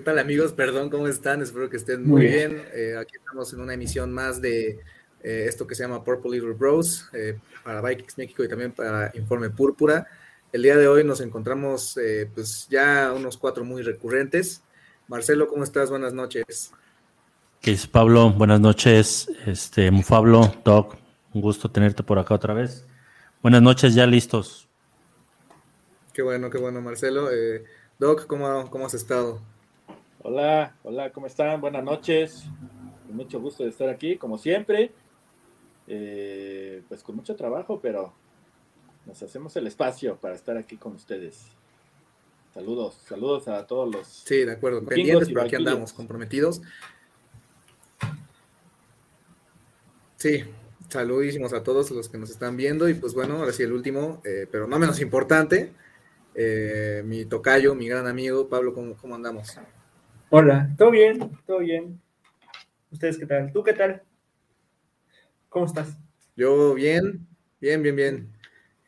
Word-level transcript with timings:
¿Qué 0.00 0.04
tal, 0.04 0.18
amigos? 0.18 0.54
Perdón, 0.54 0.88
¿cómo 0.88 1.08
están? 1.08 1.42
Espero 1.42 1.68
que 1.68 1.76
estén 1.76 2.08
muy, 2.08 2.22
bien. 2.22 2.62
Eh, 2.72 2.96
aquí 2.98 3.16
estamos 3.18 3.52
en 3.52 3.60
una 3.60 3.74
emisión 3.74 4.10
más 4.10 4.40
de 4.40 4.80
eh, 5.22 5.44
esto 5.46 5.66
que 5.66 5.74
se 5.74 5.82
llama 5.82 6.02
Purple 6.02 6.30
Little 6.30 6.54
Bros 6.54 7.10
eh, 7.12 7.38
para 7.62 7.82
Vikings 7.82 8.16
México 8.16 8.42
y 8.42 8.48
también 8.48 8.72
para 8.72 9.10
Informe 9.12 9.50
Púrpura. 9.50 10.06
El 10.54 10.62
día 10.62 10.78
de 10.78 10.88
hoy 10.88 11.04
nos 11.04 11.20
encontramos, 11.20 11.98
pues 12.34 12.66
ya 12.70 13.12
unos 13.14 13.36
cuatro 13.36 13.62
muy 13.62 13.82
recurrentes. 13.82 14.62
Marcelo, 15.06 15.46
¿cómo 15.46 15.64
estás? 15.64 15.90
Buenas 15.90 16.14
noches. 16.14 16.72
¿Qué 17.60 17.72
es 17.72 17.86
Pablo? 17.86 18.30
Buenas 18.30 18.58
noches. 18.58 19.30
Este, 19.44 19.90
Pablo, 20.08 20.50
Doc, 20.64 20.96
un 21.34 21.42
gusto 21.42 21.70
tenerte 21.70 22.02
por 22.02 22.18
acá 22.18 22.32
otra 22.32 22.54
vez. 22.54 22.86
Buenas 23.42 23.60
noches, 23.60 23.94
ya 23.94 24.06
listos. 24.06 24.66
Qué 26.14 26.22
bueno, 26.22 26.48
qué 26.48 26.56
bueno, 26.56 26.80
Marcelo. 26.80 27.28
Doc, 27.98 28.26
¿cómo, 28.26 28.70
¿cómo, 28.70 28.86
has 28.86 28.94
estado? 28.94 29.42
Hola, 30.22 30.76
hola, 30.82 31.10
¿cómo 31.12 31.26
están? 31.26 31.62
Buenas 31.62 31.82
noches. 31.82 32.44
Con 33.06 33.16
mucho 33.16 33.40
gusto 33.40 33.64
de 33.64 33.70
estar 33.70 33.88
aquí, 33.88 34.18
como 34.18 34.36
siempre. 34.36 34.92
Eh, 35.86 36.82
pues 36.88 37.02
con 37.02 37.16
mucho 37.16 37.34
trabajo, 37.34 37.80
pero 37.80 38.12
nos 39.06 39.22
hacemos 39.22 39.56
el 39.56 39.66
espacio 39.66 40.16
para 40.16 40.34
estar 40.34 40.58
aquí 40.58 40.76
con 40.76 40.94
ustedes. 40.94 41.46
Saludos, 42.52 43.00
saludos 43.08 43.48
a 43.48 43.66
todos 43.66 43.90
los. 43.90 44.06
Sí, 44.08 44.44
de 44.44 44.52
acuerdo, 44.52 44.84
pendientes, 44.84 45.28
pero 45.28 45.40
aquí 45.40 45.56
andamos, 45.56 45.94
comprometidos. 45.94 46.60
Sí, 50.16 50.44
saludísimos 50.90 51.54
a 51.54 51.62
todos 51.62 51.90
los 51.92 52.10
que 52.10 52.18
nos 52.18 52.28
están 52.28 52.58
viendo. 52.58 52.90
Y 52.90 52.94
pues 52.94 53.14
bueno, 53.14 53.38
ahora 53.38 53.52
sí, 53.52 53.62
el 53.62 53.72
último, 53.72 54.20
eh, 54.26 54.46
pero 54.52 54.66
no 54.66 54.78
menos 54.78 55.00
importante, 55.00 55.72
eh, 56.34 57.02
mi 57.06 57.24
tocayo, 57.24 57.74
mi 57.74 57.88
gran 57.88 58.06
amigo. 58.06 58.50
Pablo, 58.50 58.74
¿cómo, 58.74 58.94
¿cómo, 58.98 59.14
andamos? 59.14 59.58
Hola, 60.32 60.70
todo 60.78 60.92
bien, 60.92 61.18
todo 61.44 61.58
bien. 61.58 62.00
¿Ustedes 62.92 63.18
qué 63.18 63.26
tal? 63.26 63.52
¿Tú 63.52 63.64
qué 63.64 63.72
tal? 63.72 64.00
¿Cómo 65.48 65.66
estás? 65.66 65.98
Yo 66.36 66.74
bien, 66.74 67.26
bien, 67.60 67.82
bien, 67.82 67.96
bien. 67.96 68.32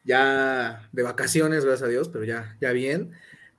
Ya 0.05 0.89
de 0.93 1.03
vacaciones, 1.03 1.65
gracias 1.65 1.89
a 1.89 1.91
Dios, 1.91 2.09
pero 2.11 2.23
ya, 2.23 2.57
ya 2.61 2.71
bien. 2.71 3.11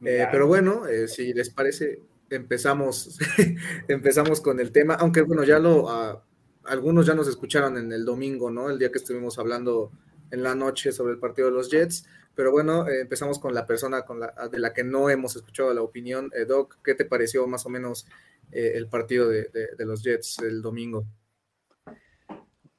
Eh, 0.06 0.26
pero 0.31 0.48
bueno, 0.48 0.88
eh, 0.88 1.09
si 1.09 1.34
les 1.34 1.50
parece, 1.50 2.00
empezamos, 2.30 3.20
empezamos 3.89 4.39
con 4.39 4.61
el 4.61 4.72
tema, 4.72 4.94
aunque 4.94 5.22
bueno, 5.22 5.44
ya 5.44 5.59
lo, 5.59 5.89
ah, 5.89 6.23
algunos 6.64 7.06
ya 7.06 7.16
nos 7.16 7.28
escucharon 7.28 7.78
en 7.78 7.92
el 7.92 8.06
domingo, 8.06 8.50
¿no? 8.50 8.70
El 8.70 8.80
día 8.80 8.94
que 8.94 9.00
estuvimos 9.00 9.38
hablando 9.39 9.92
en 10.34 10.42
la 10.42 10.56
noche 10.56 10.92
sobre 10.92 11.14
el 11.14 11.20
partido 11.20 11.50
de 11.50 11.53
los 11.53 11.70
Jets. 11.70 12.06
Pero 12.36 12.52
bueno, 12.52 12.88
eh, 12.88 13.02
empezamos 13.02 13.38
con 13.38 13.53
la 13.53 13.67
persona 13.67 14.03
con 14.03 14.20
la, 14.20 14.34
de 14.52 14.58
la 14.58 14.73
que 14.73 14.84
no 14.84 15.09
hemos 15.09 15.36
escuchado 15.36 15.72
la 15.73 15.84
opinión. 15.84 16.31
Eh, 16.36 16.45
Doc, 16.45 16.80
¿qué 16.84 16.95
te 16.95 17.06
pareció 17.06 17.45
más 17.45 17.66
o 17.67 17.70
menos 17.70 18.08
eh, 18.52 18.72
el 18.73 18.88
partido 18.88 19.30
de, 19.30 19.48
los 19.77 20.04
Jets 20.04 20.39
el 20.39 20.64
domingo? 20.64 21.05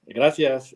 Gracias. 0.03 0.75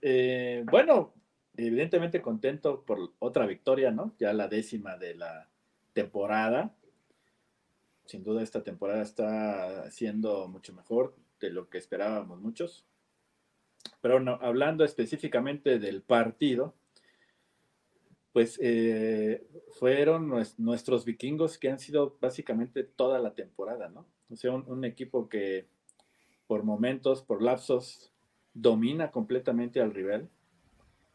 bueno, 0.71 1.13
evidentemente 1.57 2.23
contento 2.23 2.85
por 2.85 3.11
otra 3.19 3.45
victoria, 3.47 3.91
¿no? 3.91 4.15
Ya 4.19 4.33
la 4.33 4.47
décima 4.47 4.97
de 4.97 5.17
la 5.17 5.49
temporada. 5.93 6.73
Sin 8.07 8.23
duda 8.23 8.43
esta 8.43 8.63
temporada 8.63 9.03
está 9.03 9.91
siendo 9.91 10.47
mucho 10.47 10.73
mejor 10.73 11.15
de 11.41 11.51
lo 11.51 11.69
que 11.69 11.79
esperábamos 11.79 12.41
muchos. 12.41 12.87
Pero 14.01 14.21
no, 14.21 14.39
hablando 14.43 14.85
específicamente 14.85 15.79
del 15.79 16.03
partido, 16.03 16.75
pues 18.33 18.59
eh, 18.63 19.47
fueron 19.73 20.33
nuestros 20.59 21.05
vikingos 21.05 21.59
que 21.59 21.71
han 21.71 21.79
sido 21.79 22.17
básicamente 22.21 22.85
toda 22.85 23.19
la 23.19 23.35
temporada, 23.35 23.89
¿no? 23.89 24.07
O 24.31 24.37
sea, 24.37 24.53
un, 24.53 24.85
equipo 24.85 25.29
que 25.29 25.67
por 26.47 26.63
momentos, 26.63 27.23
por 27.23 27.43
lapsos, 27.43 28.13
domina 28.55 29.11
completamente 29.11 29.81
al 29.81 29.95
rival. 29.95 30.29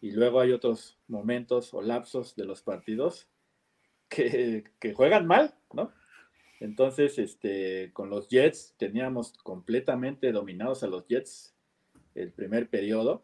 Y 0.01 0.11
luego 0.11 0.41
hay 0.41 0.51
otros 0.51 0.97
momentos 1.07 1.73
o 1.73 1.81
lapsos 1.81 2.35
de 2.35 2.45
los 2.45 2.61
partidos 2.61 3.29
que, 4.09 4.66
que 4.79 4.94
juegan 4.94 5.25
mal, 5.25 5.55
¿no? 5.72 5.91
Entonces, 6.59 7.19
este, 7.19 7.91
con 7.94 8.09
los 8.09 8.28
Jets 8.29 8.75
teníamos 8.78 9.34
completamente 9.44 10.31
dominados 10.31 10.84
a 10.84 10.88
los 10.88 11.07
Jets 11.07 11.53
el 12.16 12.31
primer 12.31 12.69
periodo 12.69 13.24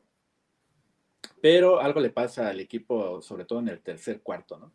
pero 1.42 1.80
algo 1.80 2.00
le 2.00 2.10
pasa 2.10 2.50
al 2.50 2.60
equipo, 2.60 3.22
sobre 3.22 3.46
todo 3.46 3.60
en 3.60 3.70
el 3.70 3.80
tercer 3.80 4.22
cuarto, 4.22 4.58
¿no? 4.58 4.72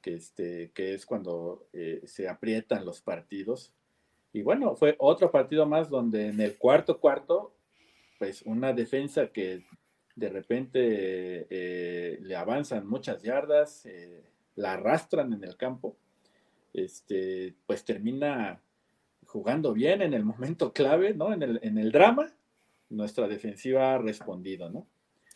Que, 0.00 0.14
este, 0.14 0.70
que 0.74 0.94
es 0.94 1.06
cuando 1.06 1.66
eh, 1.72 2.02
se 2.04 2.28
aprietan 2.28 2.84
los 2.84 3.00
partidos. 3.00 3.72
Y 4.32 4.42
bueno, 4.42 4.74
fue 4.76 4.96
otro 4.98 5.30
partido 5.30 5.66
más 5.66 5.88
donde 5.88 6.28
en 6.28 6.40
el 6.40 6.56
cuarto 6.56 6.98
cuarto, 6.98 7.54
pues 8.18 8.42
una 8.42 8.72
defensa 8.72 9.28
que 9.28 9.64
de 10.16 10.28
repente 10.28 11.46
eh, 11.50 12.18
le 12.20 12.36
avanzan 12.36 12.86
muchas 12.86 13.22
yardas, 13.22 13.86
eh, 13.86 14.24
la 14.56 14.74
arrastran 14.74 15.32
en 15.32 15.44
el 15.44 15.56
campo, 15.56 15.96
este, 16.72 17.54
pues 17.66 17.84
termina 17.84 18.60
jugando 19.26 19.72
bien 19.72 20.02
en 20.02 20.12
el 20.12 20.24
momento 20.24 20.72
clave, 20.72 21.14
¿no? 21.14 21.32
En 21.32 21.42
el, 21.42 21.60
en 21.62 21.78
el 21.78 21.92
drama, 21.92 22.32
nuestra 22.90 23.28
defensiva 23.28 23.94
ha 23.94 23.98
respondido, 23.98 24.70
¿no? 24.70 24.88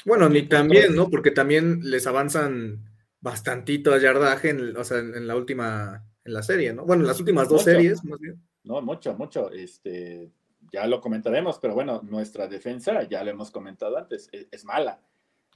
Bueno, 0.05 0.29
ni 0.29 0.43
también, 0.43 0.95
¿no? 0.95 1.11
Porque 1.11 1.31
también 1.31 1.81
les 1.83 2.07
avanzan 2.07 2.89
bastantito 3.21 3.93
a 3.93 3.99
yardaje, 3.99 4.51
en, 4.51 4.77
o 4.77 4.85
sea, 4.85 4.99
en, 4.99 5.27
la 5.27 5.37
última, 5.37 6.05
en 6.25 6.33
la 6.33 6.43
serie, 6.43 6.73
¿no? 6.73 6.85
Bueno, 6.85 7.03
en 7.03 7.09
las 7.09 7.19
últimas 7.19 7.49
dos 7.49 7.65
series, 7.65 8.05
más 8.05 8.21
bien. 8.21 8.41
No, 8.65 8.81
mucho, 8.81 9.15
mucho. 9.15 9.51
Este, 9.51 10.31
ya 10.73 10.87
lo 10.87 11.01
comentaremos, 11.01 11.59
pero 11.59 11.75
bueno, 11.75 12.01
nuestra 12.03 12.47
defensa, 12.47 13.03
ya 13.05 13.25
lo 13.25 13.31
hemos 13.31 13.51
comentado 13.51 13.97
antes, 13.97 14.29
e, 14.33 14.49
es, 14.51 14.65
mala. 14.65 15.01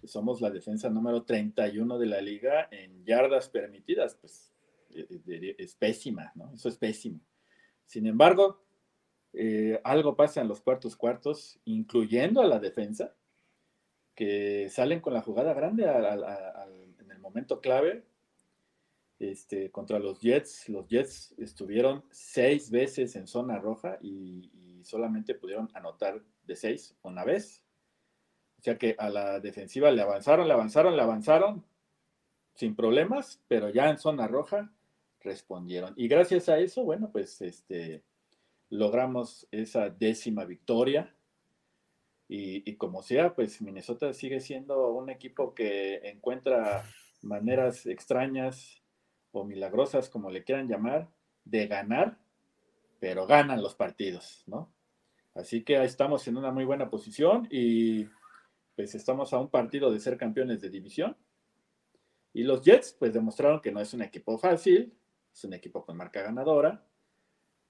Somos 0.05 0.41
la 0.41 0.51
defensa 0.51 0.91
número 0.91 1.23
31 1.23 1.99
de 1.99 2.07
la 2.07 2.21
liga 2.21 2.69
en 2.73 3.05
yardas 3.05 3.49
permitidas, 3.49 4.17
pues 4.17 4.53
e, 4.91 5.07
e, 5.27 5.57
es 5.59 5.77
pésima, 5.77 6.33
¿no? 6.35 6.53
Eso 6.53 6.69
es 6.69 6.77
pésimo. 6.77 7.21
Sin 7.87 8.07
embargo, 8.07 8.65
eh, 9.33 9.81
algo 9.85 10.17
pasa 10.17 10.41
en 10.41 10.49
los 10.49 10.61
cuartos 10.61 10.97
cuartos, 10.97 11.59
incluyendo 11.65 12.41
a 12.43 12.47
la 12.47 12.59
defensa, 12.59 13.15
que 14.15 14.69
salen 14.71 15.01
con 15.01 15.15
la 15.15 15.23
jugada 15.23 15.55
grande 15.55 15.85
en 15.85 17.11
el 17.11 17.19
momento 17.19 17.61
clave 17.61 18.05
este, 19.19 19.71
contra 19.71 19.99
los 19.99 20.21
Jets. 20.21 20.69
Los 20.69 20.87
Jets 20.89 21.35
estuvieron 21.39 22.05
seis 22.11 22.71
veces 22.71 23.17
en 23.17 23.27
zona 23.27 23.59
roja 23.59 23.99
y, 24.03 24.51
solamente 24.85 25.37
pudieron 25.37 25.69
anotar 25.75 26.21
de 26.45 26.57
seis 26.57 26.97
una 27.03 27.25
vez. 27.25 27.63
O 28.59 28.63
sea 28.63 28.77
que 28.77 28.97
a 28.99 29.09
la 29.11 29.39
defensiva 29.39 29.93
le 29.93 30.03
avanzaron, 30.03 30.49
le 30.49 30.55
avanzaron, 30.55 30.97
le 30.97 31.03
avanzaron 31.03 31.65
sin 32.57 32.75
problemas, 32.75 33.41
pero 33.47 33.71
ya 33.71 33.89
en 33.91 33.99
zona 33.99 34.27
roja 34.27 34.73
respondieron. 35.21 35.95
Y 35.97 36.09
gracias 36.09 36.49
a 36.49 36.59
eso, 36.59 36.83
bueno, 36.83 37.11
pues 37.13 37.41
este, 37.43 38.03
logramos 38.73 39.47
esa 39.51 39.91
décima 39.91 40.47
victoria 40.47 41.15
y, 42.27 42.77
como 42.77 43.03
sea, 43.03 43.35
pues 43.35 43.61
Minnesota 43.61 44.15
sigue 44.15 44.41
siendo 44.41 44.93
un 44.93 45.11
equipo 45.11 45.55
que 45.55 45.97
encuentra 46.09 46.83
maneras 47.21 47.85
extrañas 47.85 48.83
o 49.31 49.45
milagrosas, 49.45 50.09
como 50.09 50.31
le 50.31 50.43
quieran 50.43 50.69
llamar, 50.69 51.11
de 51.45 51.67
ganar, 51.67 52.19
pero 52.99 53.27
ganan 53.27 53.61
los 53.63 53.75
partidos, 53.75 54.43
¿no? 54.47 54.73
Así 55.35 55.63
que 55.63 55.77
ahí 55.77 55.85
estamos 55.85 56.27
en 56.27 56.39
una 56.39 56.51
muy 56.51 56.65
buena 56.65 56.89
posición 56.89 57.47
y 57.51 58.07
pues 58.75 58.95
estamos 58.95 59.35
a 59.35 59.39
un 59.39 59.51
partido 59.51 59.93
de 59.93 60.01
ser 60.01 60.17
campeones 60.17 60.63
de 60.63 60.71
división. 60.71 61.15
Y 62.33 62.45
los 62.45 62.63
Jets 62.63 62.97
pues 62.99 63.13
demostraron 63.13 63.61
que 63.61 63.71
no 63.73 63.81
es 63.81 63.93
un 63.93 64.01
equipo 64.01 64.39
fácil, 64.39 64.97
es 65.31 65.45
un 65.45 65.53
equipo 65.53 65.85
con 65.85 65.99
marca 65.99 66.23
ganadora, 66.23 66.87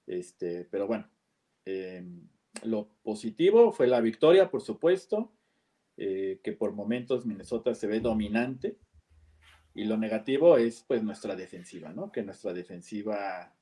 este, 0.07 0.65
pero 0.65 0.87
bueno, 0.87 1.09
eh, 1.65 2.03
lo 2.63 2.89
positivo 3.03 3.71
fue 3.71 3.87
la 3.87 4.01
victoria, 4.01 4.49
por 4.49 4.61
supuesto, 4.61 5.31
eh, 5.97 6.39
que 6.43 6.53
por 6.53 6.73
momentos 6.73 7.25
Minnesota 7.25 7.73
se 7.75 7.87
ve 7.87 7.99
dominante. 7.99 8.77
Y 9.75 9.85
lo 9.85 9.97
negativo 9.97 10.57
es 10.57 10.83
pues 10.87 11.01
nuestra 11.01 11.35
defensiva, 11.35 11.91
¿no? 11.91 12.11
Que 12.11 12.21
nuestra 12.21 12.53
defensiva 12.53 13.55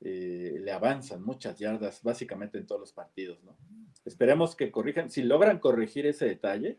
eh, 0.00 0.56
le 0.60 0.70
avanzan 0.70 1.22
muchas 1.22 1.58
yardas 1.58 2.02
básicamente 2.02 2.58
en 2.58 2.66
todos 2.66 2.80
los 2.80 2.92
partidos, 2.92 3.42
¿no? 3.42 3.56
Esperemos 4.04 4.54
que 4.54 4.70
corrijan, 4.70 5.10
si 5.10 5.22
logran 5.22 5.58
corregir 5.58 6.06
ese 6.06 6.26
detalle, 6.26 6.78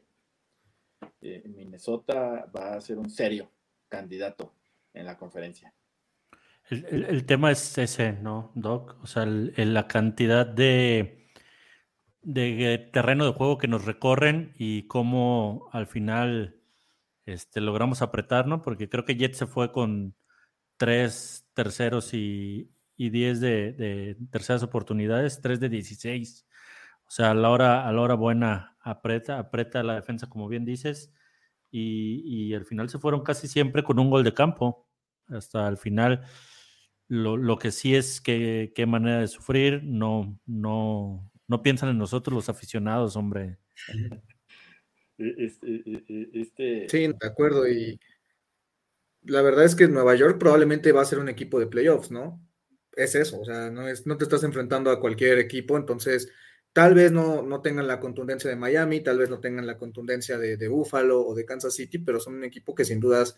Minnesota 1.21 2.49
va 2.55 2.75
a 2.75 2.81
ser 2.81 2.97
un 2.97 3.09
serio 3.09 3.49
candidato 3.89 4.53
en 4.93 5.05
la 5.05 5.17
conferencia. 5.17 5.73
El, 6.69 7.25
tema 7.25 7.51
es 7.51 7.77
ese, 7.77 8.13
¿no, 8.13 8.51
Doc? 8.55 8.97
O 9.01 9.07
sea, 9.07 9.25
la 9.25 9.87
cantidad 9.87 10.45
de 10.45 11.23
de 12.23 12.89
terreno 12.93 13.25
de 13.25 13.33
juego 13.33 13.57
que 13.57 13.67
nos 13.67 13.85
recorren 13.85 14.53
y 14.57 14.87
cómo 14.87 15.69
al 15.71 15.87
final 15.87 16.55
este, 17.25 17.61
logramos 17.61 18.01
apretar, 18.01 18.47
¿no? 18.47 18.61
Porque 18.61 18.89
creo 18.89 19.05
que 19.05 19.15
Jet 19.15 19.33
se 19.35 19.45
fue 19.45 19.71
con 19.71 20.15
tres 20.77 21.47
terceros 21.53 22.13
y, 22.13 22.71
y 22.97 23.09
10 23.09 23.41
de, 23.41 24.17
terceras 24.31 24.63
oportunidades, 24.63 25.41
3 25.41 25.59
de 25.59 25.69
16. 25.69 26.47
O 27.05 27.11
sea, 27.11 27.31
a 27.31 27.33
la 27.33 27.49
hora, 27.49 27.87
a 27.87 27.91
la 27.91 28.01
hora 28.01 28.15
buena 28.15 28.77
aprieta, 28.81 29.39
aprieta 29.39 29.83
la 29.83 29.95
defensa, 29.95 30.27
como 30.29 30.47
bien 30.47 30.65
dices, 30.65 31.13
y, 31.71 32.21
y 32.25 32.53
al 32.53 32.65
final 32.65 32.89
se 32.89 32.99
fueron 32.99 33.21
casi 33.23 33.47
siempre 33.47 33.83
con 33.83 33.99
un 33.99 34.09
gol 34.09 34.23
de 34.23 34.33
campo. 34.33 34.87
Hasta 35.27 35.67
el 35.67 35.77
final, 35.77 36.21
lo, 37.07 37.37
lo 37.37 37.57
que 37.57 37.71
sí 37.71 37.95
es 37.95 38.21
que 38.21 38.71
qué 38.75 38.85
manera 38.85 39.19
de 39.19 39.27
sufrir, 39.27 39.83
no, 39.83 40.39
no, 40.45 41.31
no 41.47 41.61
piensan 41.61 41.89
en 41.89 41.97
nosotros 41.97 42.35
los 42.35 42.49
aficionados, 42.49 43.15
hombre. 43.15 43.57
Este, 45.17 45.83
este... 46.33 46.89
Sí, 46.89 47.07
de 47.07 47.27
acuerdo. 47.27 47.67
Y 47.67 47.99
la 49.21 49.41
verdad 49.41 49.65
es 49.65 49.75
que 49.75 49.87
Nueva 49.87 50.15
York 50.15 50.37
probablemente 50.39 50.91
va 50.91 51.01
a 51.01 51.05
ser 51.05 51.19
un 51.19 51.29
equipo 51.29 51.59
de 51.59 51.67
playoffs, 51.67 52.11
¿no? 52.11 52.41
Es 52.95 53.15
eso, 53.15 53.39
o 53.39 53.45
sea, 53.45 53.71
no, 53.71 53.87
es, 53.87 54.05
no 54.05 54.17
te 54.17 54.23
estás 54.23 54.43
enfrentando 54.43 54.91
a 54.91 54.99
cualquier 54.99 55.39
equipo, 55.39 55.77
entonces 55.77 56.31
tal 56.73 56.93
vez 56.93 57.11
no, 57.11 57.41
no 57.41 57.61
tengan 57.61 57.87
la 57.87 57.99
contundencia 57.99 58.49
de 58.49 58.55
Miami, 58.55 59.01
tal 59.01 59.17
vez 59.17 59.29
no 59.29 59.39
tengan 59.39 59.65
la 59.65 59.77
contundencia 59.77 60.37
de, 60.37 60.57
de 60.57 60.67
Buffalo 60.67 61.25
o 61.25 61.33
de 61.33 61.45
Kansas 61.45 61.73
City, 61.73 61.99
pero 61.99 62.19
son 62.19 62.35
un 62.35 62.43
equipo 62.43 62.75
que 62.75 62.85
sin 62.85 62.99
dudas 62.99 63.37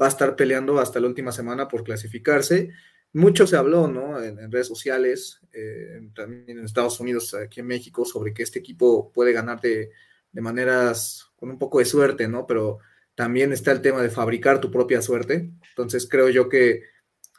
va 0.00 0.06
a 0.06 0.10
estar 0.10 0.34
peleando 0.36 0.78
hasta 0.78 1.00
la 1.00 1.06
última 1.06 1.32
semana 1.32 1.68
por 1.68 1.84
clasificarse. 1.84 2.70
Mucho 3.16 3.46
se 3.46 3.56
habló, 3.56 3.88
¿no? 3.88 4.22
En, 4.22 4.52
redes 4.52 4.66
sociales, 4.66 5.40
eh, 5.54 6.02
también 6.14 6.58
en 6.58 6.66
Estados 6.66 7.00
Unidos, 7.00 7.32
aquí 7.32 7.60
en 7.60 7.66
México, 7.66 8.04
sobre 8.04 8.34
que 8.34 8.42
este 8.42 8.58
equipo 8.58 9.10
puede 9.10 9.32
ganar 9.32 9.58
de, 9.62 9.90
maneras 10.32 11.24
con 11.34 11.48
un 11.48 11.58
poco 11.58 11.78
de 11.78 11.86
suerte, 11.86 12.28
¿no? 12.28 12.46
Pero 12.46 12.78
también 13.14 13.54
está 13.54 13.72
el 13.72 13.80
tema 13.80 14.02
de 14.02 14.10
fabricar 14.10 14.60
tu 14.60 14.70
propia 14.70 15.00
suerte. 15.00 15.50
Entonces 15.70 16.06
creo 16.06 16.28
yo 16.28 16.50
que 16.50 16.82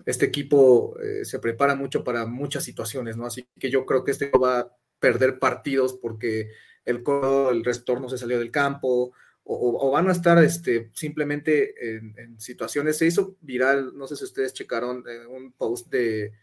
este 0.03 0.25
equipo 0.25 0.97
eh, 1.00 1.24
se 1.24 1.38
prepara 1.38 1.75
mucho 1.75 2.03
para 2.03 2.25
muchas 2.25 2.63
situaciones, 2.63 3.15
¿no? 3.15 3.27
Así 3.27 3.47
que 3.59 3.69
yo 3.69 3.85
creo 3.85 4.03
que 4.03 4.09
este 4.09 4.31
va 4.31 4.62
a 4.62 4.75
perder 5.00 5.38
partidos 5.38 5.94
porque 5.94 6.50
el 6.85 7.03
el 7.51 7.63
receptor 7.63 8.01
no 8.01 8.09
se 8.09 8.18
salió 8.18 8.39
del 8.39 8.50
campo 8.50 9.13
o, 9.49 9.91
van 9.91 10.09
a 10.09 10.11
estar 10.11 10.44
este, 10.44 10.89
simplemente 10.94 11.97
en, 11.97 12.39
situaciones. 12.39 12.97
Se 12.97 13.05
hizo 13.05 13.38
viral, 13.41 13.97
no 13.97 14.07
sé 14.07 14.15
si 14.15 14.25
ustedes 14.25 14.53
checaron 14.53 15.03
eh, 15.07 15.25
un 15.25 15.53
post 15.53 15.89
de 15.89 16.33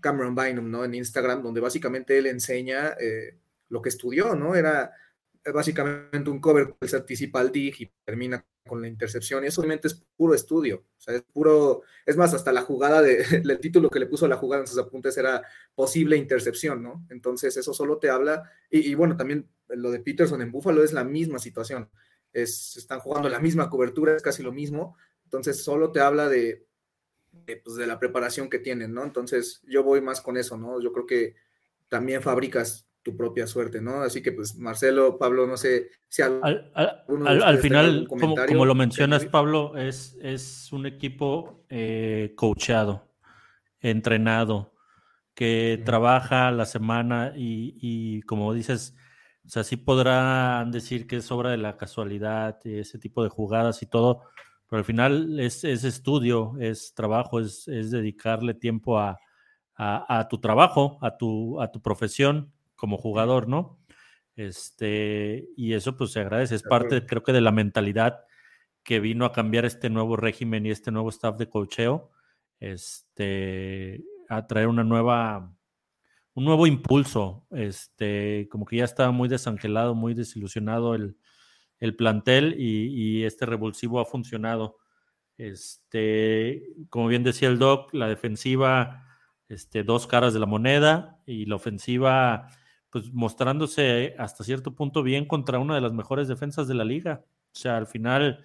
Cameron 0.00 0.34
Bynum, 0.34 0.70
¿no? 0.70 0.84
En 0.84 0.94
Instagram, 0.94 1.42
donde 1.42 1.60
básicamente 1.60 2.16
él 2.18 2.26
enseña 2.26 2.94
eh, 3.00 3.38
lo 3.68 3.82
que 3.82 3.88
estudió, 3.88 4.34
¿no? 4.34 4.54
Era 4.54 4.92
básicamente 5.52 6.30
un 6.30 6.40
cover 6.40 6.74
que 6.80 6.86
se 6.86 6.96
anticipa 6.96 7.40
al 7.40 7.50
dig 7.50 7.74
y 7.80 7.90
termina 8.04 8.44
con 8.66 8.80
la 8.80 8.88
intercepción. 8.88 9.42
Y 9.42 9.48
eso 9.48 9.60
obviamente 9.60 9.88
es 9.88 9.94
puro 10.16 10.34
estudio. 10.34 10.84
O 10.98 11.00
sea, 11.00 11.14
es 11.14 11.22
puro. 11.22 11.82
Es 12.06 12.16
más, 12.16 12.32
hasta 12.34 12.52
la 12.52 12.62
jugada 12.62 13.02
de. 13.02 13.22
El 13.44 13.58
título 13.58 13.90
que 13.90 13.98
le 13.98 14.06
puso 14.06 14.26
a 14.26 14.28
la 14.28 14.36
jugada 14.36 14.62
en 14.62 14.68
sus 14.68 14.78
apuntes 14.78 15.16
era 15.16 15.42
posible 15.74 16.16
intercepción, 16.16 16.82
¿no? 16.82 17.04
Entonces, 17.10 17.56
eso 17.56 17.74
solo 17.74 17.98
te 17.98 18.10
habla. 18.10 18.50
Y, 18.70 18.94
bueno, 18.94 19.16
también 19.16 19.48
lo 19.68 19.90
de 19.90 20.00
Peterson 20.00 20.42
en 20.42 20.52
Buffalo 20.52 20.84
es 20.84 20.92
la 20.92 21.04
misma 21.04 21.38
situación. 21.38 21.88
Es, 22.32 22.76
están 22.76 23.00
jugando 23.00 23.28
la 23.28 23.40
misma 23.40 23.68
cobertura, 23.68 24.16
es 24.16 24.22
casi 24.22 24.42
lo 24.42 24.52
mismo. 24.52 24.96
Entonces, 25.24 25.62
solo 25.62 25.92
te 25.92 26.00
habla 26.00 26.28
de, 26.28 26.66
de, 27.30 27.56
pues, 27.56 27.76
de 27.76 27.86
la 27.86 27.98
preparación 27.98 28.48
que 28.48 28.58
tienen, 28.58 28.92
¿no? 28.92 29.04
Entonces, 29.04 29.62
yo 29.66 29.82
voy 29.82 30.00
más 30.00 30.20
con 30.20 30.36
eso, 30.36 30.56
¿no? 30.56 30.80
Yo 30.80 30.92
creo 30.92 31.06
que 31.06 31.34
también 31.88 32.22
fabricas 32.22 32.88
tu 33.02 33.16
propia 33.16 33.46
suerte, 33.46 33.80
¿no? 33.80 34.02
Así 34.02 34.22
que 34.22 34.32
pues 34.32 34.56
Marcelo, 34.56 35.18
Pablo, 35.18 35.46
no 35.46 35.56
sé 35.56 35.90
si 36.08 36.22
al, 36.22 36.70
al, 36.74 37.58
final, 37.58 38.06
como, 38.08 38.64
lo 38.64 38.74
mencionas, 38.74 39.26
Pablo, 39.26 39.76
es, 39.76 40.16
es 40.22 40.72
un 40.72 40.86
equipo 40.86 41.64
eh, 41.68 42.32
coachado, 42.36 43.08
entrenado, 43.80 44.72
que 45.34 45.82
trabaja 45.84 46.50
la 46.50 46.66
semana 46.66 47.32
y, 47.34 47.76
y, 47.80 48.22
como 48.22 48.54
dices, 48.54 48.94
o 49.44 49.48
sea, 49.48 49.64
sí 49.64 49.76
podrán 49.76 50.70
decir 50.70 51.06
que 51.06 51.16
es 51.16 51.30
obra 51.30 51.50
de 51.50 51.56
la 51.56 51.76
casualidad, 51.76 52.58
ese 52.64 52.98
tipo 52.98 53.22
de 53.22 53.28
jugadas 53.28 53.82
y 53.82 53.86
todo, 53.86 54.22
pero 54.68 54.78
al 54.78 54.84
final 54.84 55.40
es, 55.40 55.64
es 55.64 55.84
estudio, 55.84 56.54
es 56.60 56.94
trabajo, 56.94 57.40
es, 57.40 57.68
es 57.68 57.90
dedicarle 57.90 58.54
tiempo 58.54 58.98
a, 58.98 59.18
a, 59.74 60.18
a, 60.18 60.28
tu 60.28 60.40
trabajo, 60.40 60.98
a 61.02 61.16
tu, 61.16 61.60
a 61.60 61.70
tu 61.70 61.82
profesión 61.82 62.52
como 62.76 62.96
jugador, 62.96 63.48
¿no? 63.48 63.78
Este, 64.34 65.48
y 65.56 65.74
eso 65.74 65.96
pues 65.96 66.12
se 66.12 66.20
agradece, 66.20 66.54
es 66.54 66.62
parte 66.62 67.04
creo 67.04 67.22
que 67.22 67.32
de 67.32 67.42
la 67.42 67.52
mentalidad 67.52 68.24
que 68.82 68.98
vino 68.98 69.24
a 69.24 69.32
cambiar 69.32 69.64
este 69.64 69.90
nuevo 69.90 70.16
régimen 70.16 70.66
y 70.66 70.70
este 70.70 70.90
nuevo 70.90 71.10
staff 71.10 71.36
de 71.36 71.48
cocheo, 71.48 72.10
este, 72.58 74.02
a 74.28 74.46
traer 74.46 74.68
una 74.68 74.84
nueva, 74.84 75.54
un 76.34 76.44
nuevo 76.44 76.66
impulso, 76.66 77.46
este, 77.50 78.48
como 78.50 78.64
que 78.64 78.76
ya 78.76 78.84
estaba 78.84 79.10
muy 79.10 79.28
desangelado, 79.28 79.94
muy 79.94 80.14
desilusionado 80.14 80.94
el, 80.94 81.16
el 81.78 81.96
plantel 81.96 82.54
y, 82.58 83.20
y, 83.20 83.24
este 83.24 83.46
revulsivo 83.46 84.00
ha 84.00 84.04
funcionado. 84.06 84.78
Este, 85.36 86.68
como 86.90 87.08
bien 87.08 87.24
decía 87.24 87.48
el 87.48 87.58
Doc, 87.58 87.92
la 87.92 88.08
defensiva, 88.08 89.06
este, 89.48 89.84
dos 89.84 90.06
caras 90.06 90.32
de 90.32 90.40
la 90.40 90.46
moneda 90.46 91.20
y 91.26 91.46
la 91.46 91.56
ofensiva 91.56 92.48
pues 92.92 93.10
mostrándose 93.12 94.14
hasta 94.18 94.44
cierto 94.44 94.74
punto 94.74 95.02
bien 95.02 95.24
contra 95.24 95.58
una 95.58 95.74
de 95.74 95.80
las 95.80 95.94
mejores 95.94 96.28
defensas 96.28 96.68
de 96.68 96.74
la 96.74 96.84
liga. 96.84 97.24
O 97.54 97.58
sea, 97.58 97.78
al 97.78 97.86
final 97.86 98.44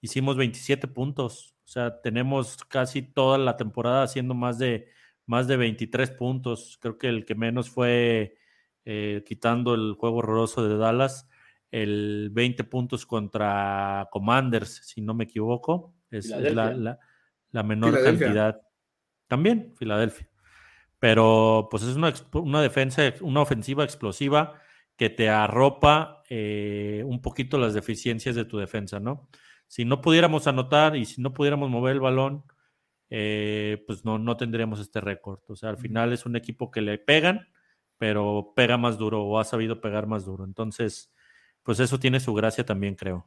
hicimos 0.00 0.36
27 0.36 0.86
puntos. 0.86 1.56
O 1.64 1.68
sea, 1.68 2.00
tenemos 2.00 2.56
casi 2.68 3.02
toda 3.02 3.38
la 3.38 3.56
temporada 3.56 4.04
haciendo 4.04 4.34
más 4.34 4.56
de, 4.58 4.88
más 5.28 5.46
de 5.46 5.56
23 5.56 6.10
puntos. 6.12 6.78
Creo 6.80 6.98
que 6.98 7.08
el 7.08 7.24
que 7.24 7.34
menos 7.34 7.70
fue 7.70 8.36
eh, 8.84 9.22
quitando 9.26 9.74
el 9.74 9.94
juego 9.94 10.16
horroroso 10.16 10.66
de 10.66 10.76
Dallas, 10.76 11.28
el 11.70 12.30
20 12.32 12.64
puntos 12.64 13.06
contra 13.06 14.08
Commanders, 14.10 14.80
si 14.86 15.00
no 15.00 15.14
me 15.14 15.24
equivoco. 15.24 15.94
Es, 16.10 16.30
la, 16.30 16.98
la, 17.52 17.62
menor 17.62 18.02
cantidad. 18.02 18.62
También, 19.26 19.74
Filadelfia. 19.76 20.28
Pero 20.98 21.68
pues 21.70 21.82
es 21.82 21.94
una, 21.94 22.12
una 22.32 22.62
defensa, 22.62 23.02
una 23.20 23.42
ofensiva 23.42 23.84
explosiva 23.84 24.54
que 24.96 25.10
te 25.10 25.28
arropa 25.28 26.22
eh, 26.28 27.04
un 27.06 27.22
poquito 27.22 27.58
las 27.58 27.74
deficiencias 27.74 28.34
de 28.34 28.44
tu 28.44 28.58
defensa, 28.58 28.98
¿no? 28.98 29.28
Si 29.66 29.84
no 29.84 30.00
pudiéramos 30.00 30.46
anotar 30.46 30.96
y 30.96 31.04
si 31.04 31.20
no 31.20 31.34
pudiéramos 31.34 31.70
mover 31.70 31.92
el 31.92 32.00
balón, 32.00 32.44
eh, 33.10 33.82
pues 33.86 34.04
no, 34.04 34.18
no 34.18 34.36
tendríamos 34.36 34.80
este 34.80 35.00
récord. 35.00 35.40
O 35.48 35.56
sea, 35.56 35.70
al 35.70 35.78
final 35.78 36.12
es 36.12 36.26
un 36.26 36.36
equipo 36.36 36.70
que 36.70 36.80
le 36.80 36.98
pegan, 36.98 37.48
pero 37.98 38.52
pega 38.54 38.76
más 38.76 38.98
duro 38.98 39.24
o 39.24 39.38
ha 39.38 39.44
sabido 39.44 39.80
pegar 39.80 40.06
más 40.06 40.24
duro. 40.24 40.44
Entonces, 40.44 41.12
pues 41.62 41.80
eso 41.80 41.98
tiene 41.98 42.20
su 42.20 42.34
gracia 42.34 42.64
también, 42.64 42.94
creo. 42.94 43.26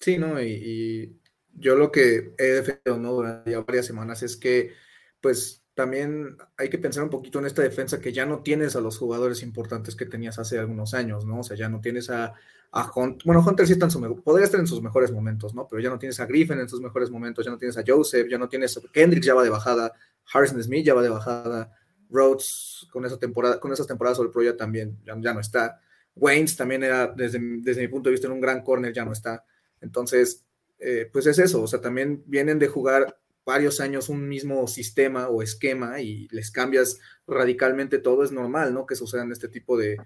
Sí, 0.00 0.18
¿no? 0.18 0.40
Y, 0.40 0.52
y 0.52 1.20
yo 1.54 1.76
lo 1.76 1.90
que 1.90 2.34
he 2.38 2.44
defendido, 2.44 2.98
¿no? 2.98 3.12
Durante 3.12 3.50
ya 3.50 3.60
varias 3.60 3.86
semanas 3.86 4.22
es 4.22 4.36
que, 4.36 4.72
pues, 5.20 5.65
también 5.76 6.38
hay 6.56 6.70
que 6.70 6.78
pensar 6.78 7.04
un 7.04 7.10
poquito 7.10 7.38
en 7.38 7.44
esta 7.44 7.60
defensa 7.60 8.00
que 8.00 8.10
ya 8.10 8.24
no 8.24 8.40
tienes 8.40 8.76
a 8.76 8.80
los 8.80 8.96
jugadores 8.96 9.42
importantes 9.42 9.94
que 9.94 10.06
tenías 10.06 10.38
hace 10.38 10.58
algunos 10.58 10.94
años, 10.94 11.26
¿no? 11.26 11.40
O 11.40 11.42
sea, 11.42 11.54
ya 11.54 11.68
no 11.68 11.82
tienes 11.82 12.08
a, 12.08 12.32
a 12.72 12.92
Hunt, 12.94 13.22
bueno, 13.24 13.44
Hunter 13.46 13.66
sí 13.66 13.74
está 13.74 13.84
en 13.84 13.90
su 13.90 14.22
podría 14.22 14.46
estar 14.46 14.58
en 14.58 14.66
sus 14.66 14.80
mejores 14.80 15.12
momentos, 15.12 15.54
¿no? 15.54 15.68
Pero 15.68 15.82
ya 15.82 15.90
no 15.90 15.98
tienes 15.98 16.18
a 16.18 16.24
Griffin 16.24 16.58
en 16.60 16.68
sus 16.70 16.80
mejores 16.80 17.10
momentos, 17.10 17.44
ya 17.44 17.50
no 17.50 17.58
tienes 17.58 17.76
a 17.76 17.84
Joseph, 17.86 18.26
ya 18.26 18.38
no 18.38 18.48
tienes 18.48 18.74
a 18.78 18.80
Kendrick 18.90 19.22
ya 19.22 19.34
va 19.34 19.44
de 19.44 19.50
bajada, 19.50 19.92
Harrison 20.32 20.62
Smith 20.62 20.86
ya 20.86 20.94
va 20.94 21.02
de 21.02 21.10
bajada, 21.10 21.70
Rhodes 22.08 22.88
con 22.90 23.04
esa 23.04 23.18
temporada, 23.18 23.60
con 23.60 23.70
esas 23.70 23.86
temporadas 23.86 24.16
sobre 24.16 24.30
pro 24.30 24.42
ya 24.42 24.56
también 24.56 24.96
ya, 25.04 25.34
no 25.34 25.40
está. 25.40 25.78
Waynes 26.14 26.56
también 26.56 26.84
era, 26.84 27.08
desde, 27.08 27.38
desde 27.60 27.82
mi 27.82 27.88
punto 27.88 28.08
de 28.08 28.12
vista, 28.12 28.28
en 28.28 28.32
un 28.32 28.40
gran 28.40 28.62
corner, 28.62 28.94
ya 28.94 29.04
no 29.04 29.12
está. 29.12 29.44
Entonces, 29.82 30.42
eh, 30.78 31.10
pues 31.12 31.26
es 31.26 31.38
eso, 31.38 31.62
o 31.62 31.66
sea, 31.66 31.82
también 31.82 32.22
vienen 32.24 32.58
de 32.58 32.68
jugar 32.68 33.18
varios 33.46 33.80
años 33.80 34.08
un 34.08 34.28
mismo 34.28 34.66
sistema 34.66 35.28
o 35.28 35.40
esquema 35.40 36.00
y 36.00 36.26
les 36.32 36.50
cambias 36.50 36.98
radicalmente 37.28 37.98
todo, 37.98 38.24
es 38.24 38.32
normal, 38.32 38.74
¿no? 38.74 38.86
Que 38.86 38.96
sucedan 38.96 39.30
este 39.30 39.48
tipo 39.48 39.78
de, 39.78 39.96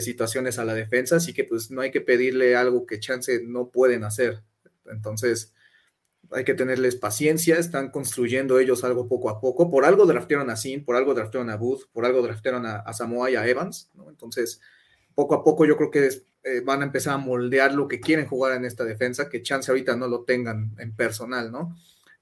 situaciones 0.00 0.58
a 0.58 0.64
la 0.66 0.74
defensa, 0.74 1.16
así 1.16 1.32
que 1.32 1.44
pues 1.44 1.70
no 1.70 1.80
hay 1.80 1.90
que 1.90 2.02
pedirle 2.02 2.54
algo 2.54 2.84
que 2.84 3.00
chance 3.00 3.40
no 3.42 3.70
pueden 3.70 4.04
hacer. 4.04 4.42
Entonces, 4.84 5.54
hay 6.32 6.44
que 6.44 6.52
tenerles 6.52 6.96
paciencia, 6.96 7.58
están 7.58 7.90
construyendo 7.90 8.58
ellos 8.58 8.84
algo 8.84 9.08
poco 9.08 9.30
a 9.30 9.40
poco. 9.40 9.70
Por 9.70 9.86
algo 9.86 10.04
draftearon 10.04 10.50
a 10.50 10.56
Sin, 10.56 10.84
por 10.84 10.96
algo 10.96 11.14
draftearon 11.14 11.48
a 11.48 11.56
Booth, 11.56 11.90
por 11.92 12.04
algo 12.04 12.20
draftearon 12.20 12.66
a, 12.66 12.92
Samoa 12.92 13.30
y 13.30 13.36
a 13.36 13.46
Evans. 13.46 13.90
Entonces, 14.06 14.60
poco 15.14 15.34
a 15.34 15.42
poco 15.42 15.64
yo 15.64 15.78
creo 15.78 15.90
que 15.90 16.10
eh, 16.42 16.60
van 16.62 16.82
a 16.82 16.86
empezar 16.86 17.14
a 17.14 17.18
moldear 17.18 17.72
lo 17.72 17.88
que 17.88 18.00
quieren 18.00 18.26
jugar 18.26 18.54
en 18.54 18.66
esta 18.66 18.84
defensa, 18.84 19.30
que 19.30 19.42
chance 19.42 19.70
ahorita 19.70 19.96
no 19.96 20.08
lo 20.08 20.24
tengan 20.24 20.74
en 20.78 20.94
personal, 20.94 21.50
¿no? 21.50 21.74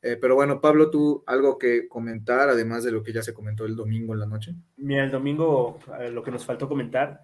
Eh, 0.06 0.18
pero 0.20 0.34
bueno, 0.34 0.60
Pablo, 0.60 0.90
¿tú 0.90 1.24
algo 1.26 1.56
que 1.56 1.88
comentar, 1.88 2.50
además 2.50 2.84
de 2.84 2.92
lo 2.92 3.02
que 3.02 3.10
ya 3.10 3.22
se 3.22 3.32
comentó 3.32 3.64
el 3.64 3.74
domingo 3.74 4.12
en 4.12 4.20
la 4.20 4.26
noche? 4.26 4.54
Mira, 4.76 5.02
el 5.02 5.10
domingo 5.10 5.78
eh, 5.98 6.10
lo 6.10 6.22
que 6.22 6.30
nos 6.30 6.44
faltó 6.44 6.68
comentar, 6.68 7.22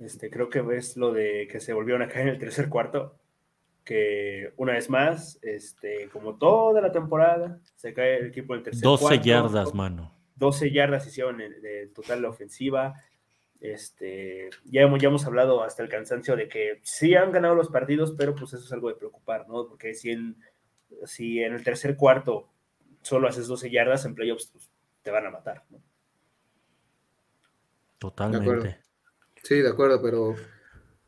este, 0.00 0.28
creo 0.28 0.48
que 0.50 0.64
es 0.76 0.96
lo 0.96 1.12
de 1.12 1.46
que 1.48 1.60
se 1.60 1.72
volvieron 1.72 2.02
a 2.02 2.08
caer 2.08 2.26
en 2.26 2.34
el 2.34 2.40
tercer 2.40 2.68
cuarto, 2.68 3.14
que 3.84 4.52
una 4.56 4.72
vez 4.72 4.90
más, 4.90 5.38
este, 5.42 6.08
como 6.12 6.36
toda 6.36 6.80
la 6.80 6.90
temporada, 6.90 7.60
se 7.76 7.94
cae 7.94 8.16
el 8.16 8.26
equipo 8.26 8.54
del 8.54 8.64
tercer 8.64 8.82
12 8.82 9.20
yardas, 9.20 9.72
mano. 9.72 10.12
12 10.34 10.72
yardas 10.72 11.06
hicieron 11.06 11.38
de 11.38 11.88
total 11.94 12.22
la 12.22 12.30
ofensiva. 12.30 12.94
Este, 13.60 14.50
ya, 14.64 14.82
hemos, 14.82 15.00
ya 15.00 15.08
hemos 15.08 15.24
hablado 15.24 15.62
hasta 15.62 15.84
el 15.84 15.88
cansancio 15.88 16.34
de 16.34 16.48
que 16.48 16.80
sí 16.82 17.14
han 17.14 17.30
ganado 17.30 17.54
los 17.54 17.68
partidos, 17.68 18.14
pero 18.18 18.34
pues 18.34 18.52
eso 18.54 18.64
es 18.64 18.72
algo 18.72 18.88
de 18.88 18.96
preocupar, 18.96 19.48
¿no? 19.48 19.68
Porque 19.68 19.94
si 19.94 20.10
en, 20.10 20.36
si 21.04 21.40
en 21.42 21.54
el 21.54 21.62
tercer 21.62 21.96
cuarto 21.96 22.48
solo 23.02 23.28
haces 23.28 23.46
12 23.46 23.70
yardas 23.70 24.04
en 24.04 24.14
playoffs, 24.14 24.50
pues, 24.52 24.68
te 25.02 25.10
van 25.10 25.26
a 25.26 25.30
matar, 25.30 25.64
¿no? 25.70 25.82
Totalmente. 27.98 28.78
sí, 29.42 29.56
de 29.56 29.68
acuerdo, 29.68 30.00
pero 30.00 30.36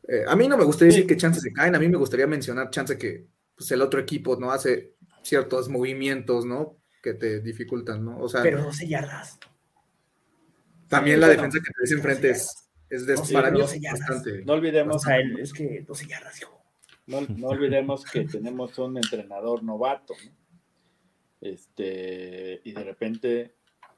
eh, 0.07 0.23
a 0.27 0.35
mí 0.35 0.47
no 0.47 0.57
me 0.57 0.65
gustaría 0.65 0.93
decir 0.93 1.07
que 1.07 1.15
chances 1.15 1.41
se 1.43 1.53
caen, 1.53 1.75
a 1.75 1.79
mí 1.79 1.87
me 1.87 1.97
gustaría 1.97 2.27
mencionar 2.27 2.69
chance 2.69 2.97
que 2.97 3.27
pues, 3.55 3.71
el 3.71 3.81
otro 3.81 3.99
equipo 3.99 4.35
no 4.35 4.51
hace 4.51 4.95
ciertos 5.21 5.69
movimientos, 5.69 6.45
¿no? 6.45 6.77
Que 7.01 7.13
te 7.13 7.39
dificultan, 7.39 8.03
¿no? 8.03 8.19
O 8.19 8.27
sea, 8.27 8.41
pero 8.41 8.63
12 8.63 8.87
yardas. 8.87 9.39
También 10.87 11.21
la 11.21 11.29
defensa 11.29 11.59
que 11.59 11.87
te 11.87 11.93
enfrente 11.93 12.29
es, 12.31 12.69
es 12.89 13.05
de, 13.05 13.15
para 13.31 13.49
mí 13.49 13.61
bastante. 13.61 14.43
No 14.43 14.53
olvidemos. 14.53 15.03
es 15.39 15.53
que 15.53 15.85
12 15.87 16.07
yardas, 16.07 16.41
hijo. 16.41 16.60
No, 17.11 17.47
olvidemos 17.49 18.05
que 18.05 18.25
tenemos 18.25 18.77
un 18.79 18.95
entrenador 18.95 19.63
novato, 19.63 20.13
¿no? 20.25 20.31
Este, 21.41 22.61
y 22.63 22.71
de 22.71 22.83
repente 22.83 23.55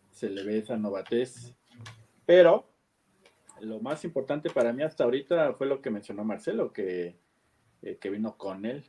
se 0.09 0.29
le 0.29 0.43
ve 0.43 0.59
esa 0.59 0.77
novatez. 0.77 1.53
Pero 2.25 2.67
lo 3.61 3.79
más 3.81 4.03
importante 4.03 4.49
para 4.49 4.73
mí 4.73 4.81
hasta 4.81 5.03
ahorita 5.03 5.53
fue 5.53 5.67
lo 5.67 5.81
que 5.81 5.91
mencionó 5.91 6.23
Marcelo, 6.23 6.73
que, 6.73 7.15
eh, 7.81 7.97
que 7.99 8.09
vino 8.09 8.37
con 8.37 8.65
él. 8.65 8.83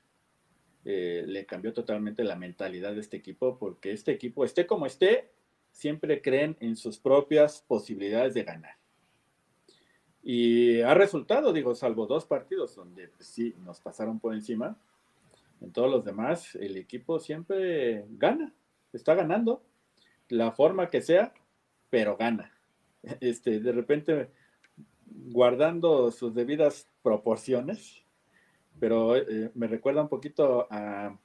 Eh, 0.87 1.25
le 1.27 1.47
cambió 1.47 1.73
totalmente 1.73 2.25
la 2.25 2.37
mentalidad 2.37 2.95
de 2.95 3.01
este 3.01 3.17
equipo, 3.17 3.59
porque 3.59 3.93
este 3.93 4.13
equipo, 4.13 4.45
esté 4.45 4.67
como 4.67 4.87
esté, 4.87 5.31
siempre 5.71 6.23
creen 6.23 6.57
en 6.61 6.77
sus 6.77 6.99
propias 6.99 7.63
posibilidades 7.67 8.35
de 8.35 8.45
ganar. 8.45 8.77
Y 10.25 10.81
ha 10.81 10.95
resultado, 10.95 11.53
digo, 11.53 11.75
salvo 11.75 12.07
dos 12.07 12.25
partidos 12.25 12.75
donde 12.75 13.09
pues, 13.09 13.29
sí 13.29 13.55
nos 13.65 13.81
pasaron 13.81 14.19
por 14.19 14.33
encima. 14.33 14.77
En 15.61 15.71
todos 15.71 15.91
los 15.91 16.05
demás, 16.05 16.55
el 16.55 16.77
equipo 16.79 17.21
siempre 17.21 18.07
gana, 18.11 18.53
está 18.93 19.15
ganando, 19.15 19.63
la 20.31 20.53
forma 20.53 20.89
que 20.89 21.03
sea, 21.03 21.33
pero 21.91 22.17
gana. 22.17 22.51
Este, 23.21 23.61
de 23.61 23.73
repente, 23.73 24.31
guardando 25.07 26.11
sus 26.11 26.35
debidas 26.35 26.89
proporciones, 27.03 28.03
pero 28.81 29.17
eh, 29.17 29.51
me 29.55 29.67
recuerda 29.67 30.01
un 30.01 30.09
poquito 30.09 30.67
a, 30.71 31.19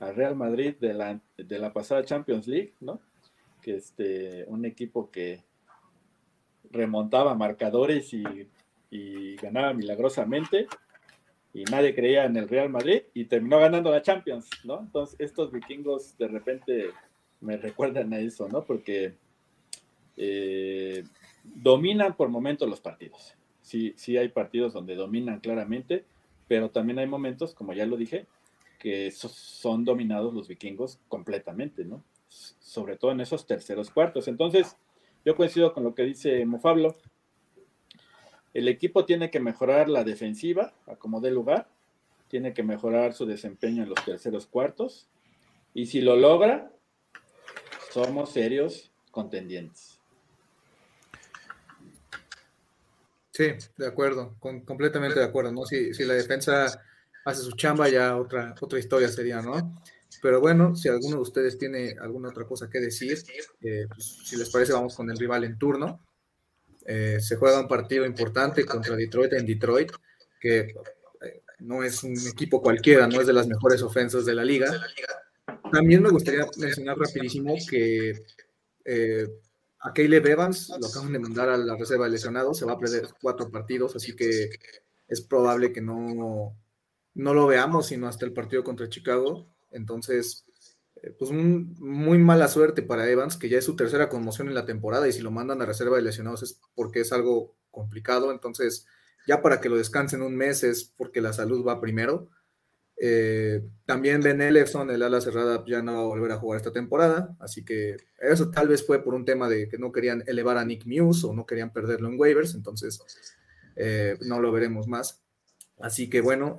a 0.00 0.12
Real 0.12 0.36
Madrid 0.36 0.74
de 0.80 0.94
la, 0.94 1.20
de 1.36 1.58
la 1.58 1.72
pasada 1.74 2.04
Champions 2.04 2.46
League, 2.46 2.72
¿no? 2.80 3.00
que 3.60 3.76
este, 3.76 4.44
un 4.48 4.64
equipo 4.64 5.10
que 5.10 5.44
remontaba 6.70 7.34
marcadores 7.34 8.12
y, 8.12 8.48
ganaba 9.36 9.74
milagrosamente 9.74 10.66
y 11.54 11.64
nadie 11.64 11.94
creía 11.94 12.24
en 12.24 12.36
el 12.36 12.48
Real 12.48 12.70
Madrid 12.70 13.02
y 13.14 13.26
terminó 13.26 13.60
ganando 13.60 13.90
la 13.90 14.02
Champions, 14.02 14.48
¿no? 14.64 14.80
Entonces 14.80 15.16
estos 15.20 15.52
vikingos 15.52 16.16
de 16.18 16.28
repente 16.28 16.90
me 17.40 17.56
recuerdan 17.56 18.12
a 18.12 18.18
eso, 18.18 18.48
¿no? 18.48 18.64
Porque 18.64 19.14
eh, 20.16 21.04
dominan 21.44 22.16
por 22.16 22.28
momentos 22.30 22.68
los 22.68 22.80
partidos. 22.80 23.34
Sí, 23.60 23.92
sí 23.96 24.16
hay 24.16 24.28
partidos 24.28 24.72
donde 24.72 24.96
dominan 24.96 25.40
claramente, 25.40 26.04
pero 26.48 26.70
también 26.70 26.98
hay 26.98 27.06
momentos, 27.06 27.54
como 27.54 27.74
ya 27.74 27.86
lo 27.86 27.96
dije, 27.96 28.26
que 28.78 29.10
son 29.10 29.84
dominados 29.84 30.34
los 30.34 30.48
vikingos 30.48 30.98
completamente, 31.08 31.84
¿no? 31.84 32.02
sobre 32.28 32.96
todo 32.96 33.12
en 33.12 33.20
esos 33.20 33.46
terceros 33.46 33.90
cuartos. 33.90 34.28
Entonces, 34.28 34.76
yo 35.24 35.36
coincido 35.36 35.72
con 35.72 35.84
lo 35.84 35.94
que 35.94 36.02
dice 36.02 36.44
Mofablo. 36.46 36.96
El 38.54 38.68
equipo 38.68 39.04
tiene 39.04 39.30
que 39.30 39.40
mejorar 39.40 39.88
la 39.88 40.04
defensiva, 40.04 40.72
a 40.86 40.96
como 40.96 41.20
dé 41.20 41.30
lugar, 41.30 41.68
tiene 42.28 42.54
que 42.54 42.62
mejorar 42.62 43.14
su 43.14 43.26
desempeño 43.26 43.82
en 43.82 43.90
los 43.90 44.04
terceros 44.04 44.46
cuartos, 44.46 45.06
y 45.74 45.86
si 45.86 46.00
lo 46.00 46.16
logra, 46.16 46.70
somos 47.90 48.32
serios 48.32 48.90
contendientes. 49.10 49.98
Sí, 53.32 53.50
de 53.76 53.86
acuerdo, 53.86 54.34
completamente 54.40 55.20
de 55.20 55.24
acuerdo, 55.24 55.52
¿no? 55.52 55.64
Si, 55.64 55.94
si 55.94 56.04
la 56.04 56.14
defensa 56.14 56.82
hace 57.24 57.42
su 57.42 57.52
chamba, 57.52 57.88
ya 57.88 58.16
otra, 58.16 58.54
otra 58.60 58.78
historia 58.78 59.08
sería, 59.08 59.40
¿no? 59.40 59.74
Pero 60.20 60.40
bueno, 60.40 60.74
si 60.74 60.88
alguno 60.88 61.16
de 61.16 61.22
ustedes 61.22 61.58
tiene 61.58 61.96
alguna 62.00 62.30
otra 62.30 62.44
cosa 62.44 62.68
que 62.68 62.80
decir, 62.80 63.22
eh, 63.62 63.86
pues, 63.88 64.18
si 64.24 64.36
les 64.36 64.50
parece, 64.50 64.72
vamos 64.72 64.94
con 64.96 65.10
el 65.10 65.18
rival 65.18 65.44
en 65.44 65.58
turno. 65.58 66.00
Eh, 66.84 67.18
se 67.20 67.36
juega 67.36 67.60
un 67.60 67.68
partido 67.68 68.06
importante 68.06 68.64
contra 68.64 68.96
Detroit 68.96 69.32
en 69.34 69.46
Detroit, 69.46 69.92
que 70.40 70.60
eh, 70.60 71.42
no 71.60 71.84
es 71.84 72.02
un 72.02 72.16
equipo 72.26 72.62
cualquiera, 72.62 73.06
no 73.06 73.20
es 73.20 73.26
de 73.26 73.32
las 73.32 73.46
mejores 73.46 73.82
ofensas 73.82 74.24
de 74.24 74.34
la 74.34 74.44
liga. 74.44 74.72
También 75.70 76.02
me 76.02 76.10
gustaría 76.10 76.46
mencionar 76.56 76.98
rapidísimo 76.98 77.54
que 77.68 78.24
a 79.80 79.92
Caleb 79.92 80.26
Evans 80.26 80.72
lo 80.80 80.86
acaban 80.86 81.12
de 81.12 81.18
mandar 81.18 81.50
a 81.50 81.56
la 81.56 81.76
reserva 81.76 82.06
de 82.06 82.12
lesionados, 82.12 82.58
se 82.58 82.64
va 82.64 82.72
a 82.72 82.78
perder 82.78 83.08
cuatro 83.20 83.50
partidos, 83.50 83.94
así 83.94 84.16
que 84.16 84.50
es 85.06 85.20
probable 85.20 85.72
que 85.72 85.80
no, 85.80 86.56
no 87.14 87.34
lo 87.34 87.46
veamos 87.46 87.86
sino 87.86 88.08
hasta 88.08 88.24
el 88.24 88.32
partido 88.32 88.64
contra 88.64 88.88
Chicago. 88.88 89.46
Entonces, 89.70 90.46
eh, 91.02 91.14
pues 91.18 91.30
muy 91.30 92.18
mala 92.18 92.48
suerte 92.48 92.82
para 92.82 93.08
Evans, 93.08 93.36
que 93.36 93.48
ya 93.48 93.58
es 93.58 93.64
su 93.64 93.76
tercera 93.76 94.08
conmoción 94.08 94.48
en 94.48 94.54
la 94.54 94.66
temporada 94.66 95.08
y 95.08 95.12
si 95.12 95.20
lo 95.20 95.30
mandan 95.30 95.62
a 95.62 95.66
reserva 95.66 95.96
de 95.96 96.02
lesionados 96.02 96.42
es 96.42 96.60
porque 96.74 97.00
es 97.00 97.12
algo 97.12 97.56
complicado. 97.70 98.32
Entonces, 98.32 98.86
ya 99.26 99.42
para 99.42 99.60
que 99.60 99.68
lo 99.68 99.76
descansen 99.76 100.22
un 100.22 100.36
mes 100.36 100.64
es 100.64 100.84
porque 100.84 101.20
la 101.20 101.32
salud 101.32 101.66
va 101.66 101.80
primero. 101.80 102.30
Eh, 103.00 103.62
también 103.84 104.22
Ben 104.22 104.40
Ellefson, 104.40 104.90
el 104.90 105.02
ala 105.02 105.20
cerrada, 105.20 105.62
ya 105.66 105.82
no 105.82 105.94
va 105.94 106.00
a 106.00 106.06
volver 106.06 106.32
a 106.32 106.38
jugar 106.38 106.56
esta 106.56 106.72
temporada, 106.72 107.36
así 107.38 107.64
que 107.64 107.96
eso 108.18 108.50
tal 108.50 108.66
vez 108.66 108.84
fue 108.84 109.04
por 109.04 109.14
un 109.14 109.24
tema 109.24 109.48
de 109.48 109.68
que 109.68 109.78
no 109.78 109.92
querían 109.92 110.24
elevar 110.26 110.58
a 110.58 110.64
Nick 110.64 110.84
Muse 110.84 111.24
o 111.24 111.32
no 111.32 111.46
querían 111.46 111.72
perderlo 111.72 112.08
en 112.08 112.18
waivers, 112.18 112.56
entonces 112.56 113.00
eh, 113.76 114.18
no 114.22 114.40
lo 114.40 114.50
veremos 114.50 114.88
más. 114.88 115.22
Así 115.78 116.10
que 116.10 116.20
bueno, 116.20 116.56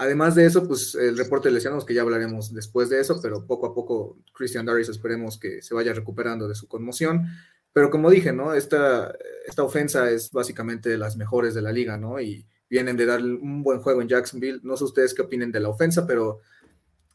Además 0.00 0.36
de 0.36 0.46
eso, 0.46 0.66
pues 0.68 0.94
el 0.94 1.18
reporte 1.18 1.48
de 1.48 1.54
lesionados, 1.54 1.84
que 1.84 1.92
ya 1.92 2.02
hablaremos 2.02 2.54
después 2.54 2.88
de 2.88 3.00
eso, 3.00 3.18
pero 3.20 3.44
poco 3.44 3.66
a 3.66 3.74
poco 3.74 4.16
Christian 4.32 4.64
Darius 4.64 4.88
esperemos 4.88 5.38
que 5.38 5.60
se 5.60 5.74
vaya 5.74 5.92
recuperando 5.92 6.46
de 6.46 6.54
su 6.54 6.68
conmoción. 6.68 7.26
Pero 7.72 7.90
como 7.90 8.08
dije, 8.08 8.32
¿no? 8.32 8.54
Esta, 8.54 9.12
esta 9.44 9.64
ofensa 9.64 10.08
es 10.08 10.30
básicamente 10.30 10.88
de 10.88 10.98
las 10.98 11.16
mejores 11.16 11.52
de 11.52 11.62
la 11.62 11.72
liga, 11.72 11.96
¿no? 11.98 12.20
Y 12.20 12.46
vienen 12.70 12.96
de 12.96 13.06
dar 13.06 13.20
un 13.20 13.64
buen 13.64 13.80
juego 13.80 14.00
en 14.00 14.08
Jacksonville. 14.08 14.60
No 14.62 14.76
sé 14.76 14.84
ustedes 14.84 15.14
qué 15.14 15.22
opinen 15.22 15.50
de 15.50 15.58
la 15.58 15.68
ofensa, 15.68 16.06
pero 16.06 16.38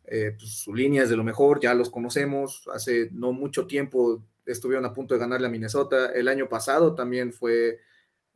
eh, 0.04 0.36
pues, 0.38 0.52
su 0.52 0.76
línea 0.76 1.04
es 1.04 1.10
de 1.10 1.16
lo 1.16 1.24
mejor, 1.24 1.62
ya 1.62 1.74
los 1.74 1.90
conocemos. 1.90 2.68
Hace 2.74 3.10
no 3.14 3.32
mucho 3.32 3.66
tiempo 3.66 4.26
estuvieron 4.46 4.84
a 4.84 4.94
punto 4.94 5.14
de 5.14 5.22
ganarle 5.22 5.48
a 5.48 5.52
Minnesota. 5.52 6.12
El 6.12 6.28
año 6.28 6.50
pasado 6.50 6.96
también 6.96 7.32
fue, 7.32 7.80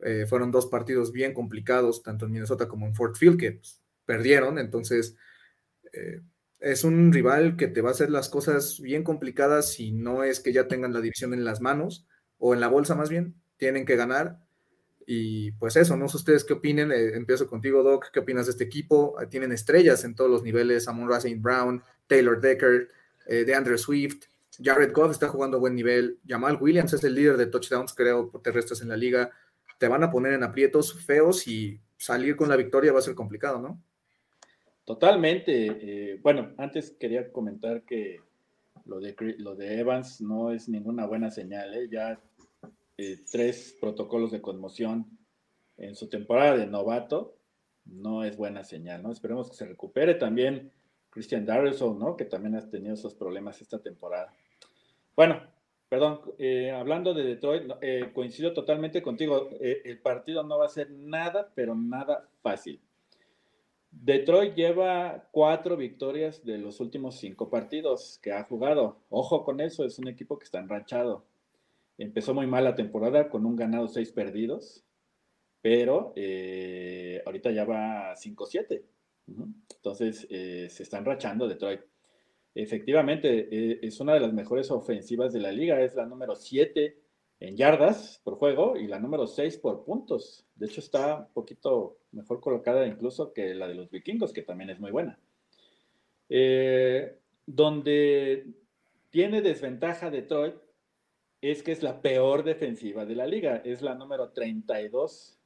eh, 0.00 0.24
fueron 0.26 0.50
dos 0.50 0.68
partidos 0.68 1.12
bien 1.12 1.34
complicados, 1.34 2.02
tanto 2.02 2.24
en 2.24 2.32
Minnesota 2.32 2.66
como 2.66 2.86
en 2.86 2.94
Fort 2.94 3.16
Field, 3.16 3.38
que 3.38 3.52
pues, 3.52 3.77
perdieron, 4.08 4.58
entonces 4.58 5.16
eh, 5.92 6.22
es 6.60 6.82
un 6.82 7.12
rival 7.12 7.56
que 7.58 7.68
te 7.68 7.82
va 7.82 7.90
a 7.90 7.92
hacer 7.92 8.10
las 8.10 8.30
cosas 8.30 8.80
bien 8.80 9.04
complicadas 9.04 9.70
si 9.74 9.92
no 9.92 10.24
es 10.24 10.40
que 10.40 10.54
ya 10.54 10.66
tengan 10.66 10.94
la 10.94 11.02
división 11.02 11.34
en 11.34 11.44
las 11.44 11.60
manos 11.60 12.06
o 12.38 12.54
en 12.54 12.60
la 12.60 12.68
bolsa 12.68 12.94
más 12.94 13.10
bien, 13.10 13.34
tienen 13.58 13.84
que 13.84 13.96
ganar. 13.96 14.38
Y 15.06 15.52
pues 15.52 15.76
eso, 15.76 15.94
no 15.98 16.08
sé 16.08 16.16
ustedes 16.16 16.44
qué 16.44 16.54
opinen, 16.54 16.90
eh, 16.90 17.16
empiezo 17.16 17.46
contigo 17.46 17.82
Doc, 17.82 18.06
¿qué 18.10 18.20
opinas 18.20 18.46
de 18.46 18.52
este 18.52 18.64
equipo? 18.64 19.20
Eh, 19.20 19.26
tienen 19.26 19.52
estrellas 19.52 20.04
en 20.04 20.14
todos 20.14 20.30
los 20.30 20.42
niveles, 20.42 20.88
Amon 20.88 21.08
Racing 21.10 21.42
Brown, 21.42 21.82
Taylor 22.06 22.40
Decker, 22.40 22.88
de 23.28 23.54
Andrew 23.54 23.76
Swift, 23.76 24.24
Jared 24.58 24.92
Goff 24.92 25.12
está 25.12 25.28
jugando 25.28 25.58
a 25.58 25.60
buen 25.60 25.74
nivel, 25.74 26.18
Jamal 26.26 26.56
Williams 26.58 26.94
es 26.94 27.04
el 27.04 27.14
líder 27.14 27.36
de 27.36 27.46
touchdowns, 27.46 27.92
creo, 27.92 28.30
terrestres 28.42 28.80
en 28.80 28.88
la 28.88 28.96
liga. 28.96 29.30
Te 29.78 29.86
van 29.86 30.02
a 30.02 30.10
poner 30.10 30.32
en 30.32 30.42
aprietos 30.42 30.94
feos 31.04 31.46
y 31.46 31.78
salir 31.96 32.36
con 32.36 32.48
la 32.48 32.56
victoria 32.56 32.92
va 32.92 33.00
a 33.00 33.02
ser 33.02 33.14
complicado, 33.14 33.60
¿no? 33.60 33.82
Totalmente. 34.88 35.52
Eh, 36.12 36.18
bueno, 36.22 36.54
antes 36.56 36.92
quería 36.92 37.30
comentar 37.30 37.82
que 37.82 38.22
lo 38.86 39.00
de, 39.00 39.14
lo 39.36 39.54
de 39.54 39.80
Evans 39.80 40.22
no 40.22 40.50
es 40.50 40.66
ninguna 40.66 41.04
buena 41.04 41.30
señal. 41.30 41.74
¿eh? 41.74 41.90
Ya 41.90 42.18
eh, 42.96 43.18
tres 43.30 43.76
protocolos 43.78 44.30
de 44.30 44.40
conmoción 44.40 45.06
en 45.76 45.94
su 45.94 46.08
temporada 46.08 46.56
de 46.56 46.66
novato 46.66 47.36
no 47.84 48.24
es 48.24 48.38
buena 48.38 48.64
señal, 48.64 49.02
¿no? 49.02 49.12
Esperemos 49.12 49.50
que 49.50 49.56
se 49.56 49.66
recupere 49.66 50.14
también 50.14 50.72
Christian 51.10 51.44
Darrison, 51.44 51.98
¿no? 51.98 52.16
Que 52.16 52.24
también 52.24 52.56
ha 52.56 52.70
tenido 52.70 52.94
esos 52.94 53.14
problemas 53.14 53.60
esta 53.60 53.80
temporada. 53.80 54.34
Bueno, 55.14 55.42
perdón, 55.90 56.22
hablando 56.74 57.12
de 57.12 57.24
Detroit, 57.24 57.64
coincido 58.14 58.54
totalmente 58.54 59.02
contigo. 59.02 59.50
el 59.60 60.00
partido 60.00 60.42
no 60.44 60.56
va 60.58 60.64
a 60.64 60.70
ser 60.70 60.90
nada, 60.90 61.52
pero 61.54 61.74
nada 61.74 62.26
fácil. 62.40 62.80
Detroit 63.90 64.54
lleva 64.54 65.28
cuatro 65.32 65.76
victorias 65.76 66.44
de 66.44 66.58
los 66.58 66.80
últimos 66.80 67.16
cinco 67.18 67.48
partidos 67.48 68.18
que 68.22 68.32
ha 68.32 68.44
jugado. 68.44 69.00
Ojo 69.08 69.44
con 69.44 69.60
eso, 69.60 69.84
es 69.84 69.98
un 69.98 70.08
equipo 70.08 70.38
que 70.38 70.44
está 70.44 70.58
enranchado. 70.58 71.26
empezó 71.96 72.34
muy 72.34 72.46
mal 72.46 72.64
la 72.64 72.76
temporada 72.76 73.28
con 73.28 73.44
un 73.46 73.56
ganado, 73.56 73.88
seis 73.88 74.12
perdidos, 74.12 74.84
pero 75.62 76.12
eh, 76.16 77.22
ahorita 77.26 77.50
ya 77.50 77.64
va 77.64 78.14
5-7. 78.14 78.82
Entonces 79.76 80.26
eh, 80.30 80.68
se 80.70 80.82
están 80.82 81.04
rachando 81.04 81.48
Detroit. 81.48 81.80
Efectivamente, 82.54 83.48
eh, 83.50 83.78
es 83.82 84.00
una 84.00 84.14
de 84.14 84.20
las 84.20 84.32
mejores 84.32 84.70
ofensivas 84.70 85.32
de 85.32 85.40
la 85.40 85.52
liga, 85.52 85.80
es 85.80 85.94
la 85.94 86.06
número 86.06 86.34
7 86.34 87.07
en 87.40 87.56
yardas 87.56 88.20
por 88.24 88.34
juego 88.36 88.76
y 88.76 88.86
la 88.86 88.98
número 88.98 89.26
6 89.26 89.58
por 89.58 89.84
puntos. 89.84 90.44
De 90.54 90.66
hecho, 90.66 90.80
está 90.80 91.16
un 91.16 91.32
poquito 91.32 91.98
mejor 92.12 92.40
colocada 92.40 92.86
incluso 92.86 93.32
que 93.32 93.54
la 93.54 93.68
de 93.68 93.74
los 93.74 93.90
vikingos, 93.90 94.32
que 94.32 94.42
también 94.42 94.70
es 94.70 94.80
muy 94.80 94.90
buena. 94.90 95.18
donde 97.46 98.46
tiene 99.10 99.40
desventaja 99.40 100.10
Detroit 100.10 100.56
es 101.40 101.62
que 101.62 101.72
es 101.72 101.82
la 101.82 102.02
peor 102.02 102.42
defensiva 102.42 103.06
de 103.06 103.14
la 103.14 103.26
liga, 103.26 103.62
es 103.64 103.80
la 103.80 103.94
número 103.94 104.30
32 104.30 105.38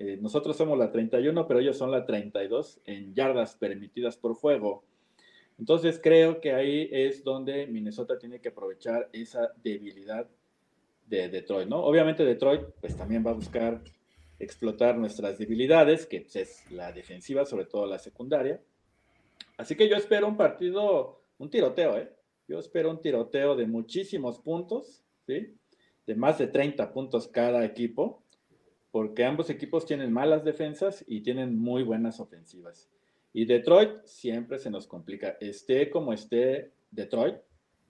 eh, 0.00 0.16
nosotros 0.20 0.56
somos 0.56 0.78
la 0.78 0.92
31, 0.92 1.48
pero 1.48 1.58
ellos 1.58 1.76
son 1.76 1.90
la 1.90 2.06
32 2.06 2.80
en 2.84 3.14
yardas 3.14 3.56
permitidas 3.56 4.16
por 4.16 4.34
juego. 4.34 4.84
Entonces 5.58 5.98
creo 6.00 6.40
que 6.40 6.52
ahí 6.52 6.88
es 6.92 7.24
donde 7.24 7.66
Minnesota 7.66 8.16
tiene 8.16 8.40
que 8.40 8.50
aprovechar 8.50 9.08
esa 9.12 9.52
debilidad 9.56 10.28
de 11.08 11.28
Detroit, 11.28 11.68
¿no? 11.68 11.82
Obviamente 11.82 12.24
Detroit 12.24 12.62
pues 12.80 12.96
también 12.96 13.24
va 13.26 13.30
a 13.30 13.34
buscar 13.34 13.82
explotar 14.38 14.96
nuestras 14.96 15.38
debilidades, 15.38 16.06
que 16.06 16.20
pues, 16.20 16.36
es 16.36 16.70
la 16.70 16.92
defensiva, 16.92 17.44
sobre 17.44 17.64
todo 17.64 17.86
la 17.86 17.98
secundaria. 17.98 18.60
Así 19.56 19.74
que 19.74 19.88
yo 19.88 19.96
espero 19.96 20.28
un 20.28 20.36
partido, 20.36 21.22
un 21.38 21.50
tiroteo, 21.50 21.98
¿eh? 21.98 22.12
Yo 22.46 22.58
espero 22.58 22.90
un 22.90 23.00
tiroteo 23.00 23.56
de 23.56 23.66
muchísimos 23.66 24.38
puntos, 24.38 25.02
¿sí? 25.26 25.54
De 26.06 26.14
más 26.14 26.38
de 26.38 26.46
30 26.46 26.92
puntos 26.92 27.28
cada 27.28 27.64
equipo 27.64 28.22
porque 28.90 29.24
ambos 29.24 29.50
equipos 29.50 29.86
tienen 29.86 30.12
malas 30.12 30.44
defensas 30.44 31.04
y 31.06 31.20
tienen 31.20 31.58
muy 31.58 31.82
buenas 31.82 32.20
ofensivas. 32.20 32.88
Y 33.32 33.44
Detroit 33.44 34.04
siempre 34.04 34.58
se 34.58 34.70
nos 34.70 34.86
complica. 34.86 35.36
Esté 35.40 35.90
como 35.90 36.12
esté 36.12 36.72
Detroit, 36.90 37.36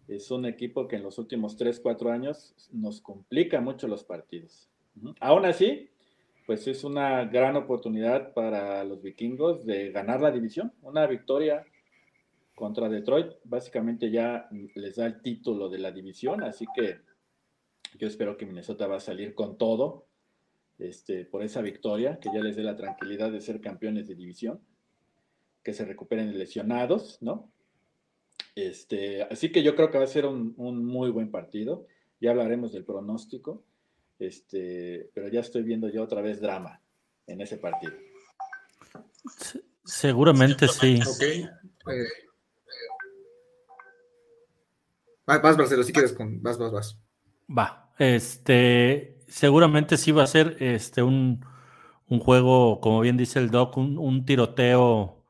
es 0.08 0.30
un 0.30 0.46
equipo 0.46 0.88
que 0.88 0.96
en 0.96 1.02
los 1.02 1.18
últimos 1.18 1.56
3, 1.56 1.80
4 1.80 2.10
años 2.10 2.54
nos 2.72 3.00
complica 3.00 3.60
mucho 3.60 3.86
los 3.86 4.04
partidos. 4.04 4.68
Aún 5.20 5.44
así, 5.44 5.90
pues 6.46 6.66
es 6.66 6.82
una 6.82 7.26
gran 7.26 7.56
oportunidad 7.56 8.32
para 8.32 8.82
los 8.84 9.02
vikingos 9.02 9.66
de 9.66 9.90
ganar 9.92 10.22
la 10.22 10.30
división. 10.30 10.72
Una 10.80 11.06
victoria 11.06 11.64
contra 12.54 12.88
Detroit 12.88 13.34
básicamente 13.44 14.10
ya 14.10 14.48
les 14.74 14.96
da 14.96 15.06
el 15.06 15.20
título 15.20 15.68
de 15.68 15.78
la 15.78 15.92
división, 15.92 16.42
así 16.42 16.64
que 16.74 17.00
yo 17.98 18.08
espero 18.08 18.36
que 18.36 18.46
Minnesota 18.46 18.86
va 18.86 18.96
a 18.96 19.00
salir 19.00 19.34
con 19.34 19.58
todo 19.58 20.06
este, 20.78 21.24
por 21.26 21.42
esa 21.42 21.60
victoria, 21.60 22.18
que 22.18 22.30
ya 22.32 22.40
les 22.40 22.56
dé 22.56 22.62
la 22.62 22.76
tranquilidad 22.76 23.30
de 23.30 23.40
ser 23.40 23.60
campeones 23.60 24.08
de 24.08 24.14
división, 24.14 24.60
que 25.62 25.74
se 25.74 25.84
recuperen 25.84 26.36
lesionados, 26.38 27.20
¿no? 27.20 27.50
Este, 28.58 29.22
así 29.22 29.52
que 29.52 29.62
yo 29.62 29.76
creo 29.76 29.88
que 29.88 29.98
va 29.98 30.04
a 30.04 30.08
ser 30.08 30.26
un, 30.26 30.54
muy 30.56 31.10
buen 31.10 31.30
partido. 31.30 31.86
Ya 32.20 32.32
hablaremos 32.32 32.72
del 32.72 32.84
pronóstico, 32.84 33.62
este, 34.18 35.10
pero 35.14 35.28
ya 35.28 35.40
estoy 35.40 35.62
viendo 35.62 35.88
yo 35.88 36.02
otra 36.02 36.22
vez 36.22 36.40
drama 36.40 36.80
en 37.28 37.40
ese 37.40 37.58
partido. 37.58 37.92
Seguramente 39.84 40.66
sí. 40.66 41.00
Eh, 41.22 42.08
vas, 45.24 45.56
Marcelo, 45.56 45.84
si 45.84 45.92
quieres 45.92 46.12
con. 46.12 46.42
Vas, 46.42 46.58
vas, 46.58 46.72
vas. 46.72 46.98
Va. 47.48 47.92
Este 47.96 49.18
seguramente 49.28 49.96
sí 49.96 50.10
va 50.10 50.24
a 50.24 50.26
ser 50.26 50.56
este, 50.58 51.02
un, 51.02 51.44
juego, 52.08 52.80
como 52.80 53.00
bien 53.00 53.16
dice 53.16 53.38
el 53.38 53.50
Doc, 53.50 53.76
un, 53.76 54.24
tiroteo 54.24 55.24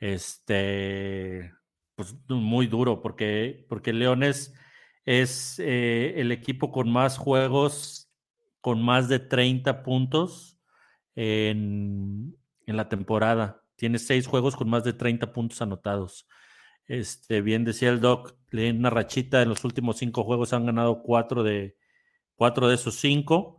este, 0.00 1.52
pues, 1.94 2.14
muy 2.28 2.66
duro, 2.66 3.00
porque, 3.02 3.66
porque 3.68 3.92
Leones 3.92 4.54
es 5.04 5.58
eh, 5.58 6.14
el 6.16 6.32
equipo 6.32 6.72
con 6.72 6.90
más 6.90 7.18
juegos, 7.18 8.10
con 8.60 8.82
más 8.82 9.08
de 9.08 9.18
30 9.18 9.82
puntos 9.82 10.58
en, 11.14 12.36
la 12.66 12.88
temporada. 12.88 13.62
Tiene 13.76 13.98
seis 13.98 14.26
juegos 14.26 14.56
con 14.56 14.68
más 14.70 14.84
de 14.84 14.92
30 14.92 15.32
puntos 15.32 15.60
anotados. 15.62 16.26
Este, 16.86 17.42
bien 17.42 17.64
decía 17.64 17.90
el 17.90 18.00
Doc, 18.00 18.36
le 18.50 18.70
una 18.70 18.90
rachita 18.90 19.42
en 19.42 19.48
los 19.48 19.64
últimos 19.64 19.98
cinco 19.98 20.24
juegos 20.24 20.52
han 20.52 20.66
ganado 20.66 21.02
cuatro 21.02 21.42
de, 21.42 21.76
cuatro 22.36 22.68
de 22.68 22.76
esos 22.76 22.96
cinco. 22.96 23.58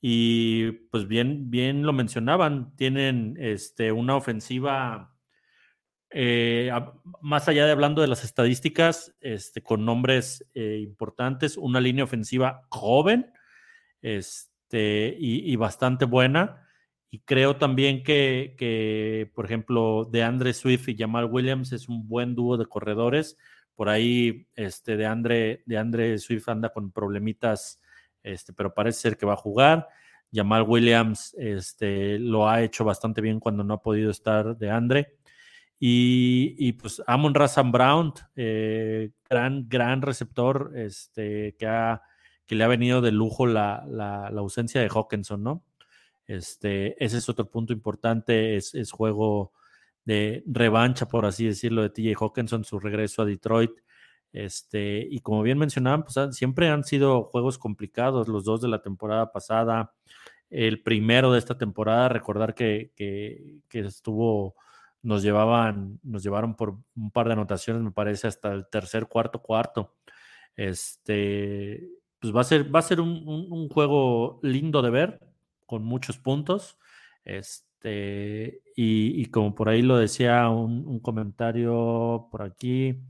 Y 0.00 0.72
pues 0.90 1.08
bien, 1.08 1.50
bien 1.50 1.82
lo 1.84 1.92
mencionaban, 1.92 2.76
tienen 2.76 3.36
este, 3.40 3.92
una 3.92 4.16
ofensiva, 4.16 5.15
eh, 6.18 6.70
más 7.20 7.46
allá 7.46 7.66
de 7.66 7.72
hablando 7.72 8.00
de 8.00 8.08
las 8.08 8.24
estadísticas, 8.24 9.14
este, 9.20 9.62
con 9.62 9.84
nombres 9.84 10.46
eh, 10.54 10.78
importantes, 10.82 11.58
una 11.58 11.78
línea 11.78 12.04
ofensiva 12.04 12.62
joven 12.70 13.30
este, 14.00 15.14
y, 15.18 15.54
bastante 15.56 16.06
buena. 16.06 16.66
Y 17.10 17.20
creo 17.20 17.56
también 17.56 18.02
que, 18.02 19.30
por 19.34 19.44
ejemplo, 19.44 20.08
de 20.10 20.22
Andre 20.22 20.54
Swift 20.54 20.88
y 20.88 20.96
Jamal 20.96 21.26
Williams 21.26 21.72
es 21.72 21.86
un 21.86 22.08
buen 22.08 22.34
dúo 22.34 22.56
de 22.56 22.64
corredores. 22.64 23.36
Por 23.74 23.90
ahí, 23.90 24.48
este, 24.54 24.96
de 24.96 25.04
Andre, 25.04 25.62
de 25.66 26.18
Swift 26.18 26.48
anda 26.48 26.70
con 26.70 26.92
problemitas 26.92 27.78
este, 28.22 28.54
pero 28.54 28.74
parece 28.74 29.00
ser 29.00 29.16
que 29.18 29.26
va 29.26 29.34
a 29.34 29.36
jugar. 29.36 29.86
Jamal 30.32 30.62
Williams 30.62 31.34
este, 31.38 32.18
lo 32.18 32.48
ha 32.48 32.62
hecho 32.62 32.84
bastante 32.84 33.20
bien 33.20 33.38
cuando 33.38 33.62
no 33.62 33.74
ha 33.74 33.82
podido 33.82 34.10
estar 34.10 34.56
de 34.56 34.70
Andre. 34.70 35.15
Y, 35.78 36.72
pues 36.72 37.02
Amon 37.06 37.34
Razan 37.34 37.70
Brown, 37.70 38.14
eh, 38.34 39.10
gran, 39.28 39.68
gran 39.68 40.00
receptor 40.00 40.72
este, 40.74 41.54
que, 41.58 41.66
ha, 41.66 42.02
que 42.46 42.54
le 42.54 42.64
ha 42.64 42.68
venido 42.68 43.02
de 43.02 43.12
lujo 43.12 43.46
la, 43.46 43.84
ausencia 44.36 44.80
de 44.80 44.88
Hawkinson, 44.88 45.42
¿no? 45.42 45.64
Este, 46.26 47.02
ese 47.04 47.18
es 47.18 47.28
otro 47.28 47.50
punto 47.50 47.72
importante, 47.72 48.56
es, 48.56 48.74
es, 48.74 48.90
juego 48.90 49.52
de 50.04 50.42
revancha, 50.46 51.06
por 51.08 51.26
así 51.26 51.46
decirlo, 51.46 51.82
de 51.82 51.90
TJ 51.90 52.14
Hawkinson, 52.20 52.64
su 52.64 52.78
regreso 52.80 53.22
a 53.22 53.26
Detroit. 53.26 53.72
Este, 54.32 55.06
y 55.10 55.20
como 55.20 55.42
bien 55.42 55.58
mencionaban, 55.58 56.04
pues 56.04 56.36
siempre 56.36 56.68
han 56.68 56.84
sido 56.84 57.24
juegos 57.24 57.58
complicados, 57.58 58.28
los 58.28 58.44
dos 58.44 58.60
de 58.60 58.68
la 58.68 58.82
temporada 58.82 59.32
pasada, 59.32 59.94
el 60.50 60.82
primero 60.82 61.32
de 61.32 61.38
esta 61.38 61.56
temporada, 61.56 62.08
recordar 62.08 62.54
que, 62.54 62.92
que, 62.96 63.60
estuvo, 63.72 64.54
nos 65.06 65.22
llevaban, 65.22 66.00
nos 66.02 66.22
llevaron 66.22 66.56
por 66.56 66.78
un 66.96 67.10
par 67.10 67.26
de 67.26 67.34
anotaciones, 67.34 67.82
me 67.82 67.92
parece, 67.92 68.26
hasta 68.28 68.52
el 68.52 68.68
tercer, 68.68 69.06
cuarto, 69.06 69.42
cuarto. 69.42 69.94
Este, 70.56 71.88
pues 72.18 72.34
va 72.34 72.40
a 72.42 72.44
ser, 72.44 72.74
va 72.74 72.80
a 72.80 72.82
ser 72.82 73.00
un, 73.00 73.68
juego 73.68 74.40
lindo 74.42 74.82
de 74.82 74.90
ver, 74.90 75.20
con 75.66 75.84
muchos 75.84 76.18
puntos. 76.18 76.78
Este, 77.24 78.62
y, 78.76 79.20
y 79.22 79.26
como 79.26 79.54
por 79.54 79.68
ahí 79.68 79.82
lo 79.82 79.98
decía 79.98 80.48
un 80.48 81.00
comentario 81.00 82.28
por 82.30 82.42
aquí, 82.42 83.00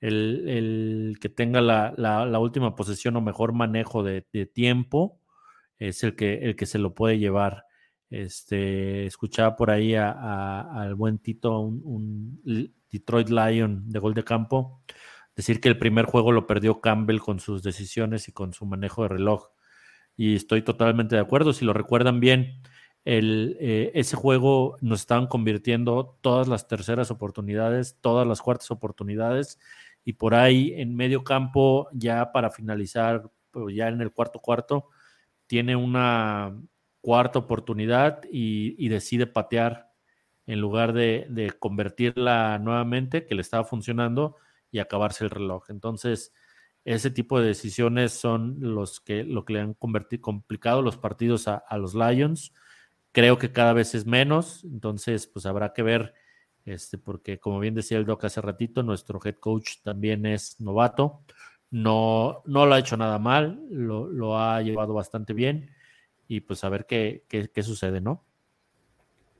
el, 0.00 1.18
que 1.20 1.28
tenga 1.28 1.60
la, 1.60 2.38
última 2.38 2.74
posesión 2.74 3.16
o 3.16 3.20
mejor 3.20 3.52
manejo 3.52 4.02
de, 4.02 4.22
tiempo 4.52 5.20
es 5.78 6.02
el 6.04 6.16
que, 6.16 6.34
el 6.34 6.56
que 6.56 6.66
se 6.66 6.78
lo 6.78 6.94
puede 6.94 7.18
llevar. 7.18 7.64
Este, 8.10 9.06
escuchaba 9.06 9.54
por 9.56 9.70
ahí 9.70 9.94
al 9.94 10.94
buen 10.96 11.18
Tito, 11.18 11.60
un, 11.60 12.40
Detroit 12.90 13.28
Lion 13.28 13.88
de 13.88 13.98
gol 14.00 14.14
de 14.14 14.24
campo, 14.24 14.82
decir 15.36 15.60
que 15.60 15.68
el 15.68 15.78
primer 15.78 16.06
juego 16.06 16.32
lo 16.32 16.46
perdió 16.46 16.80
Campbell 16.80 17.20
con 17.20 17.38
sus 17.38 17.62
decisiones 17.62 18.28
y 18.28 18.32
con 18.32 18.52
su 18.52 18.66
manejo 18.66 19.02
de 19.02 19.08
reloj. 19.08 19.50
Y 20.16 20.34
estoy 20.36 20.62
totalmente 20.62 21.14
de 21.14 21.22
acuerdo. 21.22 21.52
Si 21.52 21.64
lo 21.64 21.72
recuerdan 21.72 22.20
bien, 22.20 22.62
eh, 23.04 23.92
ese 23.94 24.16
juego 24.16 24.76
nos 24.80 25.00
estaban 25.00 25.26
convirtiendo 25.26 26.18
todas 26.20 26.48
las 26.48 26.68
terceras 26.68 27.10
oportunidades, 27.10 27.96
todas 28.00 28.26
las 28.26 28.42
cuartas 28.42 28.70
oportunidades 28.70 29.58
y 30.04 30.14
por 30.14 30.34
ahí 30.34 30.74
en 30.76 30.94
medio 30.96 31.24
campo, 31.24 31.88
ya 31.92 32.32
para 32.32 32.50
finalizar, 32.50 33.30
pues, 33.50 33.74
ya 33.74 33.88
en 33.88 34.00
el 34.00 34.12
cuarto 34.12 34.40
cuarto, 34.40 34.88
tiene 35.46 35.76
una 35.76 36.54
cuarta 37.00 37.38
oportunidad 37.38 38.22
y, 38.30 38.88
decide 38.88 39.26
patear 39.26 39.90
en 40.46 40.60
lugar 40.60 40.92
de, 40.92 41.54
convertirla 41.58 42.58
nuevamente, 42.58 43.26
que 43.26 43.34
le 43.34 43.42
estaba 43.42 43.64
funcionando, 43.64 44.36
y 44.70 44.78
acabarse 44.78 45.24
el 45.24 45.30
reloj. 45.30 45.70
Entonces, 45.70 46.32
ese 46.84 47.10
tipo 47.10 47.40
de 47.40 47.48
decisiones 47.48 48.12
son 48.12 48.56
los 48.60 49.00
que, 49.00 49.24
lo 49.24 49.44
que 49.44 49.54
le 49.54 49.60
han 49.60 49.74
convertido, 49.74 50.22
complicado 50.22 50.82
los 50.82 50.96
partidos 50.96 51.48
a, 51.48 51.64
los 51.76 51.94
Lions. 51.94 52.52
Creo 53.12 53.38
que 53.38 53.52
cada 53.52 53.72
vez 53.72 53.94
es 53.94 54.06
menos, 54.06 54.64
entonces 54.64 55.26
pues 55.26 55.44
habrá 55.46 55.72
que 55.72 55.82
ver 55.82 56.14
este, 56.64 56.98
porque 56.98 57.40
como 57.40 57.58
bien 57.58 57.74
decía 57.74 57.98
el 57.98 58.06
Doc 58.06 58.24
hace 58.24 58.40
ratito, 58.40 58.82
nuestro 58.82 59.18
head 59.24 59.36
coach 59.36 59.78
también 59.82 60.24
es 60.26 60.60
novato. 60.60 61.24
no, 61.70 62.42
no 62.46 62.66
lo 62.66 62.74
ha 62.74 62.78
hecho 62.78 62.96
nada 62.96 63.18
mal, 63.18 63.60
lo, 63.70 64.38
ha 64.38 64.62
llevado 64.62 64.94
bastante 64.94 65.32
bien 65.32 65.70
y 66.30 66.42
pues 66.42 66.62
a 66.62 66.68
ver 66.68 66.86
qué, 66.86 67.24
qué, 67.28 67.62
sucede, 67.64 68.00
¿no? 68.00 68.24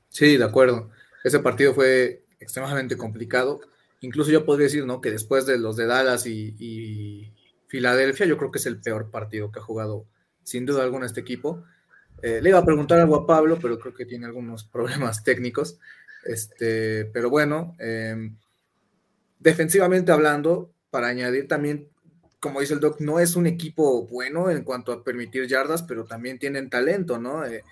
Sí, 0.09 0.35
de 0.35 0.43
acuerdo. 0.43 0.89
Ese 1.23 1.39
partido 1.39 1.73
fue 1.73 2.25
extremadamente 2.37 2.97
complicado. 2.97 3.61
Incluso 4.01 4.29
yo 4.29 4.43
podría 4.43 4.65
decir, 4.65 4.85
¿no? 4.85 4.99
Que 4.99 5.09
después 5.09 5.45
de 5.45 5.57
los 5.57 5.77
de 5.77 5.85
Dallas 5.85 6.25
y, 6.27 7.31
Filadelfia, 7.67 8.25
yo 8.25 8.37
creo 8.37 8.51
que 8.51 8.59
es 8.59 8.65
el 8.65 8.81
peor 8.81 9.09
partido 9.09 9.53
que 9.53 9.59
ha 9.59 9.63
jugado 9.63 10.05
sin 10.43 10.65
duda 10.65 10.83
alguna 10.83 11.05
este 11.05 11.21
equipo. 11.21 11.63
Eh, 12.21 12.41
le 12.41 12.49
iba 12.49 12.59
a 12.59 12.65
preguntar 12.65 12.99
algo 12.99 13.15
a 13.15 13.25
Pablo, 13.25 13.57
pero 13.61 13.79
creo 13.79 13.93
que 13.93 14.05
tiene 14.05 14.25
algunos 14.25 14.65
problemas 14.73 15.23
técnicos. 15.23 15.79
Este, 16.25 17.05
pero 17.05 17.29
bueno, 17.29 17.73
em, 17.79 18.35
defensivamente 19.39 20.11
hablando, 20.11 20.73
para 20.89 21.07
añadir 21.07 21.47
también, 21.47 21.87
como 22.41 22.59
dice 22.59 22.73
el 22.73 22.79
Doc, 22.79 22.99
no 22.99 23.19
es 23.19 23.35
un 23.35 23.47
equipo 23.47 24.07
bueno 24.07 24.49
en 24.49 24.63
cuanto 24.63 24.91
a 24.91 25.03
permitir 25.03 25.47
yardas, 25.47 25.83
pero 25.83 26.05
también 26.05 26.39
tienen 26.39 26.69
talento, 26.69 27.17
¿no? 27.17 27.45
Eh, 27.45 27.63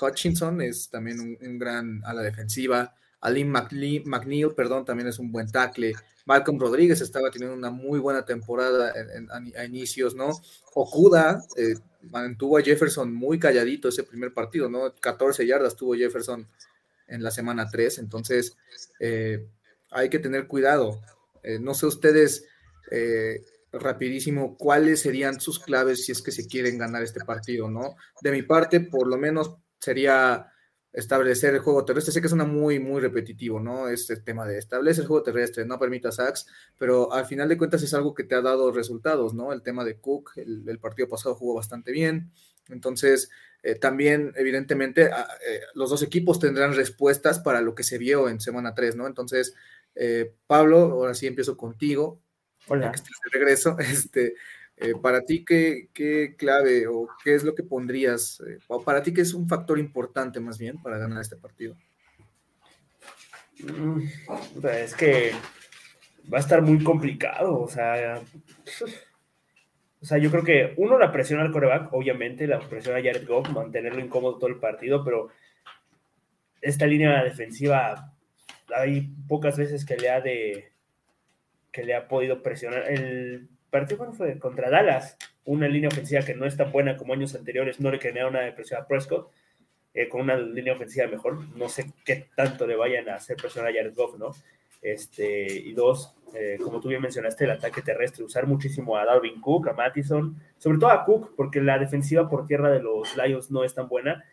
Hutchinson 0.00 0.60
es 0.60 0.90
también 0.90 1.38
un, 1.40 1.58
gran 1.58 2.02
a 2.04 2.12
la 2.12 2.22
defensiva. 2.22 2.94
Alim 3.20 3.48
McNeil, 3.48 4.54
perdón, 4.54 4.84
también 4.84 5.08
es 5.08 5.18
un 5.18 5.32
buen 5.32 5.50
tackle. 5.50 5.94
Malcolm 6.26 6.58
Rodríguez 6.58 7.00
estaba 7.00 7.30
teniendo 7.30 7.56
una 7.56 7.70
muy 7.70 7.98
buena 7.98 8.24
temporada 8.24 8.92
a 9.56 9.64
inicios, 9.64 10.14
¿no? 10.14 10.30
Okuda 10.74 11.42
eh, 11.56 11.76
mantuvo 12.10 12.58
a 12.58 12.62
Jefferson 12.62 13.14
muy 13.14 13.38
calladito 13.38 13.88
ese 13.88 14.02
primer 14.02 14.32
partido, 14.32 14.68
¿no? 14.68 14.94
14 15.00 15.46
yardas 15.46 15.76
tuvo 15.76 15.94
Jefferson 15.94 16.46
en 17.08 17.22
la 17.22 17.30
semana 17.30 17.68
3, 17.70 17.98
entonces 17.98 18.56
eh, 19.00 19.46
hay 19.90 20.08
que 20.08 20.18
tener 20.18 20.46
cuidado. 20.46 21.00
Eh, 21.42 21.58
no 21.58 21.74
sé 21.74 21.86
ustedes, 21.86 22.44
eh, 22.90 23.44
rapidísimo, 23.78 24.56
cuáles 24.56 25.00
serían 25.00 25.40
sus 25.40 25.58
claves 25.58 26.04
si 26.04 26.12
es 26.12 26.22
que 26.22 26.32
se 26.32 26.46
quieren 26.46 26.78
ganar 26.78 27.02
este 27.02 27.24
partido, 27.24 27.70
¿no? 27.70 27.96
De 28.20 28.32
mi 28.32 28.42
parte, 28.42 28.80
por 28.80 29.06
lo 29.06 29.16
menos 29.16 29.56
sería 29.78 30.52
establecer 30.92 31.54
el 31.54 31.60
juego 31.60 31.84
terrestre. 31.84 32.12
Sé 32.12 32.22
que 32.22 32.28
suena 32.28 32.44
muy, 32.44 32.78
muy 32.78 33.00
repetitivo, 33.00 33.60
¿no? 33.60 33.88
Este 33.88 34.16
tema 34.16 34.46
de 34.46 34.58
establecer 34.58 35.02
el 35.02 35.08
juego 35.08 35.22
terrestre, 35.22 35.66
no 35.66 35.78
permita 35.78 36.10
sacks, 36.10 36.46
pero 36.78 37.12
al 37.12 37.26
final 37.26 37.48
de 37.48 37.58
cuentas 37.58 37.82
es 37.82 37.92
algo 37.94 38.14
que 38.14 38.24
te 38.24 38.34
ha 38.34 38.40
dado 38.40 38.72
resultados, 38.72 39.34
¿no? 39.34 39.52
El 39.52 39.62
tema 39.62 39.84
de 39.84 40.00
Cook, 40.00 40.32
el 40.36 40.78
partido 40.80 41.08
pasado 41.08 41.34
jugó 41.34 41.54
bastante 41.54 41.92
bien. 41.92 42.30
Entonces, 42.68 43.30
eh, 43.62 43.74
también, 43.74 44.32
evidentemente, 44.36 45.06
eh, 45.06 45.60
los 45.74 45.90
dos 45.90 46.02
equipos 46.02 46.38
tendrán 46.38 46.74
respuestas 46.74 47.40
para 47.40 47.60
lo 47.60 47.74
que 47.74 47.82
se 47.82 47.98
vio 47.98 48.28
en 48.28 48.40
semana 48.40 48.74
3, 48.74 48.96
¿no? 48.96 49.06
Entonces, 49.06 49.54
eh, 49.94 50.34
Pablo, 50.46 50.78
ahora 50.78 51.14
sí 51.14 51.26
empiezo 51.26 51.56
contigo. 51.56 52.22
Hola. 52.68 52.92
Que 52.92 53.00
de 53.00 53.38
regreso. 53.38 53.76
Este, 53.80 54.34
para 55.00 55.22
ti, 55.22 55.44
¿qué, 55.44 55.88
¿qué, 55.94 56.34
clave 56.36 56.86
o 56.86 57.08
qué 57.24 57.34
es 57.34 57.44
lo 57.44 57.54
que 57.54 57.62
pondrías? 57.62 58.42
o 58.68 58.82
para 58.82 59.02
ti, 59.02 59.14
¿qué 59.14 59.22
es 59.22 59.32
un 59.32 59.48
factor 59.48 59.78
importante 59.78 60.38
más 60.38 60.58
bien 60.58 60.76
para 60.82 60.98
ganar 60.98 61.22
este 61.22 61.36
partido? 61.36 61.76
Mm, 63.60 64.02
es 64.64 64.94
que 64.94 65.32
va 66.32 66.38
a 66.38 66.40
estar 66.40 66.60
muy 66.60 66.82
complicado, 66.82 67.58
o 67.58 67.68
sea, 67.68 68.20
o 70.02 70.04
sea, 70.04 70.18
yo 70.18 70.30
creo 70.30 70.44
que 70.44 70.74
uno, 70.76 70.98
la 70.98 71.10
presión 71.10 71.40
al 71.40 71.52
coreback, 71.52 71.92
obviamente, 71.92 72.46
la 72.46 72.60
presión 72.60 72.96
a 72.96 73.02
Jared 73.02 73.26
Goff, 73.26 73.48
mantenerlo 73.48 74.00
incómodo 74.00 74.38
todo 74.38 74.50
el 74.50 74.58
partido, 74.58 75.02
pero 75.04 75.30
esta 76.60 76.86
línea 76.86 77.24
defensiva, 77.24 78.12
hay 78.74 79.12
pocas 79.26 79.56
veces 79.56 79.86
que 79.86 79.96
le 79.96 80.10
ha 80.10 80.20
de 80.20 80.72
que 81.76 81.84
le 81.84 81.94
ha 81.94 82.08
podido 82.08 82.42
presionar. 82.42 82.90
El 82.90 83.50
partido 83.68 84.10
fue 84.14 84.38
contra 84.38 84.70
Dallas, 84.70 85.18
una 85.44 85.68
línea 85.68 85.88
ofensiva 85.88 86.22
que 86.22 86.34
no 86.34 86.46
es 86.46 86.56
tan 86.56 86.72
buena 86.72 86.96
como 86.96 87.12
años 87.12 87.34
anteriores, 87.34 87.80
no 87.80 87.90
le 87.90 87.98
genera 87.98 88.28
una 88.28 88.54
presión 88.54 88.80
a 88.80 88.86
Prescott, 88.86 89.30
eh, 89.92 90.08
con 90.08 90.22
una 90.22 90.38
línea 90.38 90.72
ofensiva 90.72 91.06
mejor, 91.06 91.38
no 91.54 91.68
sé 91.68 91.92
qué 92.02 92.30
tanto 92.34 92.66
le 92.66 92.76
vayan 92.76 93.10
a 93.10 93.16
hacer 93.16 93.36
presionar 93.36 93.72
a 93.72 93.74
Jared 93.74 93.94
Goff, 93.94 94.16
¿no? 94.16 94.30
Este, 94.80 95.52
y 95.52 95.74
dos, 95.74 96.14
eh, 96.34 96.56
como 96.64 96.80
tú 96.80 96.88
bien 96.88 97.02
mencionaste, 97.02 97.44
el 97.44 97.50
ataque 97.50 97.82
terrestre, 97.82 98.24
usar 98.24 98.46
muchísimo 98.46 98.96
a 98.96 99.04
Darwin 99.04 99.38
Cook, 99.42 99.68
a 99.68 99.74
Mattison, 99.74 100.40
sobre 100.56 100.78
todo 100.78 100.88
a 100.88 101.04
Cook, 101.04 101.34
porque 101.36 101.60
la 101.60 101.78
defensiva 101.78 102.26
por 102.26 102.46
tierra 102.46 102.70
de 102.70 102.80
los 102.80 103.14
Lions 103.18 103.50
no 103.50 103.64
es 103.64 103.74
tan 103.74 103.86
buena. 103.86 104.24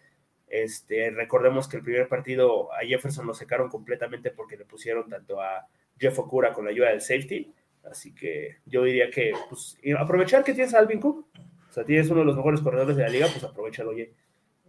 Este, 0.47 1.09
recordemos 1.09 1.67
que 1.67 1.75
el 1.75 1.83
primer 1.83 2.07
partido 2.07 2.71
a 2.71 2.85
Jefferson 2.85 3.27
lo 3.27 3.33
secaron 3.33 3.67
completamente 3.67 4.31
porque 4.31 4.55
le 4.55 4.63
pusieron 4.63 5.09
tanto 5.09 5.41
a 5.41 5.67
Jeff 5.99 6.17
Okura 6.19 6.53
con 6.53 6.65
la 6.65 6.71
ayuda 6.71 6.89
del 6.89 7.01
safety. 7.01 7.53
Así 7.89 8.13
que 8.13 8.57
yo 8.65 8.83
diría 8.83 9.09
que 9.09 9.33
pues, 9.49 9.77
aprovechar 9.97 10.43
que 10.43 10.53
tienes 10.53 10.73
a 10.73 10.79
Alvin 10.79 10.99
Cook. 10.99 11.27
O 11.69 11.73
sea, 11.73 11.83
tienes 11.83 12.09
uno 12.09 12.21
de 12.21 12.27
los 12.27 12.35
mejores 12.35 12.61
corredores 12.61 12.95
de 12.95 13.03
la 13.03 13.09
liga, 13.09 13.27
pues 13.31 13.43
aprovechalo, 13.43 13.89
oye, 13.89 14.13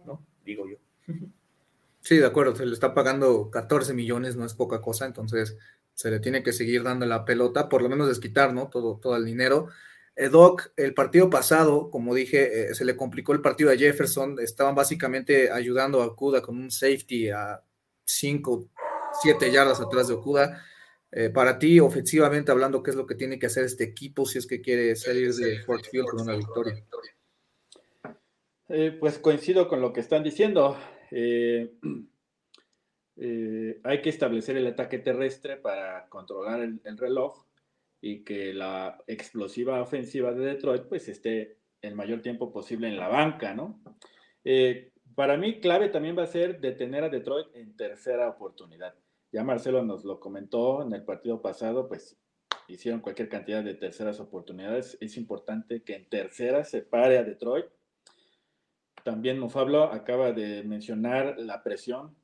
¿no? 0.05 0.25
Digo 0.43 0.67
yo. 0.67 0.77
Sí, 2.01 2.17
de 2.17 2.25
acuerdo, 2.25 2.55
se 2.55 2.65
le 2.65 2.73
está 2.73 2.93
pagando 2.93 3.49
14 3.49 3.93
millones, 3.93 4.35
no 4.35 4.45
es 4.45 4.53
poca 4.53 4.81
cosa, 4.81 5.05
entonces 5.05 5.57
se 5.93 6.11
le 6.11 6.19
tiene 6.19 6.43
que 6.43 6.53
seguir 6.53 6.83
dando 6.83 7.05
la 7.05 7.25
pelota, 7.25 7.69
por 7.69 7.81
lo 7.81 7.89
menos 7.89 8.07
desquitar, 8.07 8.53
¿no? 8.53 8.69
Todo, 8.69 8.99
todo 9.01 9.15
el 9.15 9.25
dinero. 9.25 9.69
Eh, 10.15 10.29
Doc, 10.29 10.71
el 10.77 10.93
partido 10.93 11.29
pasado, 11.29 11.89
como 11.89 12.15
dije, 12.15 12.71
eh, 12.71 12.75
se 12.75 12.85
le 12.85 12.95
complicó 12.95 13.33
el 13.33 13.41
partido 13.41 13.71
a 13.71 13.75
Jefferson, 13.75 14.37
estaban 14.39 14.75
básicamente 14.75 15.51
ayudando 15.51 16.01
a 16.01 16.07
Okuda 16.07 16.41
con 16.41 16.57
un 16.57 16.71
safety 16.71 17.29
a 17.29 17.61
5, 18.05 18.69
7 19.21 19.51
yardas 19.51 19.81
atrás 19.81 20.07
de 20.07 20.13
Okuda. 20.13 20.63
Eh, 21.17 21.29
para 21.29 21.57
ti, 21.57 21.79
ofensivamente 21.79 22.51
hablando, 22.51 22.83
¿qué 22.83 22.91
es 22.91 22.97
lo 22.97 23.05
que 23.05 23.15
tiene 23.15 23.39
que 23.39 23.45
hacer 23.45 23.63
este 23.63 23.85
equipo 23.85 24.25
si 24.25 24.37
es 24.37 24.45
que 24.45 24.59
quiere 24.59 24.97
salir 24.97 25.33
de 25.33 25.59
Fort 25.59 25.85
Field 25.89 26.07
con 26.07 26.21
una 26.21 26.35
victoria? 26.35 26.83
pues 28.99 29.19
coincido 29.19 29.69
con 29.69 29.79
lo 29.79 29.93
que 29.93 30.01
están 30.01 30.23
diciendo. 30.23 30.75
Eh, 31.11 31.71
eh, 33.15 33.79
hay 33.81 34.01
que 34.01 34.09
establecer 34.09 34.57
el 34.57 34.67
ataque 34.67 34.99
terrestre 34.99 35.55
para 35.55 36.09
controlar 36.09 36.59
el, 36.59 36.97
reloj 36.97 37.45
y 38.01 38.25
que 38.25 38.53
la 38.53 39.01
explosiva 39.07 39.81
ofensiva 39.81 40.33
de 40.33 40.45
Detroit 40.45 40.83
pues 40.83 41.07
esté 41.07 41.59
el 41.81 41.95
mayor 41.95 42.21
tiempo 42.21 42.51
posible 42.51 42.89
en 42.89 42.97
la 42.97 43.07
banca, 43.07 43.53
¿no? 43.53 43.81
Eh, 44.43 44.91
para 45.15 45.37
mí 45.37 45.61
clave 45.61 45.87
también 45.87 46.17
va 46.17 46.23
a 46.23 46.27
ser 46.27 46.59
detener 46.59 47.05
a 47.05 47.09
Detroit 47.09 47.47
en 47.55 47.77
tercera 47.77 48.27
oportunidad. 48.27 48.93
Ya 49.35 49.43
Marcelo 49.43 49.83
nos 49.83 50.05
lo 50.05 50.19
comentó 50.19 50.81
en 50.81 50.93
el 50.93 51.03
partido 51.03 51.41
pasado, 51.41 51.89
pues 51.89 52.17
hicieron 52.69 53.01
cualquier 53.01 53.27
cantidad 53.27 53.61
de 53.63 53.73
terceras 53.73 54.19
oportunidades. 54.21 54.97
Es 55.01 55.17
importante 55.17 55.83
que 55.83 55.95
en 55.95 56.07
tercera 56.07 56.63
se 56.63 56.81
pare 56.81 57.17
a 57.17 57.23
Detroit 57.23 57.65
también 59.05 59.39
Mufablo 59.39 59.83
acaba 59.83 60.31
de 60.31 60.63
mencionar 60.63 61.35
la 61.37 61.61
presión 61.61 62.15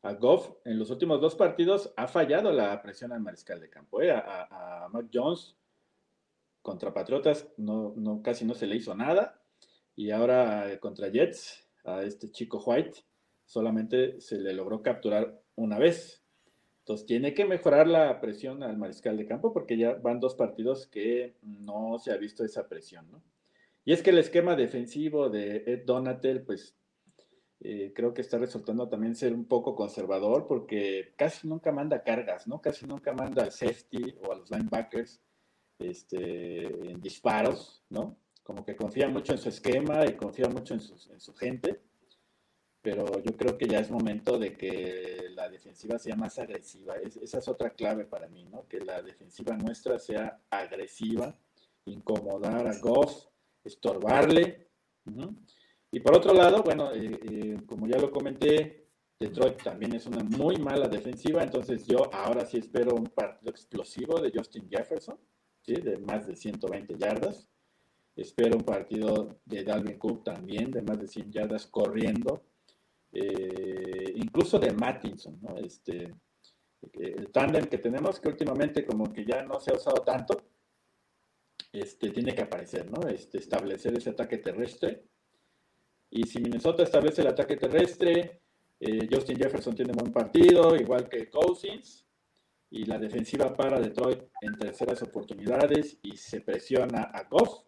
a 0.00 0.14
Goff. 0.14 0.50
En 0.64 0.78
los 0.78 0.90
últimos 0.90 1.20
dos 1.20 1.34
partidos 1.34 1.92
ha 1.98 2.08
fallado 2.08 2.50
la 2.50 2.80
presión 2.80 3.12
al 3.12 3.20
mariscal 3.20 3.60
de 3.60 3.68
campo. 3.68 4.00
¿eh? 4.00 4.10
A, 4.10 4.88
Matt 4.90 5.10
Jones 5.12 5.54
contra 6.62 6.94
Patriotas 6.94 7.46
no, 7.58 7.92
no, 7.94 8.22
casi 8.22 8.46
no 8.46 8.54
se 8.54 8.66
le 8.66 8.76
hizo 8.76 8.94
nada. 8.94 9.38
Y 9.94 10.12
ahora 10.12 10.72
eh, 10.72 10.80
contra 10.80 11.10
Jets, 11.10 11.68
a 11.84 12.04
este 12.04 12.30
chico 12.30 12.62
White, 12.64 13.04
solamente 13.44 14.18
se 14.22 14.38
le 14.38 14.54
logró 14.54 14.80
capturar 14.80 15.42
una 15.56 15.78
vez. 15.78 16.19
Entonces 16.90 17.06
tiene 17.06 17.34
que 17.34 17.44
mejorar 17.44 17.86
la 17.86 18.20
presión 18.20 18.64
al 18.64 18.76
mariscal 18.76 19.16
de 19.16 19.24
campo 19.24 19.52
porque 19.52 19.78
ya 19.78 19.94
van 19.94 20.18
dos 20.18 20.34
partidos 20.34 20.88
que 20.88 21.36
no 21.40 22.00
se 22.00 22.10
ha 22.10 22.16
visto 22.16 22.44
esa 22.44 22.66
presión, 22.66 23.08
¿no? 23.12 23.22
Y 23.84 23.92
es 23.92 24.02
que 24.02 24.10
el 24.10 24.18
esquema 24.18 24.56
defensivo 24.56 25.30
de 25.30 25.62
Ed 25.68 25.84
Donatel, 25.84 26.42
pues 26.42 26.74
eh, 27.60 27.92
creo 27.94 28.12
que 28.12 28.22
está 28.22 28.38
resultando 28.38 28.88
también 28.88 29.14
ser 29.14 29.32
un 29.32 29.44
poco 29.44 29.76
conservador 29.76 30.48
porque 30.48 31.14
casi 31.14 31.46
nunca 31.46 31.70
manda 31.70 32.02
cargas, 32.02 32.48
¿no? 32.48 32.60
Casi 32.60 32.84
nunca 32.88 33.12
manda 33.12 33.44
al 33.44 33.52
safety 33.52 34.16
o 34.26 34.32
a 34.32 34.38
los 34.38 34.50
linebackers 34.50 35.22
este, 35.78 36.90
en 36.90 37.00
disparos, 37.00 37.84
¿no? 37.88 38.16
Como 38.42 38.64
que 38.64 38.74
confía 38.74 39.08
mucho 39.08 39.30
en 39.30 39.38
su 39.38 39.48
esquema 39.48 40.04
y 40.06 40.14
confía 40.14 40.48
mucho 40.48 40.74
en 40.74 40.80
su, 40.80 41.34
gente, 41.34 41.82
pero 42.82 43.22
yo 43.22 43.36
creo 43.36 43.58
que 43.58 43.66
ya 43.66 43.78
es 43.78 43.90
momento 43.90 44.38
de 44.38 44.54
que 44.56 45.28
la 45.34 45.48
defensiva 45.48 45.98
sea 45.98 46.16
más 46.16 46.38
agresiva. 46.38 46.96
esa 46.96 47.38
es 47.38 47.48
otra 47.48 47.70
clave 47.70 48.04
para 48.04 48.28
mí, 48.28 48.44
¿no? 48.44 48.66
Que 48.68 48.80
la 48.80 49.02
defensiva 49.02 49.56
nuestra 49.56 49.98
sea 49.98 50.40
agresiva, 50.50 51.36
incomodar 51.84 52.66
a 52.66 52.78
Goff, 52.78 53.26
estorbarle. 53.64 54.68
Y 55.90 56.00
por 56.00 56.16
otro 56.16 56.32
lado, 56.32 56.62
bueno, 56.62 56.92
eh, 56.92 57.20
eh, 57.30 57.56
como 57.66 57.86
ya 57.86 57.98
lo 57.98 58.10
comenté, 58.10 58.86
Detroit 59.18 59.62
también 59.62 59.94
es 59.94 60.06
una 60.06 60.24
muy 60.24 60.56
mala 60.56 60.88
defensiva, 60.88 61.42
entonces 61.42 61.86
yo 61.86 62.12
ahora 62.14 62.46
sí 62.46 62.56
espero 62.56 62.94
un 62.94 63.04
partido 63.04 63.50
explosivo 63.50 64.18
de 64.20 64.32
Justin 64.34 64.68
Jefferson, 64.70 65.18
¿sí? 65.60 65.74
de 65.74 65.98
más 65.98 66.26
de 66.26 66.36
120 66.36 66.96
yardas. 66.96 67.46
Espero 68.16 68.56
un 68.56 68.64
partido 68.64 69.40
de 69.44 69.64
Dalvin 69.64 69.98
Cook 69.98 70.24
también 70.24 70.70
de 70.70 70.82
más 70.82 70.98
de 70.98 71.06
100 71.06 71.32
yardas 71.32 71.66
corriendo. 71.66 72.42
Eh, 73.12 74.12
incluso 74.16 74.58
de 74.58 74.72
Mattinson, 74.72 75.38
¿no? 75.42 75.56
Este, 75.56 76.14
el 76.92 77.30
tándem 77.30 77.66
que 77.66 77.78
tenemos, 77.78 78.20
que 78.20 78.28
últimamente 78.28 78.84
como 78.84 79.12
que 79.12 79.24
ya 79.24 79.42
no 79.42 79.58
se 79.60 79.72
ha 79.72 79.76
usado 79.76 80.02
tanto, 80.02 80.36
este, 81.72 82.10
tiene 82.10 82.34
que 82.34 82.42
aparecer, 82.42 82.90
¿no? 82.90 83.08
Este, 83.08 83.38
establecer 83.38 83.96
ese 83.96 84.10
ataque 84.10 84.38
terrestre. 84.38 85.04
Y 86.10 86.24
si 86.24 86.40
Minnesota 86.40 86.82
establece 86.82 87.22
el 87.22 87.28
ataque 87.28 87.56
terrestre, 87.56 88.40
eh, 88.80 89.08
Justin 89.10 89.36
Jefferson 89.36 89.74
tiene 89.74 89.92
buen 89.92 90.12
partido, 90.12 90.74
igual 90.74 91.08
que 91.08 91.28
Cousins, 91.28 92.06
y 92.70 92.84
la 92.84 92.98
defensiva 92.98 93.54
para 93.54 93.80
Detroit 93.80 94.22
en 94.40 94.56
terceras 94.56 95.02
oportunidades 95.02 95.98
y 96.02 96.16
se 96.16 96.40
presiona 96.40 97.02
a 97.02 97.24
Goff, 97.24 97.64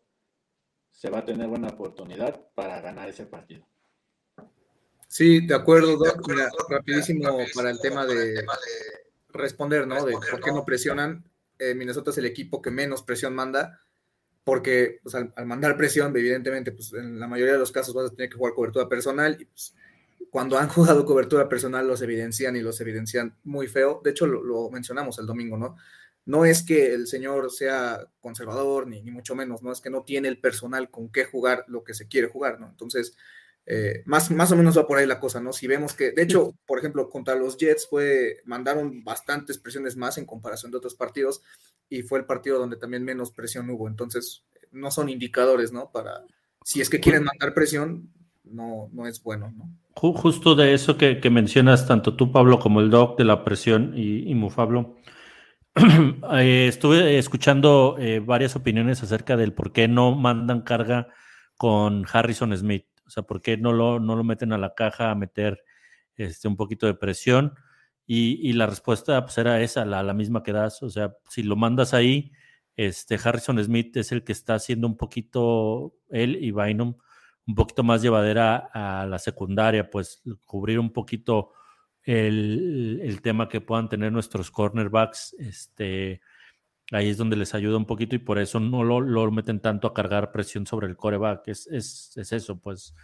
se 0.90 1.10
va 1.10 1.18
a 1.18 1.24
tener 1.24 1.48
buena 1.48 1.68
oportunidad 1.68 2.48
para 2.54 2.80
ganar 2.80 3.08
ese 3.08 3.26
partido. 3.26 3.66
Sí, 5.12 5.46
de 5.46 5.54
acuerdo, 5.54 5.98
Doc. 5.98 6.26
rapidísimo 6.70 7.36
para 7.54 7.68
el 7.68 7.78
tema 7.80 8.06
de 8.06 8.46
responder, 9.28 9.86
¿no? 9.86 10.06
De 10.06 10.12
por 10.14 10.40
qué 10.40 10.50
no 10.50 10.64
presionan. 10.64 11.22
Eh, 11.58 11.74
Minnesota 11.74 12.12
es 12.12 12.16
el 12.16 12.24
equipo 12.24 12.62
que 12.62 12.70
menos 12.70 13.02
presión 13.02 13.34
manda, 13.34 13.82
porque 14.42 15.00
pues, 15.02 15.14
al, 15.14 15.30
mandar 15.44 15.76
presión, 15.76 16.16
evidentemente, 16.16 16.72
pues 16.72 16.94
en 16.94 17.20
la 17.20 17.28
mayoría 17.28 17.52
de 17.52 17.58
los 17.58 17.70
casos 17.70 17.94
vas 17.94 18.10
a 18.10 18.14
tener 18.14 18.30
que 18.30 18.38
jugar 18.38 18.54
cobertura 18.54 18.88
personal 18.88 19.36
y 19.38 19.44
pues, 19.44 19.74
cuando 20.30 20.56
han 20.56 20.68
jugado 20.70 21.04
cobertura 21.04 21.46
personal 21.46 21.86
los 21.86 22.00
evidencian 22.00 22.56
y 22.56 22.62
los 22.62 22.80
evidencian 22.80 23.36
muy 23.44 23.68
feo. 23.68 24.00
De 24.02 24.12
hecho, 24.12 24.26
lo, 24.26 24.70
mencionamos 24.70 25.18
el 25.18 25.26
domingo, 25.26 25.58
¿no? 25.58 25.76
No 26.24 26.46
es 26.46 26.62
que 26.62 26.94
el 26.94 27.06
señor 27.06 27.50
sea 27.50 28.00
conservador, 28.18 28.86
ni, 28.86 29.02
ni, 29.02 29.10
mucho 29.10 29.34
menos, 29.34 29.62
¿no? 29.62 29.72
Es 29.72 29.82
que 29.82 29.90
no 29.90 30.04
tiene 30.04 30.28
el 30.28 30.40
personal 30.40 30.90
con 30.90 31.10
qué 31.10 31.26
jugar 31.26 31.66
lo 31.68 31.84
que 31.84 31.92
se 31.92 32.08
quiere 32.08 32.28
jugar, 32.28 32.58
¿no? 32.58 32.68
Entonces, 32.70 33.14
eh, 33.66 34.02
más, 34.06 34.30
más 34.30 34.50
o 34.52 34.56
menos 34.56 34.76
va 34.76 34.86
por 34.86 34.98
ahí 34.98 35.06
la 35.06 35.20
cosa, 35.20 35.40
¿no? 35.40 35.52
Si 35.52 35.66
vemos 35.66 35.94
que, 35.94 36.12
de 36.12 36.22
hecho, 36.22 36.54
por 36.66 36.78
ejemplo, 36.78 37.08
contra 37.08 37.34
los 37.34 37.56
Jets 37.56 37.86
fue, 37.88 38.38
mandaron 38.44 39.04
bastantes 39.04 39.58
presiones 39.58 39.96
más 39.96 40.18
en 40.18 40.26
comparación 40.26 40.72
de 40.72 40.78
otros 40.78 40.94
partidos 40.94 41.42
y 41.88 42.02
fue 42.02 42.18
el 42.18 42.24
partido 42.24 42.58
donde 42.58 42.76
también 42.76 43.04
menos 43.04 43.30
presión 43.30 43.70
hubo. 43.70 43.88
Entonces, 43.88 44.44
no 44.72 44.90
son 44.90 45.08
indicadores, 45.08 45.72
¿no? 45.72 45.90
Para, 45.92 46.24
si 46.64 46.80
es 46.80 46.90
que 46.90 47.00
quieren 47.00 47.24
mandar 47.24 47.54
presión, 47.54 48.10
no, 48.44 48.88
no 48.92 49.06
es 49.06 49.22
bueno, 49.22 49.52
¿no? 49.56 49.70
Justo 49.94 50.54
de 50.54 50.72
eso 50.72 50.96
que, 50.96 51.20
mencionas, 51.30 51.86
tanto 51.86 52.16
tú, 52.16 52.32
Pablo, 52.32 52.58
como 52.58 52.80
el 52.80 52.90
Doc, 52.90 53.18
de 53.18 53.24
la 53.24 53.44
presión 53.44 53.92
y, 53.94 54.28
y 54.28 54.34
Mufablo, 54.34 54.96
eh, 56.32 56.66
estuve 56.68 57.18
escuchando 57.18 57.96
eh, 57.98 58.20
varias 58.20 58.56
opiniones 58.56 59.02
acerca 59.02 59.36
del 59.36 59.52
por 59.52 59.72
qué 59.72 59.88
no 59.88 60.14
mandan 60.14 60.62
carga 60.62 61.08
con 61.56 62.04
Harrison 62.10 62.56
Smith. 62.56 62.86
O 63.12 63.14
sea, 63.14 63.22
¿por 63.24 63.42
qué 63.42 63.58
no 63.58 63.74
lo, 63.74 64.00
no 64.00 64.16
lo 64.16 64.24
meten 64.24 64.54
a 64.54 64.58
la 64.58 64.74
caja 64.74 65.10
a 65.10 65.14
meter 65.14 65.62
este, 66.16 66.48
un 66.48 66.56
poquito 66.56 66.86
de 66.86 66.94
presión? 66.94 67.54
Y, 68.06 68.54
la 68.54 68.66
respuesta 68.66 69.22
pues, 69.22 69.36
era 69.36 69.60
esa, 69.60 69.84
la, 69.84 70.02
la, 70.02 70.14
misma 70.14 70.42
que 70.42 70.52
das. 70.52 70.82
O 70.82 70.88
sea, 70.88 71.14
si 71.28 71.42
lo 71.42 71.56
mandas 71.56 71.92
ahí, 71.92 72.32
este, 72.74 73.18
Harrison 73.22 73.62
Smith 73.62 73.94
es 73.98 74.12
el 74.12 74.24
que 74.24 74.32
está 74.32 74.54
haciendo 74.54 74.86
un 74.86 74.96
poquito, 74.96 75.94
él 76.08 76.38
y 76.42 76.52
Bynum, 76.52 76.94
un 77.46 77.54
poquito 77.54 77.82
más 77.82 78.00
llevadera 78.00 78.70
a 78.72 79.06
la 79.06 79.18
secundaria, 79.18 79.90
pues 79.90 80.22
cubrir 80.46 80.78
un 80.78 80.90
poquito 80.90 81.52
el, 82.02 83.00
el 83.02 83.20
tema 83.20 83.48
que 83.48 83.60
puedan 83.60 83.90
tener 83.90 84.10
nuestros 84.10 84.50
cornerbacks, 84.50 85.34
este, 85.38 86.22
Ahí 86.90 87.08
es 87.08 87.16
donde 87.16 87.36
les 87.36 87.54
ayuda 87.54 87.76
un 87.76 87.86
poquito 87.86 88.16
y 88.16 88.18
por 88.18 88.38
eso 88.38 88.60
no 88.60 88.82
lo, 88.84 89.30
meten 89.30 89.60
tanto 89.60 89.86
a 89.86 89.94
cargar 89.94 90.32
presión 90.32 90.66
sobre 90.66 90.88
el 90.88 90.96
coreback. 90.96 91.48
Es, 91.48 91.66
es, 91.68 92.16
es 92.16 92.32
eso, 92.32 92.58
pues. 92.58 92.94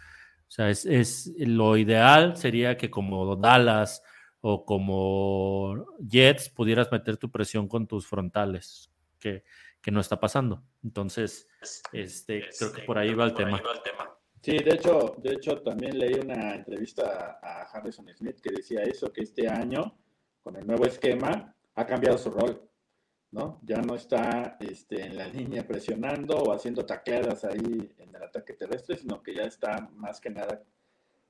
O 0.47 0.51
sea, 0.51 0.69
es, 0.69 0.85
es, 0.85 1.31
lo 1.37 1.77
ideal 1.77 2.35
sería 2.35 2.75
que 2.77 2.89
como 2.89 3.35
Dallas 3.35 4.03
o 4.41 4.65
como 4.65 5.85
Jets 5.99 6.49
pudieras 6.49 6.91
meter 6.91 7.17
tu 7.17 7.29
presión 7.29 7.67
con 7.67 7.87
tus 7.87 8.07
frontales, 8.07 8.91
que, 9.19 9.43
que 9.81 9.91
no 9.91 9.99
está 9.99 10.19
pasando. 10.19 10.63
Entonces, 10.83 11.47
este, 11.91 12.49
creo 12.57 12.71
que 12.71 12.81
por 12.83 12.97
ahí 12.97 13.13
va 13.13 13.25
el, 13.25 13.33
tema. 13.33 13.61
Sí, 14.41 14.57
de 14.57 14.71
hecho, 14.71 15.15
de 15.17 15.33
hecho 15.33 15.61
también 15.61 15.97
leí 15.97 16.13
una 16.15 16.55
entrevista 16.55 17.39
a 17.41 17.63
Harrison 17.63 18.07
Smith 18.15 18.39
que 18.41 18.51
decía 18.55 18.81
eso, 18.83 19.11
que 19.11 19.21
este 19.21 19.47
año, 19.47 19.97
con 20.41 20.55
el 20.55 20.65
nuevo 20.65 20.85
esquema, 20.85 21.53
ha 21.75 21.85
cambiado 21.85 22.17
su 22.17 22.31
rol. 22.31 22.68
¿No? 23.31 23.59
Ya 23.63 23.77
no 23.77 23.95
está 23.95 24.57
este, 24.59 25.05
en 25.05 25.17
la 25.17 25.27
línea 25.27 25.67
presionando 25.67 26.35
o 26.37 26.51
haciendo 26.51 26.85
tacleadas 26.85 27.45
ahí 27.45 27.91
en 27.97 28.15
el 28.15 28.23
ataque 28.23 28.53
terrestre, 28.53 28.97
sino 28.97 29.21
que 29.21 29.35
ya 29.35 29.43
está 29.43 29.89
más 29.95 30.19
que 30.19 30.29
nada 30.29 30.63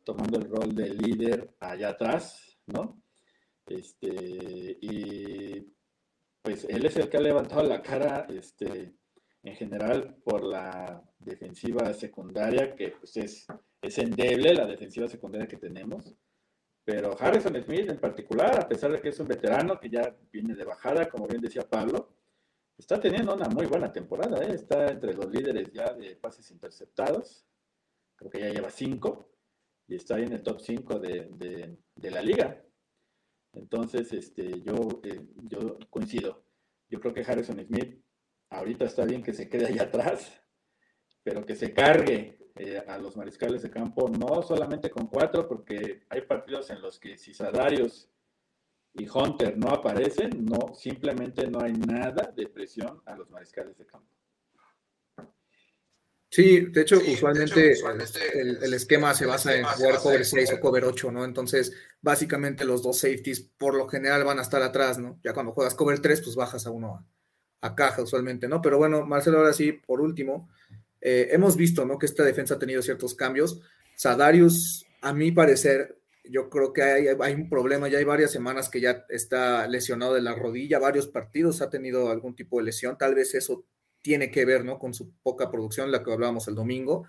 tomando 0.04 0.40
el 0.40 0.50
rol 0.50 0.74
de 0.74 0.94
líder 0.94 1.54
allá 1.60 1.90
atrás, 1.90 2.58
¿no? 2.68 3.02
Este, 3.66 4.08
y 4.82 5.68
pues 6.42 6.66
él 6.66 6.86
es 6.86 6.98
el 6.98 7.10
que 7.10 7.18
ha 7.18 7.22
levantado 7.22 7.64
la 7.64 7.82
cara, 7.82 8.26
este, 8.30 8.94
en 9.44 9.56
general 9.56 10.16
por 10.24 10.44
la 10.44 11.04
defensiva 11.20 11.94
secundaria, 11.94 12.76
que 12.76 12.92
pues 12.92 13.18
es, 13.18 13.46
es 13.82 13.98
endeble 14.00 14.54
la 14.54 14.66
defensiva 14.66 15.08
secundaria 15.08 15.48
que 15.48 15.58
tenemos. 15.58 16.16
Pero 16.92 17.16
Harrison 17.20 17.54
Smith 17.64 17.88
en 17.88 18.00
particular, 18.00 18.62
a 18.62 18.68
pesar 18.68 18.92
de 18.92 19.00
que 19.00 19.10
es 19.10 19.20
un 19.20 19.28
veterano 19.28 19.80
que 19.80 19.92
ya 19.92 20.18
viene 20.32 20.56
de 20.56 20.64
bajada, 20.66 21.08
como 21.08 21.28
bien 21.28 21.40
decía 21.40 21.62
Pablo, 21.62 22.16
está 22.76 23.00
teniendo 23.00 23.36
una 23.36 23.48
muy 23.48 23.68
buena 23.68 23.94
temporada. 23.94 24.44
¿eh? 24.44 24.56
Está 24.56 24.88
entre 24.90 25.14
los 25.14 25.30
líderes 25.30 25.72
ya 25.72 25.94
de 25.94 26.16
pases 26.16 26.50
interceptados. 26.50 27.46
Creo 28.16 28.32
que 28.32 28.40
ya 28.40 28.50
lleva 28.50 28.72
cinco 28.72 29.30
y 29.88 29.98
está 29.98 30.16
ahí 30.16 30.24
en 30.24 30.34
el 30.34 30.42
top 30.42 30.62
5 30.62 30.98
de, 30.98 31.78
la 32.10 32.24
liga. 32.24 32.60
Entonces, 33.54 34.12
este, 34.12 34.60
yo, 34.64 35.00
eh, 35.04 35.22
yo 35.44 35.78
coincido. 35.92 36.44
Yo 36.90 37.00
creo 37.00 37.14
que 37.14 37.22
Harrison 37.22 37.64
Smith 37.64 38.04
ahorita 38.50 38.86
está 38.86 39.06
bien 39.06 39.22
que 39.22 39.34
se 39.34 39.48
quede 39.48 39.68
ahí 39.68 39.78
atrás, 39.78 40.42
pero 41.22 41.46
que 41.46 41.56
se 41.56 41.72
cargue 41.72 42.39
eh, 42.56 42.84
a 42.88 42.98
los 42.98 43.16
mariscales 43.16 43.62
de 43.62 43.70
campo, 43.70 44.10
no 44.10 44.42
solamente 44.42 44.90
con 44.90 45.08
cuatro, 45.08 45.48
porque 45.48 46.04
hay 46.10 46.22
partidos 46.22 46.70
en 46.70 46.82
los 46.82 47.00
que 47.00 47.18
si 47.18 47.34
Sadarios 47.34 48.10
y 48.94 49.08
Hunter 49.08 49.58
no 49.58 49.70
aparecen, 49.70 50.46
no, 50.46 50.74
simplemente 50.74 51.48
no 51.48 51.62
hay 51.62 51.74
nada 51.74 52.34
de 52.36 52.48
presión 52.48 53.02
a 53.06 53.16
los 53.16 53.30
mariscales 53.30 53.78
de 53.78 53.86
campo. 53.86 54.08
Sí, 56.32 56.68
de 56.68 56.82
hecho, 56.82 56.98
usualmente, 56.98 57.74
el, 58.34 58.74
esquema 58.74 59.16
se 59.16 59.26
basa 59.26 59.56
en 59.56 59.66
jugar 59.66 59.98
cover 59.98 60.24
6 60.24 60.54
o 60.54 60.60
cover 60.60 60.86
8, 60.86 61.12
¿no? 61.12 61.26
Entonces, 61.26 61.74
básicamente 62.02 62.66
los 62.66 62.84
dos 62.84 63.00
safeties 63.00 63.42
por 63.58 63.74
lo 63.74 63.88
general 63.88 64.24
van 64.24 64.38
a 64.38 64.44
estar 64.44 64.62
atrás, 64.62 65.00
¿no? 65.00 65.20
Ya 65.24 65.34
cuando 65.34 65.54
juegas 65.54 65.74
cover 65.74 66.00
3, 66.00 66.22
pues 66.22 66.36
bajas 66.36 66.68
a 66.68 66.72
uno 66.72 66.96
a, 67.62 67.68
a 67.68 67.76
caja 67.76 68.04
usualmente, 68.04 68.48
¿no? 68.48 68.62
Pero 68.62 68.78
bueno, 68.78 69.06
Marcelo, 69.08 69.40
ahora 69.40 69.54
sí, 69.54 69.72
por 69.72 70.02
último, 70.02 70.50
eh, 71.02 71.30
hemos 71.32 71.56
visto 71.56 71.86
¿no? 71.86 71.98
que 71.98 72.06
esta 72.06 72.24
defensa 72.24 72.56
ha 72.56 72.60
tenido 72.60 72.82
ciertos 72.82 73.16
cambios. 73.16 73.62
Sadarius, 73.96 74.86
a 75.02 75.14
mi 75.14 75.32
parecer, 75.32 76.00
yo 76.24 76.50
creo 76.50 76.74
que 76.74 76.84
hay, 76.84 77.08
hay, 77.08 77.34
un 77.34 77.50
problema, 77.50 77.88
ya 77.88 77.98
hay 77.98 78.04
varias 78.04 78.32
semanas 78.32 78.70
que 78.70 78.82
ya 78.82 79.06
está 79.10 79.68
lesionado 79.68 80.14
de 80.14 80.22
la 80.22 80.36
rodilla, 80.36 80.80
varios 80.80 81.08
partidos 81.08 81.62
ha 81.62 81.70
tenido 81.70 82.10
algún 82.10 82.36
tipo 82.36 82.60
de 82.60 82.66
lesión, 82.66 82.98
tal 82.98 83.16
vez 83.16 83.34
eso 83.36 83.66
tiene 84.02 84.32
que 84.32 84.46
ver 84.46 84.64
¿no? 84.64 84.80
con 84.80 84.94
su 84.94 85.12
poca 85.24 85.52
producción, 85.52 85.92
la 85.92 86.04
que 86.04 86.12
hablábamos 86.12 86.48
el 86.48 86.56
domingo. 86.56 87.06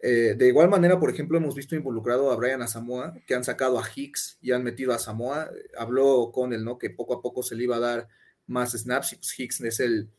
Eh, 0.00 0.34
de 0.36 0.48
igual 0.48 0.68
manera, 0.68 0.98
por 1.00 1.10
ejemplo, 1.10 1.38
hemos 1.38 1.54
visto 1.54 1.74
involucrado 1.74 2.30
a 2.30 2.36
Brian 2.36 2.62
Asamoah, 2.62 3.14
que 3.26 3.34
han 3.34 3.44
sacado 3.44 3.78
a 3.78 3.88
Hicks 3.94 4.38
y 4.40 4.52
han 4.52 4.62
metido 4.62 4.92
a 4.92 4.98
Samoa. 4.98 5.50
Habló 5.78 6.30
con 6.32 6.52
él, 6.52 6.64
¿no? 6.64 6.78
Que 6.78 6.90
poco 6.90 7.14
a 7.14 7.22
poco 7.22 7.42
se 7.42 7.54
le 7.54 7.64
iba 7.64 7.76
a 7.76 7.80
dar 7.80 8.08
más 8.46 8.72
snaps 8.72 9.14
y 9.14 9.42
Hicks 9.42 9.62
es 9.62 9.80
el, 9.80 10.10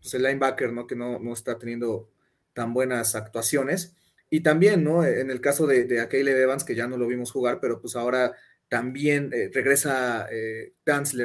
pues 0.00 0.14
el 0.14 0.24
linebacker, 0.24 0.72
¿no? 0.72 0.86
Que 0.86 0.96
no, 0.96 1.18
no 1.20 1.32
está 1.32 1.56
teniendo 1.56 2.10
tan 2.52 2.74
buenas 2.74 3.14
actuaciones. 3.14 3.94
Y 4.30 4.40
también, 4.40 4.84
¿no? 4.84 5.04
En 5.04 5.30
el 5.30 5.40
caso 5.40 5.66
de, 5.66 5.84
de 5.84 6.00
Evans, 6.00 6.64
que 6.64 6.74
ya 6.74 6.86
no 6.86 6.98
lo 6.98 7.06
vimos 7.06 7.32
jugar, 7.32 7.60
pero 7.60 7.80
pues 7.80 7.96
ahora 7.96 8.34
también 8.68 9.30
eh, 9.32 9.50
regresa 9.52 10.28
eh, 10.30 10.74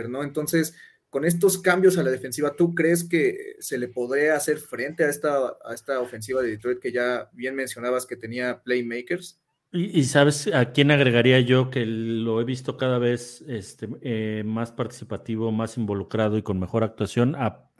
¿no? 0.09 0.23
Entonces, 0.23 0.75
con 1.09 1.25
estos 1.25 1.57
cambios 1.61 1.97
a 1.97 2.03
la 2.03 2.11
defensiva, 2.11 2.55
¿tú 2.55 2.73
crees 2.73 3.03
que 3.03 3.55
se 3.59 3.77
le 3.77 3.87
podría 3.87 4.35
hacer 4.35 4.57
frente 4.57 5.03
a 5.03 5.09
esta, 5.09 5.57
a 5.63 5.73
esta 5.73 5.99
ofensiva 5.99 6.41
de 6.41 6.51
Detroit 6.51 6.79
que 6.79 6.91
ya 6.91 7.29
bien 7.33 7.55
mencionabas 7.55 8.05
que 8.05 8.15
tenía 8.15 8.63
playmakers? 8.63 9.39
Y, 9.75 10.03
sabes 10.03 10.47
a 10.53 10.71
quién 10.71 10.91
agregaría 10.91 11.39
yo 11.39 11.71
que 11.71 11.83
lo 11.85 12.39
he 12.39 12.43
visto 12.43 12.77
cada 12.77 12.99
vez 12.99 13.43
este, 13.47 13.89
eh, 14.01 14.43
más 14.45 14.71
participativo, 14.71 15.51
más 15.51 15.77
involucrado 15.77 16.37
y 16.37 16.43
con 16.43 16.59
mejor 16.59 16.83
actuación 16.83 17.35
a 17.35 17.71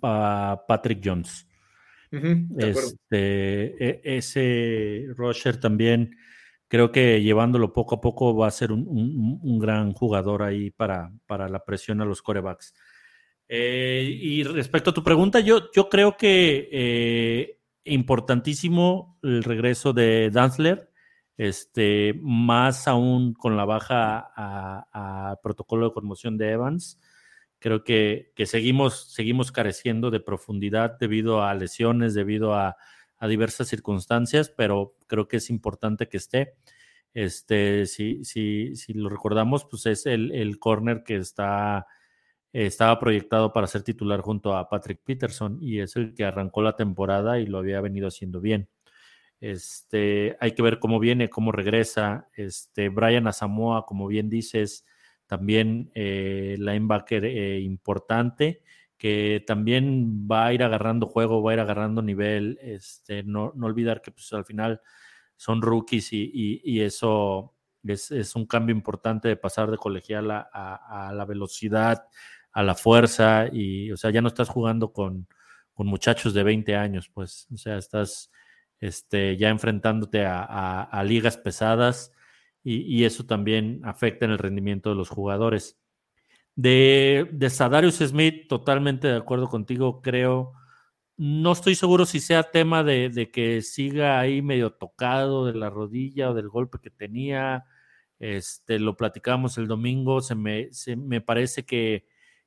Patrick 0.68 1.02
Jones 1.04 1.48
este, 2.58 3.84
e, 3.84 4.18
ese 4.18 5.08
Roger 5.16 5.60
también 5.60 6.16
creo 6.68 6.92
que 6.92 7.22
llevándolo 7.22 7.74
poco 7.74 7.96
a 7.96 8.02
poco 8.02 8.36
va 8.36 8.48
a 8.48 8.52
ser 8.52 8.72
un, 8.72 9.60
gran 9.60 9.94
jugador 9.94 10.44
ahí 10.44 10.72
para, 10.72 11.12
para, 11.28 11.48
la 11.48 11.64
presión 11.64 12.02
a 12.02 12.06
los 12.06 12.22
corebacks. 12.22 12.74
Eh, 13.48 14.08
y 14.10 14.44
respecto 14.44 14.90
a 14.90 14.94
tu 14.94 15.04
pregunta, 15.04 15.40
yo, 15.40 15.72
yo 15.72 15.90
creo 15.90 16.18
que 16.18 16.70
eh, 16.72 17.60
importantísimo 17.84 19.20
el 19.22 19.44
regreso 19.44 19.94
de 19.94 20.32
Danzler, 20.32 20.90
este, 21.38 22.20
más 22.22 22.88
aún 22.88 23.34
con 23.34 23.58
la 23.58 23.66
baja 23.66 24.32
a, 24.36 25.40
protocolo 25.44 25.90
de 25.90 25.94
conmoción 25.94 26.38
de 26.38 26.52
Evans 26.52 27.00
Creo 27.64 27.86
que, 27.86 28.34
que 28.36 28.46
seguimos, 28.46 29.14
seguimos 29.14 29.54
careciendo 29.54 30.12
de 30.12 30.20
profundidad 30.20 31.00
debido 31.00 31.44
a 31.44 31.54
lesiones, 31.54 32.14
debido 32.14 32.54
a, 32.56 32.76
a 33.18 33.28
diversas 33.30 33.70
circunstancias, 33.70 34.50
pero 34.50 34.98
creo 35.08 35.30
que 35.30 35.38
es 35.38 35.50
importante 35.50 36.10
que 36.10 36.18
esté. 36.18 36.56
Este, 37.14 37.86
si, 37.86 38.26
si, 38.26 38.76
si 38.76 38.92
lo 38.92 39.08
recordamos, 39.08 39.64
pues 39.64 39.86
es 39.86 40.06
el, 40.06 40.34
el 40.34 40.60
corner 40.60 41.06
que 41.06 41.16
está, 41.16 41.88
estaba 42.52 43.00
proyectado 43.00 43.54
para 43.54 43.68
ser 43.68 43.84
titular 43.84 44.20
junto 44.20 44.58
a 44.58 44.68
Patrick 44.68 45.00
Peterson 45.02 45.58
y 45.62 45.80
es 45.80 45.96
el 45.96 46.14
que 46.16 46.26
arrancó 46.26 46.62
la 46.64 46.76
temporada 46.76 47.40
y 47.40 47.46
lo 47.46 47.60
había 47.60 47.80
venido 47.80 48.10
haciendo 48.10 48.42
bien. 48.42 48.68
Este, 49.40 50.36
hay 50.42 50.52
que 50.52 50.64
ver 50.64 50.80
cómo 50.80 51.00
viene, 51.00 51.30
cómo 51.30 51.54
regresa. 51.54 52.28
Este, 52.36 52.90
Brian 52.90 53.26
Asamoa, 53.26 53.86
como 53.86 54.08
bien 54.08 54.30
dices, 54.30 54.84
también 55.28 55.92
eh, 55.96 56.56
linebacker 56.60 57.26
eh, 57.26 57.60
importante, 57.62 58.62
que 58.98 59.44
también 59.46 60.28
va 60.30 60.48
a 60.48 60.54
ir 60.54 60.64
agarrando 60.64 61.08
juego, 61.08 61.42
va 61.42 61.52
a 61.52 61.54
ir 61.56 61.60
agarrando 61.60 62.02
nivel. 62.02 62.60
Este, 62.62 63.24
no, 63.24 63.52
no 63.56 63.66
olvidar 63.66 64.02
que 64.02 64.12
pues, 64.12 64.32
al 64.34 64.46
final 64.46 64.82
son 65.36 65.62
rookies 65.62 66.14
y, 66.14 66.82
eso 66.82 67.54
es, 67.84 68.36
un 68.36 68.46
cambio 68.46 68.74
importante 68.74 69.28
de 69.28 69.36
pasar 69.36 69.70
de 69.70 69.78
colegial 69.78 70.32
a, 70.32 71.12
la 71.14 71.26
velocidad, 71.26 72.06
a 72.52 72.64
la 72.64 72.76
fuerza, 72.76 73.48
y 73.52 73.92
o 73.92 73.98
sea, 73.98 74.12
ya 74.12 74.22
no 74.22 74.30
estás 74.30 74.50
jugando 74.50 74.94
con, 74.94 75.28
muchachos 75.76 76.34
de 76.34 76.44
20 76.44 76.76
años, 76.76 77.10
pues, 77.14 77.48
o 77.52 77.58
sea, 77.58 77.78
estás 77.78 78.32
este, 78.80 79.36
ya 79.36 79.50
enfrentándote 79.50 80.26
a, 80.26 81.04
ligas 81.06 81.36
pesadas 81.38 82.14
y, 82.64 83.04
eso 83.04 83.26
también 83.26 83.82
afecta 83.84 84.26
en 84.26 84.32
el 84.32 84.38
rendimiento 84.38 84.90
de 84.90 84.96
los 84.96 85.10
jugadores. 85.10 85.78
De, 86.56 87.28
de 87.32 87.50
Sadarius 87.50 87.96
Smith, 87.98 88.48
totalmente 88.48 89.08
de 89.08 89.18
acuerdo 89.18 89.50
contigo, 89.50 90.02
creo 90.02 90.54
no 91.18 91.52
estoy 91.52 91.76
seguro 91.76 92.06
si 92.06 92.20
sea 92.20 92.44
tema 92.52 92.84
de, 92.84 93.30
que 93.32 93.62
siga 93.62 94.20
ahí 94.20 94.42
medio 94.42 94.72
tocado 94.74 95.46
de 95.46 95.54
la 95.54 95.70
rodilla 95.70 96.32
o 96.32 96.34
del 96.34 96.50
golpe 96.50 96.80
que 96.82 96.90
tenía. 96.90 97.66
Este, 98.20 98.80
lo 98.80 98.98
platicamos 98.98 99.58
el 99.58 99.68
domingo, 99.68 100.22
se 100.22 100.36
me, 100.36 100.70
me 100.98 101.22
parece 101.22 101.66
que, 101.66 102.06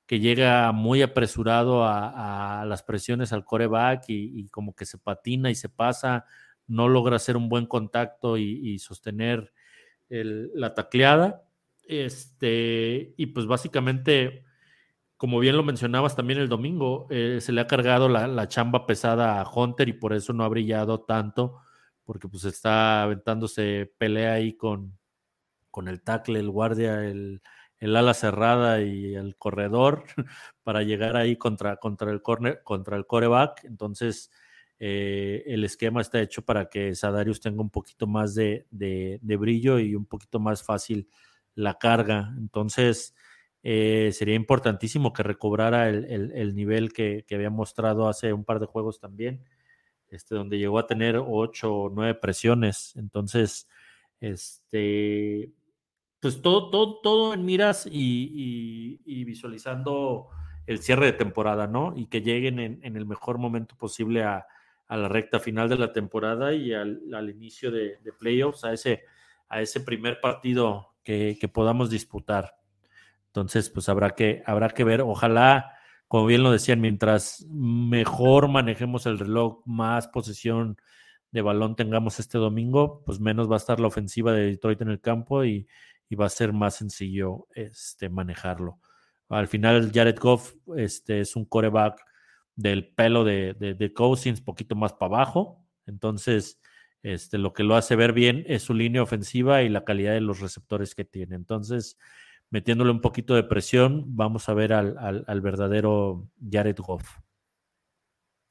llega 0.08 0.72
muy 0.72 1.02
apresurado 1.02 1.84
a, 1.84 2.64
las 2.66 2.82
presiones 2.82 3.32
al 3.32 3.44
coreback 3.44 4.04
y, 4.08 4.48
como 4.48 4.74
que 4.74 4.86
se 4.86 4.98
patina 4.98 5.50
y 5.50 5.54
se 5.54 5.68
pasa, 5.68 6.26
no 6.66 6.88
logra 6.88 7.16
hacer 7.16 7.36
un 7.36 7.48
buen 7.48 7.66
contacto 7.66 8.38
y, 8.38 8.78
sostener 8.78 9.52
la 10.08 10.74
tacleada. 10.74 11.44
Este, 11.84 13.14
y 13.16 13.26
pues 13.26 13.46
básicamente 13.46 14.46
como 15.16 15.38
bien 15.38 15.56
lo 15.56 15.62
mencionabas 15.62 16.14
también 16.14 16.38
el 16.38 16.48
domingo, 16.48 17.06
eh, 17.10 17.38
se 17.40 17.52
le 17.52 17.60
ha 17.62 17.66
cargado 17.66 18.08
la, 18.08 18.48
chamba 18.48 18.86
pesada 18.86 19.40
a 19.40 19.50
Hunter 19.50 19.88
y 19.88 19.94
por 19.94 20.12
eso 20.12 20.32
no 20.32 20.44
ha 20.44 20.48
brillado 20.48 21.00
tanto, 21.00 21.60
porque 22.04 22.28
pues 22.28 22.44
está 22.44 23.02
aventándose 23.02 23.92
pelea 23.98 24.34
ahí 24.34 24.56
con, 24.56 24.98
con 25.70 25.88
el 25.88 26.02
tackle, 26.02 26.38
el 26.38 26.50
guardia, 26.50 27.04
el, 27.04 27.40
ala 27.80 28.14
cerrada 28.14 28.82
y 28.82 29.14
el 29.14 29.36
corredor 29.36 30.04
para 30.62 30.82
llegar 30.82 31.16
ahí 31.16 31.36
contra, 31.36 31.76
contra, 31.76 32.10
el, 32.10 32.20
corner, 32.22 32.62
contra 32.62 32.96
el 32.96 33.06
coreback. 33.06 33.64
Entonces, 33.64 34.30
eh, 34.78 35.42
el 35.46 35.64
esquema 35.64 36.00
está 36.00 36.20
hecho 36.20 36.42
para 36.42 36.68
que 36.68 36.94
Sadarius 36.94 37.40
tenga 37.40 37.62
un 37.62 37.70
poquito 37.70 38.06
más 38.06 38.34
de, 38.34 38.66
brillo 39.22 39.78
y 39.78 39.94
un 39.94 40.04
poquito 40.06 40.38
más 40.38 40.62
fácil 40.62 41.08
la 41.54 41.78
carga. 41.78 42.34
Entonces, 42.36 43.14
eh, 43.62 44.10
sería 44.12 44.34
importantísimo 44.34 45.12
que 45.12 45.22
recobrara 45.22 45.88
el, 45.88 46.54
nivel 46.54 46.92
que, 46.92 47.24
había 47.32 47.50
mostrado 47.50 48.08
hace 48.08 48.32
un 48.32 48.44
par 48.44 48.60
de 48.60 48.66
juegos 48.66 49.00
también, 49.00 49.44
este, 50.08 50.34
donde 50.34 50.58
llegó 50.58 50.78
a 50.78 50.86
tener 50.86 51.16
ocho 51.16 51.74
o 51.74 51.90
nueve 51.90 52.14
presiones. 52.14 52.94
Entonces, 52.96 53.68
este, 54.20 55.52
pues 56.20 56.42
todo, 56.42 56.70
todo, 56.70 57.00
todo 57.00 57.34
en 57.34 57.44
miras 57.44 57.88
y, 57.90 59.24
visualizando 59.24 60.28
el 60.66 60.80
cierre 60.80 61.06
de 61.06 61.12
temporada, 61.12 61.66
¿no? 61.66 61.94
Y 61.96 62.06
que 62.06 62.20
lleguen 62.20 62.58
en, 62.58 62.96
el 62.96 63.06
mejor 63.06 63.38
momento 63.38 63.76
posible 63.76 64.22
a, 64.24 64.46
la 64.88 65.08
recta 65.08 65.40
final 65.40 65.68
de 65.68 65.78
la 65.78 65.92
temporada 65.92 66.52
y 66.52 66.72
al, 66.72 67.30
inicio 67.30 67.70
de, 67.70 67.98
playoffs, 68.18 68.64
a 68.64 68.72
ese, 68.72 69.04
a 69.48 69.60
ese 69.60 69.80
primer 69.80 70.20
partido 70.20 70.94
que 71.02 71.50
podamos 71.52 71.90
disputar. 71.90 72.56
Entonces, 73.36 73.68
pues 73.68 73.90
habrá 73.90 74.12
que, 74.12 74.42
habrá 74.46 74.70
que 74.70 74.82
ver. 74.82 75.02
Ojalá, 75.02 75.72
como 76.08 76.24
bien 76.24 76.42
lo 76.42 76.50
decían, 76.50 76.80
mientras 76.80 77.44
mejor 77.50 78.48
manejemos 78.48 79.04
el 79.04 79.18
reloj, 79.18 79.60
más 79.66 80.08
posesión 80.08 80.78
de 81.32 81.42
balón 81.42 81.76
tengamos 81.76 82.18
este 82.18 82.38
domingo, 82.38 83.02
pues 83.04 83.20
menos 83.20 83.50
va 83.50 83.56
a 83.56 83.58
estar 83.58 83.78
la 83.78 83.88
ofensiva 83.88 84.32
de 84.32 84.46
Detroit 84.46 84.80
en 84.80 84.88
el 84.88 85.02
campo 85.02 85.44
y, 85.44 85.68
va 86.18 86.24
a 86.24 86.30
ser 86.30 86.54
más 86.54 86.76
sencillo 86.76 87.46
este, 87.54 88.08
manejarlo. 88.08 88.78
Al 89.28 89.48
final, 89.48 89.90
Jared 89.92 90.18
Goff 90.18 90.54
este, 90.74 91.20
es 91.20 91.36
un 91.36 91.44
coreback 91.44 92.00
del 92.56 92.88
pelo 92.88 93.24
de, 93.24 93.54
de, 93.54 93.92
Cousins, 93.92 94.40
poquito 94.40 94.74
más 94.74 94.94
para 94.94 95.14
abajo. 95.14 95.64
Entonces, 95.86 96.60
este, 97.02 97.38
lo 97.38 97.52
que 97.52 97.62
lo 97.62 97.76
hace 97.76 97.94
ver 97.94 98.12
bien 98.12 98.44
es 98.48 98.62
su 98.62 98.74
línea 98.74 99.02
ofensiva 99.02 99.62
y 99.62 99.68
la 99.68 99.84
calidad 99.84 100.14
de 100.14 100.20
los 100.20 100.40
receptores 100.40 100.94
que 100.94 101.04
tiene. 101.04 101.36
Entonces, 101.36 101.98
metiéndole 102.50 102.90
un 102.90 103.00
poquito 103.00 103.34
de 103.34 103.44
presión, 103.44 104.04
vamos 104.16 104.48
a 104.48 104.54
ver 104.54 104.72
al, 104.72 105.40
verdadero 105.40 106.28
Jared 106.50 106.76
Goff. 106.78 107.18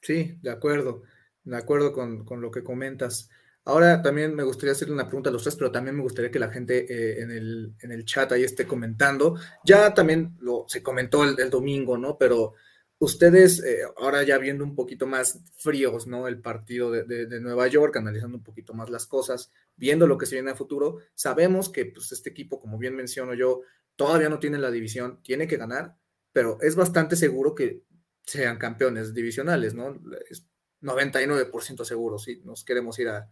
Sí, 0.00 0.38
de 0.40 0.50
acuerdo, 0.50 1.02
de 1.44 1.56
acuerdo 1.56 1.92
con, 1.92 2.40
lo 2.40 2.50
que 2.50 2.62
comentas. 2.62 3.28
Ahora 3.64 4.00
también 4.00 4.34
me 4.34 4.44
gustaría 4.44 4.72
hacerle 4.72 4.94
una 4.94 5.06
pregunta 5.06 5.30
a 5.30 5.32
los 5.32 5.42
tres, 5.42 5.56
pero 5.56 5.72
también 5.72 5.96
me 5.96 6.02
gustaría 6.02 6.30
que 6.30 6.38
la 6.38 6.50
gente 6.50 6.86
eh, 6.88 7.22
en, 7.22 7.32
el, 7.32 7.74
en, 7.80 7.90
el, 7.90 8.04
chat 8.04 8.30
ahí 8.30 8.44
esté 8.44 8.64
comentando. 8.64 9.36
Ya 9.64 9.92
también 9.92 10.36
lo, 10.40 10.66
se 10.68 10.82
comentó 10.82 11.24
el, 11.24 11.50
domingo, 11.50 11.98
¿no? 11.98 12.16
Pero 12.16 12.54
ustedes, 12.98 13.62
eh, 13.62 13.82
ahora 13.96 14.22
ya 14.22 14.38
viendo 14.38 14.64
un 14.64 14.74
poquito 14.74 15.06
más 15.06 15.40
fríos, 15.56 16.06
¿no? 16.06 16.28
El 16.28 16.40
partido 16.40 16.90
de, 16.90 17.40
Nueva 17.40 17.66
York, 17.68 17.96
analizando 17.96 18.38
un 18.38 18.44
poquito 18.44 18.74
más 18.74 18.90
las 18.90 19.06
cosas, 19.06 19.52
viendo 19.76 20.06
lo 20.06 20.18
que 20.18 20.26
se 20.26 20.36
viene 20.36 20.50
a 20.50 20.56
futuro, 20.56 20.98
sabemos 21.14 21.68
que 21.68 21.86
pues, 21.86 22.12
este 22.12 22.30
equipo, 22.30 22.60
como 22.60 22.78
bien 22.78 22.94
menciono 22.94 23.34
yo, 23.34 23.62
todavía 23.96 24.28
no 24.28 24.38
tiene 24.38 24.58
la 24.58 24.70
división, 24.70 25.20
tiene 25.22 25.46
que 25.46 25.56
ganar, 25.56 25.96
pero 26.32 26.58
es 26.60 26.74
bastante 26.76 27.16
seguro 27.16 27.54
que 27.54 27.82
sean 28.24 28.58
campeones 28.58 29.14
divisionales, 29.14 29.74
¿no? 29.74 30.00
Es 30.28 30.46
99% 30.82 31.84
seguro, 31.84 32.18
si 32.18 32.40
nos 32.40 32.64
queremos 32.64 32.98
ir 32.98 33.08
a, 33.08 33.30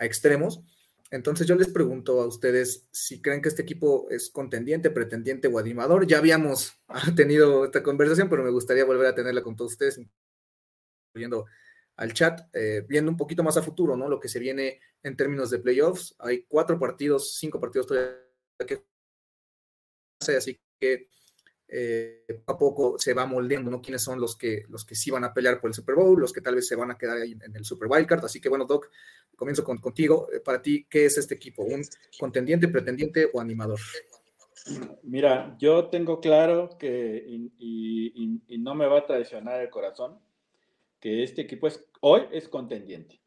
extremos. 0.00 0.62
Entonces 1.10 1.46
yo 1.46 1.56
les 1.56 1.68
pregunto 1.68 2.20
a 2.20 2.26
ustedes 2.26 2.86
si 2.92 3.20
creen 3.20 3.42
que 3.42 3.48
este 3.48 3.62
equipo 3.62 4.08
es 4.10 4.30
contendiente, 4.30 4.90
pretendiente 4.90 5.48
o 5.48 5.58
animador. 5.58 6.06
Ya 6.06 6.18
habíamos 6.18 6.72
tenido 7.16 7.64
esta 7.64 7.82
conversación, 7.82 8.28
pero 8.28 8.44
me 8.44 8.50
gustaría 8.50 8.84
volver 8.84 9.08
a 9.08 9.14
tenerla 9.14 9.42
con 9.42 9.56
todos 9.56 9.72
ustedes, 9.72 10.00
incluyendo 11.12 11.46
al 11.96 12.14
chat, 12.14 12.48
eh, 12.54 12.86
viendo 12.88 13.10
un 13.10 13.16
poquito 13.16 13.42
más 13.42 13.56
a 13.56 13.62
futuro, 13.62 13.96
¿no? 13.96 14.08
Lo 14.08 14.20
que 14.20 14.28
se 14.28 14.38
viene 14.38 14.80
en 15.02 15.16
términos 15.16 15.50
de 15.50 15.58
playoffs. 15.58 16.14
Hay 16.20 16.44
cuatro 16.44 16.78
partidos, 16.78 17.36
cinco 17.36 17.60
partidos 17.60 17.88
todavía 17.88 18.16
que 18.66 18.84
así 20.36 20.60
que 20.78 21.08
eh, 21.72 22.24
a 22.46 22.58
poco 22.58 22.98
se 22.98 23.14
va 23.14 23.26
moldeando, 23.26 23.70
¿no? 23.70 23.80
Quiénes 23.80 24.02
son 24.02 24.20
los 24.20 24.36
que, 24.36 24.64
los 24.68 24.84
que 24.84 24.94
sí 24.94 25.10
van 25.10 25.24
a 25.24 25.32
pelear 25.32 25.60
por 25.60 25.70
el 25.70 25.74
Super 25.74 25.94
Bowl, 25.94 26.20
los 26.20 26.32
que 26.32 26.40
tal 26.40 26.56
vez 26.56 26.66
se 26.66 26.76
van 26.76 26.90
a 26.90 26.98
quedar 26.98 27.18
ahí 27.18 27.32
en 27.32 27.54
el 27.54 27.64
Super 27.64 27.88
Wildcard. 27.88 28.24
Así 28.24 28.40
que 28.40 28.48
bueno, 28.48 28.64
Doc, 28.64 28.90
comienzo 29.36 29.64
con, 29.64 29.78
contigo. 29.78 30.28
Eh, 30.32 30.40
para 30.40 30.60
ti, 30.60 30.86
¿qué 30.88 31.06
es 31.06 31.18
este 31.18 31.34
equipo? 31.34 31.62
¿Un 31.62 31.82
contendiente, 32.18 32.68
pretendiente 32.68 33.28
o 33.32 33.40
animador? 33.40 33.78
Mira, 35.02 35.56
yo 35.58 35.88
tengo 35.88 36.20
claro 36.20 36.76
que, 36.78 37.24
y, 37.58 38.58
no 38.58 38.74
me 38.74 38.86
va 38.86 38.98
a 38.98 39.06
traicionar 39.06 39.62
el 39.62 39.70
corazón, 39.70 40.18
que 41.00 41.22
este 41.22 41.42
equipo 41.42 41.66
es, 41.66 41.82
hoy 42.00 42.22
es 42.30 42.48
contendiente. 42.48 43.20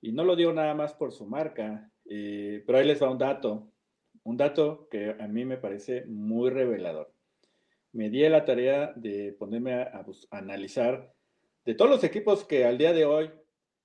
Y 0.00 0.12
no 0.12 0.24
lo 0.24 0.34
digo 0.34 0.52
nada 0.52 0.74
más 0.74 0.92
por 0.92 1.12
su 1.12 1.24
marca, 1.24 1.90
eh, 2.04 2.64
pero 2.66 2.78
ahí 2.78 2.86
les 2.86 3.00
va 3.00 3.10
un 3.10 3.18
dato 3.18 3.70
un 4.26 4.36
dato 4.36 4.88
que 4.90 5.14
a 5.20 5.28
mí 5.28 5.44
me 5.44 5.56
parece 5.56 6.04
muy 6.06 6.50
revelador. 6.50 7.12
Me 7.96 8.10
di 8.10 8.28
la 8.28 8.44
tarea 8.44 8.92
de 8.94 9.32
ponerme 9.32 9.72
a, 9.72 10.04
analizar 10.30 11.14
de 11.64 11.74
todos 11.74 11.90
los 11.90 12.04
equipos 12.04 12.44
que 12.44 12.66
al 12.66 12.76
día 12.76 12.92
de 12.92 13.06
hoy 13.06 13.30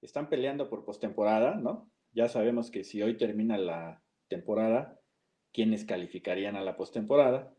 están 0.02 0.28
peleando 0.28 0.70
por 0.70 0.84
postemporada, 0.84 1.56
¿no? 1.56 1.90
Ya 2.12 2.28
sabemos 2.28 2.72
que 2.72 2.84
si 2.84 3.02
hoy 3.02 3.16
termina 3.16 3.58
la 3.58 4.04
temporada, 4.28 5.00
quiénes 5.54 5.86
calificarían 5.86 6.58
a 6.58 6.62
la 6.62 6.76
postemporada. 6.76 7.54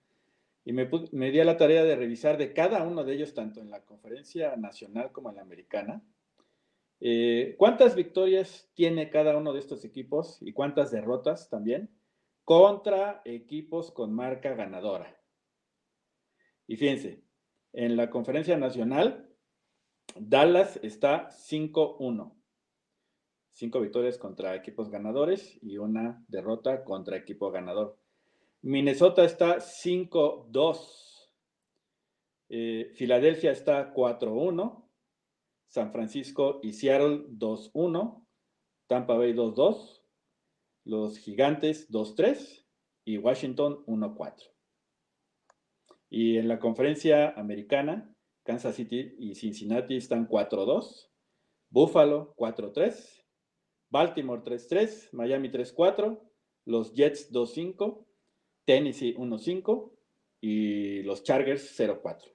Y 0.66 0.74
me, 0.74 0.90
me 1.12 1.30
di 1.30 1.42
la 1.42 1.56
tarea 1.56 1.84
de 1.84 1.96
revisar 1.96 2.36
de 2.36 2.52
cada 2.52 2.82
uno 2.82 3.02
de 3.02 3.14
ellos, 3.14 3.32
tanto 3.32 3.62
en 3.62 3.70
la 3.70 3.86
conferencia 3.86 4.54
nacional 4.56 5.10
como 5.10 5.30
en 5.30 5.36
la 5.36 5.42
americana, 5.42 6.04
eh, 7.00 7.54
cuántas 7.56 7.94
victorias 7.94 8.70
tiene 8.74 9.08
cada 9.08 9.38
uno 9.38 9.54
de 9.54 9.60
estos 9.60 9.86
equipos 9.86 10.36
y 10.42 10.52
cuántas 10.52 10.90
derrotas 10.90 11.48
también 11.48 11.88
contra 12.44 13.22
equipos 13.24 13.90
con 13.90 14.12
marca 14.12 14.52
ganadora. 14.54 15.21
Y 16.72 16.76
fíjense, 16.78 17.22
en 17.74 17.98
la 17.98 18.08
conferencia 18.08 18.56
nacional, 18.56 19.28
Dallas 20.16 20.80
está 20.82 21.28
5-1. 21.28 22.34
Cinco 23.52 23.78
victorias 23.78 24.16
contra 24.16 24.54
equipos 24.54 24.88
ganadores 24.88 25.62
y 25.62 25.76
una 25.76 26.24
derrota 26.28 26.82
contra 26.82 27.18
equipo 27.18 27.50
ganador. 27.50 27.98
Minnesota 28.62 29.22
está 29.22 29.58
5-2. 29.58 31.28
Eh, 32.48 32.90
Filadelfia 32.94 33.52
está 33.52 33.92
4-1. 33.92 34.88
San 35.66 35.92
Francisco 35.92 36.58
y 36.62 36.72
Seattle 36.72 37.26
2-1. 37.28 38.26
Tampa 38.86 39.18
Bay 39.18 39.34
2-2. 39.34 40.00
Los 40.84 41.18
Gigantes 41.18 41.90
2-3. 41.90 42.64
Y 43.04 43.18
Washington 43.18 43.84
1-4. 43.84 44.51
Y 46.14 46.36
en 46.36 46.46
la 46.46 46.58
conferencia 46.58 47.30
americana, 47.30 48.14
Kansas 48.44 48.76
City 48.76 49.14
y 49.18 49.34
Cincinnati 49.34 49.96
están 49.96 50.28
4-2. 50.28 51.08
Buffalo 51.70 52.34
4-3. 52.36 53.22
Baltimore 53.88 54.42
3-3, 54.42 55.08
Miami 55.12 55.48
3-4, 55.50 56.18
los 56.66 56.94
Jets 56.94 57.32
2-5, 57.32 58.06
Tennessee 58.66 59.14
1-5 59.16 59.90
y 60.42 61.02
los 61.02 61.22
Chargers 61.22 61.78
0-4. 61.78 62.34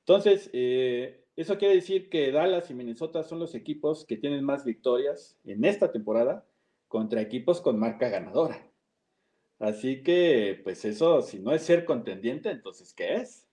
Entonces, 0.00 0.48
eh, 0.54 1.26
eso 1.36 1.58
quiere 1.58 1.74
decir 1.74 2.08
que 2.08 2.32
Dallas 2.32 2.70
y 2.70 2.74
Minnesota 2.74 3.22
son 3.22 3.38
los 3.38 3.54
equipos 3.54 4.06
que 4.06 4.16
tienen 4.16 4.44
más 4.44 4.64
victorias 4.64 5.38
en 5.44 5.66
esta 5.66 5.92
temporada 5.92 6.46
contra 6.88 7.20
equipos 7.20 7.60
con 7.60 7.78
marca 7.78 8.08
ganadora. 8.08 8.71
Así 9.62 10.02
que, 10.02 10.60
pues 10.64 10.84
eso, 10.84 11.22
si 11.22 11.38
no 11.38 11.52
es 11.52 11.62
ser 11.62 11.84
contendiente, 11.84 12.50
entonces, 12.50 12.92
¿qué 12.92 13.14
es? 13.14 13.48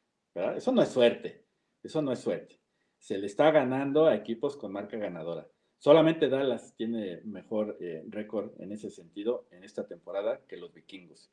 Eso 0.55 0.71
no 0.71 0.81
es 0.81 0.89
suerte, 0.89 1.45
eso 1.83 2.01
no 2.01 2.11
es 2.11 2.17
suerte. 2.17 2.59
Se 2.97 3.19
le 3.19 3.27
está 3.27 3.51
ganando 3.51 4.07
a 4.07 4.15
equipos 4.15 4.57
con 4.57 4.71
marca 4.71 4.97
ganadora. 4.97 5.47
Solamente 5.77 6.27
Dallas 6.27 6.73
tiene 6.75 7.21
mejor 7.25 7.77
eh, 7.79 8.03
récord 8.09 8.59
en 8.59 8.71
ese 8.71 8.89
sentido 8.89 9.45
en 9.51 9.63
esta 9.63 9.85
temporada 9.85 10.41
que 10.47 10.57
los 10.57 10.73
vikingos. 10.73 11.29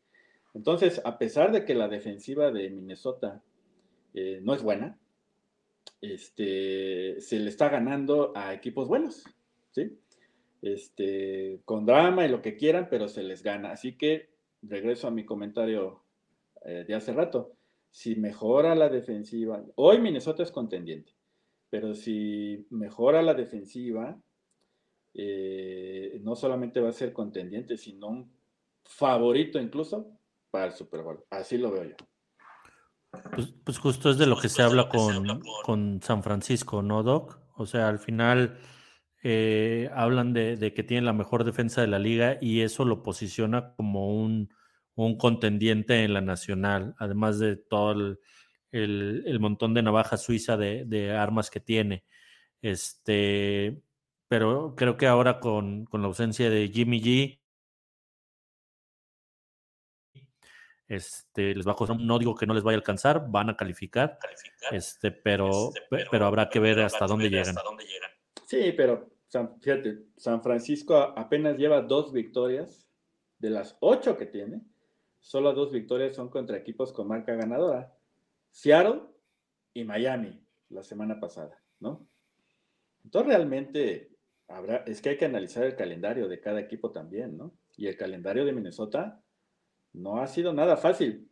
Entonces, 0.52 1.00
a 1.06 1.16
pesar 1.16 1.52
de 1.52 1.64
que 1.64 1.74
la 1.74 1.88
defensiva 1.88 2.50
de 2.50 2.68
Minnesota 2.68 3.42
eh, 4.12 4.40
no 4.42 4.52
es 4.52 4.62
buena, 4.62 4.98
este, 6.02 7.18
se 7.22 7.38
le 7.38 7.48
está 7.48 7.70
ganando 7.70 8.32
a 8.36 8.52
equipos 8.52 8.88
buenos, 8.88 9.24
¿sí? 9.70 9.98
Este, 10.60 11.62
con 11.64 11.86
drama 11.86 12.26
y 12.26 12.28
lo 12.28 12.42
que 12.42 12.58
quieran, 12.58 12.88
pero 12.90 13.08
se 13.08 13.22
les 13.22 13.42
gana. 13.42 13.72
Así 13.72 13.96
que 13.96 14.35
regreso 14.68 15.08
a 15.08 15.10
mi 15.10 15.24
comentario 15.24 16.04
eh, 16.64 16.84
de 16.86 16.94
hace 16.94 17.12
rato. 17.12 17.52
Si 17.90 18.16
mejora 18.16 18.74
la 18.74 18.88
defensiva, 18.88 19.64
hoy 19.76 19.98
Minnesota 20.00 20.42
es 20.42 20.50
contendiente, 20.50 21.12
pero 21.70 21.94
si 21.94 22.66
mejora 22.70 23.22
la 23.22 23.34
defensiva, 23.34 24.20
eh, 25.14 26.20
no 26.22 26.36
solamente 26.36 26.80
va 26.80 26.90
a 26.90 26.92
ser 26.92 27.12
contendiente, 27.12 27.76
sino 27.76 28.08
un 28.08 28.32
favorito 28.84 29.58
incluso 29.58 30.18
para 30.50 30.66
el 30.66 30.72
Super 30.72 31.02
Bowl. 31.02 31.24
Así 31.30 31.56
lo 31.56 31.70
veo 31.70 31.84
yo. 31.84 31.96
Pues, 33.34 33.54
pues 33.64 33.78
justo 33.78 34.10
es 34.10 34.18
de 34.18 34.26
lo 34.26 34.36
que 34.36 34.48
se 34.48 34.62
habla 34.62 34.88
con, 34.88 35.40
con 35.64 36.02
San 36.02 36.22
Francisco, 36.22 36.82
¿no, 36.82 37.02
Doc? 37.02 37.40
O 37.54 37.64
sea, 37.64 37.88
al 37.88 37.98
final 37.98 38.58
eh, 39.22 39.90
hablan 39.94 40.32
de, 40.32 40.72
que 40.72 40.84
tienen 40.84 41.04
la 41.04 41.12
mejor 41.12 41.44
defensa 41.44 41.80
de 41.80 41.88
la 41.88 41.98
liga 41.98 42.38
y 42.40 42.60
eso 42.60 42.84
lo 42.84 43.02
posiciona 43.02 43.74
como 43.74 44.14
un, 44.14 44.50
un 44.96 45.16
contendiente 45.18 46.02
en 46.04 46.14
la 46.14 46.20
nacional, 46.20 46.94
además 46.98 47.38
de 47.38 47.56
todo 47.56 47.92
el, 47.92 48.18
el, 48.72 49.40
montón 49.40 49.74
de 49.74 49.82
navaja 49.82 50.16
suiza 50.16 50.56
de, 50.56 50.84
de, 50.84 51.12
armas 51.12 51.50
que 51.50 51.60
tiene. 51.60 52.04
Este, 52.62 53.80
pero 54.28 54.74
creo 54.76 54.96
que 54.96 55.06
ahora 55.06 55.38
con, 55.38 55.86
la 55.92 56.06
ausencia 56.06 56.50
de 56.50 56.68
Jimmy 56.68 57.00
G, 57.00 57.40
este, 60.88 61.54
les 61.54 61.66
va 61.66 61.72
a 61.72 61.76
costar, 61.76 61.98
no 61.98 62.18
digo 62.18 62.34
que 62.34 62.46
no 62.46 62.54
les 62.54 62.62
vaya 62.62 62.76
a 62.76 62.80
alcanzar, 62.80 63.26
van 63.28 63.50
a 63.50 63.56
calificar, 63.56 64.18
este, 64.70 65.10
pero, 65.10 65.70
este, 65.74 66.06
pero, 66.10 66.26
habrá 66.26 66.48
que 66.48 66.60
ver 66.60 66.80
hasta, 66.80 67.06
dónde, 67.06 67.28
llegan. 67.28 67.56
Sí, 68.46 68.72
pero 68.76 69.10
fíjate, 69.60 70.06
San 70.16 70.42
Francisco 70.42 70.96
apenas 70.96 71.56
lleva 71.56 71.82
dos 71.82 72.12
victorias 72.12 72.88
de 73.38 73.50
las 73.50 73.76
ocho 73.80 74.16
que 74.16 74.26
tiene, 74.26 74.62
solo 75.26 75.52
dos 75.52 75.72
victorias 75.72 76.14
son 76.14 76.28
contra 76.28 76.56
equipos 76.56 76.92
con 76.92 77.08
marca 77.08 77.34
ganadora, 77.34 77.92
Seattle 78.52 79.00
y 79.74 79.82
Miami 79.82 80.40
la 80.68 80.84
semana 80.84 81.18
pasada, 81.18 81.60
¿no? 81.80 82.06
Entonces 83.02 83.26
realmente 83.26 84.12
es 84.86 85.02
que 85.02 85.08
hay 85.08 85.16
que 85.16 85.24
analizar 85.24 85.64
el 85.64 85.74
calendario 85.74 86.28
de 86.28 86.38
cada 86.38 86.60
equipo 86.60 86.92
también, 86.92 87.36
¿no? 87.36 87.52
Y 87.76 87.88
el 87.88 87.96
calendario 87.96 88.44
de 88.44 88.52
Minnesota 88.52 89.20
no 89.94 90.18
ha 90.18 90.28
sido 90.28 90.52
nada 90.52 90.76
fácil. 90.76 91.28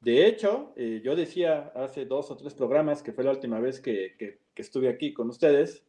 De 0.00 0.26
hecho, 0.26 0.72
eh, 0.76 1.02
yo 1.04 1.14
decía 1.14 1.70
hace 1.74 2.06
dos 2.06 2.30
o 2.30 2.36
tres 2.36 2.54
programas, 2.54 3.02
que 3.02 3.12
fue 3.12 3.24
la 3.24 3.32
última 3.32 3.60
vez 3.60 3.78
que, 3.78 4.40
estuve 4.56 4.88
aquí 4.88 5.12
con 5.12 5.28
ustedes, 5.28 5.84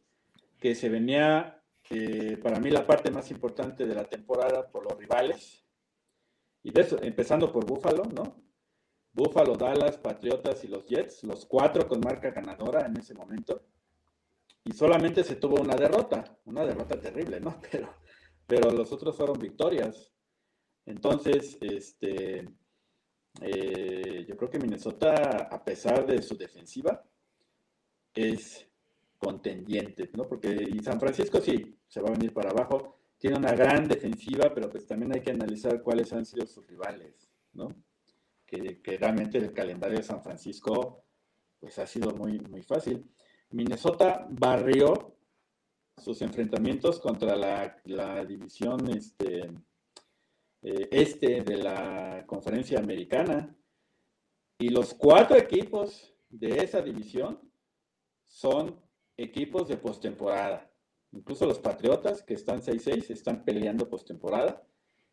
que 0.58 0.74
se 0.74 0.90
venía 0.90 1.62
eh, 1.88 2.36
para 2.42 2.60
mí 2.60 2.70
la 2.70 2.86
parte 2.86 3.10
más 3.10 3.30
importante 3.30 3.86
de 3.86 3.94
la 3.94 4.04
temporada 4.04 4.70
por 4.70 4.84
los 4.84 4.98
rivales. 4.98 5.64
Y 6.62 6.70
de 6.72 6.82
eso, 6.82 6.98
empezando 7.02 7.52
por 7.52 7.64
Buffalo, 7.64 8.04
¿no? 8.04 8.42
Buffalo, 9.12 9.56
Dallas, 9.56 9.96
Patriotas 9.98 10.62
y 10.64 10.68
los 10.68 10.86
Jets, 10.86 11.24
los 11.24 11.46
cuatro 11.46 11.88
con 11.88 12.00
marca 12.00 12.30
ganadora 12.30 12.86
en 12.86 12.96
ese 12.96 13.14
momento 13.14 13.62
y 14.64 14.72
solamente 14.72 15.24
se 15.24 15.36
tuvo 15.36 15.60
una 15.60 15.74
derrota, 15.74 16.38
una 16.44 16.64
derrota 16.64 17.00
terrible, 17.00 17.40
¿no? 17.40 17.60
Pero, 17.70 17.94
pero 18.46 18.70
los 18.72 18.90
otros 18.90 19.16
fueron 19.16 19.38
victorias. 19.38 20.12
Entonces, 20.84 21.56
este, 21.60 22.48
eh, 23.40 24.24
yo 24.26 24.36
creo 24.36 24.50
que 24.50 24.58
Minnesota, 24.58 25.48
a 25.48 25.64
pesar 25.64 26.04
de 26.04 26.20
su 26.20 26.36
defensiva, 26.36 27.00
es 28.12 28.68
contendiente, 29.18 30.10
¿no? 30.14 30.26
Porque 30.26 30.48
y 30.68 30.80
San 30.80 30.98
Francisco 30.98 31.40
sí, 31.40 31.78
se 31.86 32.00
va 32.00 32.08
a 32.08 32.12
venir 32.12 32.32
para 32.32 32.50
abajo, 32.50 32.99
tiene 33.20 33.36
una 33.36 33.52
gran 33.52 33.86
defensiva, 33.86 34.50
pero 34.54 34.70
pues 34.70 34.86
también 34.86 35.14
hay 35.14 35.20
que 35.20 35.30
analizar 35.30 35.82
cuáles 35.82 36.10
han 36.14 36.24
sido 36.24 36.46
sus 36.46 36.66
rivales, 36.66 37.30
¿no? 37.52 37.68
Que, 38.46 38.80
realmente 38.98 39.36
el 39.36 39.52
calendario 39.52 39.98
de 39.98 40.02
San 40.02 40.22
Francisco, 40.22 41.04
pues 41.60 41.78
ha 41.78 41.86
sido 41.86 42.12
muy, 42.12 42.40
muy 42.40 42.62
fácil. 42.62 43.04
Minnesota 43.50 44.26
barrió 44.30 45.18
sus 45.98 46.22
enfrentamientos 46.22 46.98
contra 46.98 47.36
la, 47.36 48.24
división 48.24 48.88
este, 48.88 49.50
eh, 50.62 50.88
este 50.90 51.42
de 51.42 51.58
la 51.58 52.24
conferencia 52.26 52.78
americana. 52.78 53.54
Y 54.58 54.70
los 54.70 54.94
cuatro 54.94 55.36
equipos 55.36 56.14
de 56.30 56.64
esa 56.64 56.80
división 56.80 57.38
son 58.24 58.80
equipos 59.18 59.68
de 59.68 59.76
postemporada. 59.76 60.69
Incluso 61.12 61.46
los 61.46 61.58
Patriotas, 61.58 62.22
que 62.22 62.34
están 62.34 62.60
6-6, 62.60 63.10
están 63.10 63.44
peleando 63.44 63.88
postemporada. 63.88 64.62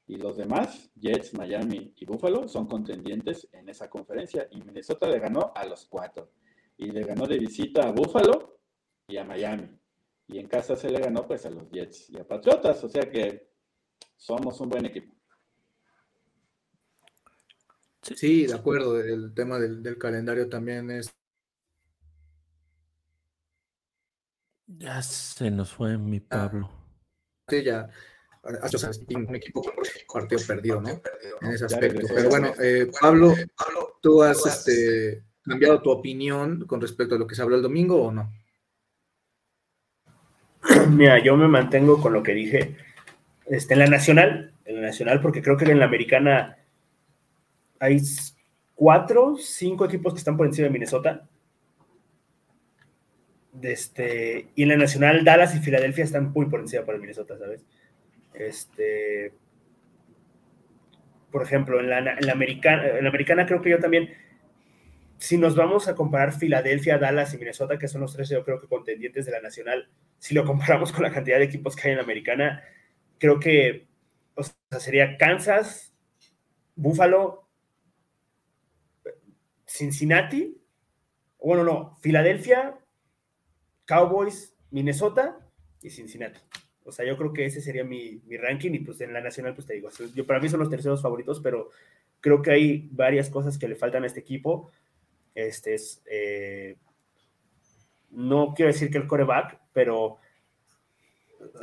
Y 0.06 0.18
los 0.18 0.38
demás, 0.38 0.90
Jets, 0.96 1.34
Miami 1.34 1.94
y 1.98 2.06
Buffalo, 2.06 2.48
son 2.48 2.68
contendientes 2.68 3.48
en 3.52 3.68
esa 3.68 3.90
conferencia. 3.90 4.48
Y 4.52 4.62
Minnesota 4.62 5.08
le 5.08 5.20
ganó 5.20 5.52
a 5.54 5.66
los 5.66 5.86
cuatro 5.86 6.32
y 6.78 6.92
le 6.92 7.04
ganó 7.04 7.26
de 7.26 7.40
visita 7.40 7.88
a 7.88 7.92
Buffalo 7.92 8.60
y 9.08 9.18
a 9.18 9.24
Miami. 9.24 9.70
Y 10.28 10.40
en 10.40 10.48
casa 10.48 10.76
se 10.76 10.90
le 10.90 11.00
ganó 11.00 11.28
pues 11.28 11.46
a 11.46 11.50
los 11.50 11.70
Jets 11.72 12.10
y 12.10 12.18
a 12.18 12.28
Patriotas, 12.28 12.84
o 12.84 12.90
sea 12.90 13.10
que 13.10 13.50
somos 14.16 14.60
un 14.62 14.70
buen 14.70 14.86
equipo. 14.86 15.16
Sí, 18.02 18.46
de 18.46 18.54
acuerdo, 18.54 19.00
el 19.00 19.34
tema 19.34 19.60
del, 19.60 19.98
calendario 19.98 20.48
también 20.48 20.90
es... 20.92 21.14
Ya 24.68 25.02
se 25.02 25.50
nos 25.50 25.72
fue 25.72 25.98
mi 25.98 26.18
ah, 26.18 26.50
Pablo. 26.50 26.70
sí, 27.48 27.64
ya. 27.64 27.90
un 29.16 29.36
equipo 29.36 29.62
con 30.06 30.22
partido 30.22 30.42
perdido, 30.46 30.82
¿no? 30.82 30.90
En 31.42 31.52
ese 31.52 31.66
aspecto. 31.66 32.06
Pero 32.14 32.30
bueno, 32.30 32.54
eh, 32.60 32.92
Pablo, 33.00 33.34
tú 34.02 34.22
has 34.22 34.46
este, 34.46 35.24
cambiado 35.42 35.82
tu 35.82 35.90
opinión 35.90 36.66
con 36.68 36.82
respecto 36.82 37.16
a 37.16 37.18
lo 37.18 37.26
que 37.26 37.36
se 37.36 37.42
habló 37.42 37.56
el 37.56 37.62
domingo 37.62 38.04
o 38.04 38.12
no? 38.12 38.34
Mira, 40.90 41.24
yo 41.24 41.38
me 41.38 41.48
mantengo 41.48 42.02
con 42.02 42.12
lo 42.12 42.22
que 42.22 42.34
dije. 42.34 42.76
Este, 43.46 43.74
en 43.74 43.80
la 43.80 43.88
nacional, 43.88 44.54
en 44.66 44.76
la 44.76 44.88
nacional, 44.88 45.22
porque 45.22 45.42
creo 45.42 45.56
que 45.56 45.64
en 45.64 45.80
la 45.80 45.86
americana 45.86 46.58
hay 47.80 48.02
cuatro, 48.76 49.38
cinco 49.38 49.86
equipos 49.86 50.14
que 50.14 50.20
están 50.20 50.36
por 50.36 50.46
encima 50.46 50.66
de 50.66 50.74
Minnesota. 50.74 51.30
Este, 53.62 54.50
y 54.56 54.64
en 54.64 54.70
la 54.70 54.78
nacional, 54.78 55.24
Dallas 55.24 55.56
y 55.56 55.60
Filadelfia 55.60 56.04
están 56.04 56.32
muy 56.32 56.46
por 56.46 56.60
encima 56.60 56.86
para 56.86 56.98
Minnesota, 56.98 57.38
¿sabes? 57.38 57.66
Este, 58.34 59.34
por 61.32 61.44
ejemplo, 61.44 61.80
en 61.80 61.90
la, 61.90 62.00
en 62.00 62.26
la, 62.26 62.32
americana, 62.32 62.88
en 62.88 63.04
la 63.04 63.10
americana 63.10 63.46
creo 63.46 63.62
que 63.62 63.72
yo 63.72 63.80
también 63.80 64.10
si 65.20 65.38
nos 65.38 65.56
vamos 65.56 65.88
a 65.88 65.96
comparar 65.96 66.34
Filadelfia, 66.34 66.98
Dallas 66.98 67.34
y 67.34 67.38
Minnesota, 67.38 67.80
que 67.80 67.88
son 67.88 68.02
los 68.02 68.14
tres, 68.14 68.30
yo 68.30 68.44
creo 68.44 68.62
que 68.62 68.68
contendientes 68.68 69.26
de 69.26 69.32
la 69.32 69.42
nacional, 69.42 69.90
si 70.20 70.36
lo 70.36 70.46
comparamos 70.46 70.92
con 70.92 71.04
la 71.04 71.12
cantidad 71.12 71.38
de 71.38 71.46
equipos 71.46 71.76
que 71.76 71.88
hay 71.88 71.92
en 71.92 71.98
la 71.98 72.04
americana, 72.04 72.64
creo 73.18 73.40
que 73.40 73.88
o 74.36 74.44
sea, 74.44 74.80
sería 74.80 75.18
Kansas, 75.18 75.96
Buffalo, 76.76 77.50
Cincinnati, 79.66 80.62
bueno, 81.40 81.64
no, 81.64 81.98
Filadelfia, 82.02 82.78
Cowboys, 83.88 84.54
Minnesota 84.70 85.40
y 85.82 85.90
Cincinnati. 85.90 86.40
O 86.84 86.92
sea, 86.92 87.06
yo 87.06 87.18
creo 87.18 87.34
que 87.34 87.46
ese 87.46 87.62
sería 87.62 87.84
mi, 87.84 88.22
mi, 88.28 88.38
ranking 88.38 88.72
y 88.74 88.80
pues 88.80 89.02
en 89.02 89.12
la 89.12 89.22
nacional, 89.22 89.56
pues 89.56 89.66
te 89.66 89.74
digo, 89.74 89.90
yo, 90.14 90.26
para 90.26 90.40
mí 90.40 90.48
son 90.48 90.60
los 90.60 90.70
terceros 90.70 91.02
favoritos, 91.02 91.40
pero 91.42 91.70
creo 92.22 92.42
que 92.42 92.52
hay 92.52 92.90
varias 92.92 93.30
cosas 93.30 93.58
que 93.58 93.68
le 93.68 93.76
faltan 93.76 94.04
a 94.04 94.08
este 94.08 94.20
equipo. 94.20 94.72
Este 95.34 95.74
es, 95.74 96.02
eh, 96.06 96.78
no 98.12 98.54
quiero 98.56 98.72
decir 98.72 98.90
que 98.90 99.00
el 99.00 99.08
coreback, 99.08 99.60
pero 99.74 100.20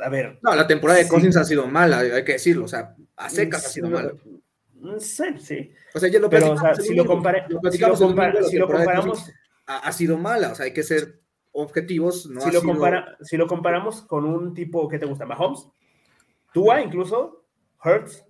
a 0.01 0.09
ver. 0.09 0.39
No, 0.41 0.55
la 0.55 0.67
temporada 0.67 0.99
de 0.99 1.07
Cousins 1.07 1.37
ha 1.37 1.43
sido 1.43 1.67
mala, 1.67 1.99
hay 1.99 2.23
que 2.23 2.33
decirlo, 2.33 2.65
o 2.65 2.67
sea, 2.67 2.95
a 3.15 3.29
secas 3.29 3.65
ha 3.65 3.69
sido 3.69 3.89
mala. 3.89 4.13
Sí, 4.99 5.23
sí. 5.39 5.71
O 5.93 5.99
sea, 5.99 6.09
ya 6.09 6.19
lo 6.19 6.29
pero, 6.29 6.51
o 6.51 6.57
sea, 6.57 6.75
si, 6.75 6.93
lo, 6.93 7.03
si, 7.03 7.07
lo 7.07 7.63
si 7.71 8.57
lo 8.57 8.67
comparamos. 8.67 9.31
Ha, 9.65 9.91
sido 9.91 10.17
mala, 10.17 10.51
o 10.51 10.55
sea, 10.55 10.65
hay 10.65 10.73
que 10.73 10.83
ser 10.83 11.21
objetivos. 11.55 12.27
No 12.27 12.41
si, 12.41 12.51
lo 12.51 12.61
compara, 12.61 13.17
si 13.21 13.37
lo 13.37 13.47
comparamos 13.47 14.01
con 14.03 14.25
un 14.25 14.53
tipo 14.53 14.87
que 14.87 14.99
te 14.99 15.05
gusta, 15.05 15.25
Mahomes, 15.25 15.67
Tua 16.53 16.81
incluso, 16.81 17.43
Hurts, 17.83 18.25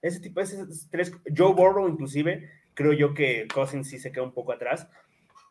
ese 0.00 0.20
tipo, 0.20 0.40
ese 0.40 0.64
tres, 0.90 1.12
Joe 1.36 1.52
Burrow 1.54 1.88
inclusive, 1.88 2.50
creo 2.74 2.92
yo 2.92 3.14
que 3.14 3.46
Cousins 3.52 3.88
sí 3.88 3.98
se 3.98 4.10
queda 4.10 4.24
un 4.24 4.32
poco 4.32 4.52
atrás. 4.52 4.88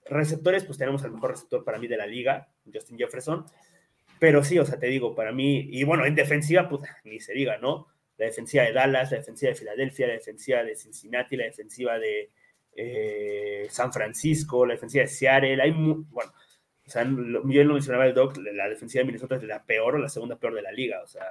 Receptores, 0.05 0.65
pues 0.65 0.77
tenemos 0.77 1.03
el 1.03 1.11
mejor 1.11 1.31
receptor 1.31 1.63
para 1.63 1.79
mí 1.79 1.87
de 1.87 1.97
la 1.97 2.07
liga, 2.07 2.49
Justin 2.71 2.97
Jefferson. 2.97 3.45
Pero 4.19 4.43
sí, 4.43 4.59
o 4.59 4.65
sea, 4.65 4.77
te 4.77 4.87
digo, 4.87 5.15
para 5.15 5.31
mí, 5.31 5.69
y 5.71 5.83
bueno, 5.83 6.05
en 6.05 6.15
defensiva, 6.15 6.67
pues 6.67 6.83
ni 7.05 7.19
se 7.19 7.33
diga, 7.33 7.57
¿no? 7.57 7.87
La 8.17 8.25
defensiva 8.25 8.63
de 8.63 8.73
Dallas, 8.73 9.11
la 9.11 9.17
defensiva 9.17 9.49
de 9.49 9.55
Filadelfia, 9.55 10.07
la 10.07 10.13
defensiva 10.13 10.63
de 10.63 10.75
Cincinnati, 10.75 11.37
la 11.37 11.45
defensiva 11.45 11.97
de 11.97 12.29
eh, 12.75 13.67
San 13.69 13.91
Francisco, 13.91 14.65
la 14.65 14.73
defensiva 14.73 15.03
de 15.03 15.07
Seattle. 15.07 15.61
Hay, 15.61 15.71
bueno, 15.71 16.31
o 16.91 16.93
sea, 16.93 17.05
yo 17.05 17.63
lo 17.63 17.73
mencionaba 17.73 18.05
el 18.05 18.13
Doc, 18.13 18.35
la 18.37 18.67
defensiva 18.67 18.99
de 18.99 19.05
Minnesota 19.05 19.37
es 19.37 19.43
la 19.43 19.63
peor 19.63 19.95
o 19.95 19.97
la 19.97 20.09
segunda 20.09 20.37
peor 20.37 20.55
de 20.55 20.61
la 20.61 20.73
liga, 20.73 21.01
o 21.01 21.07
sea, 21.07 21.23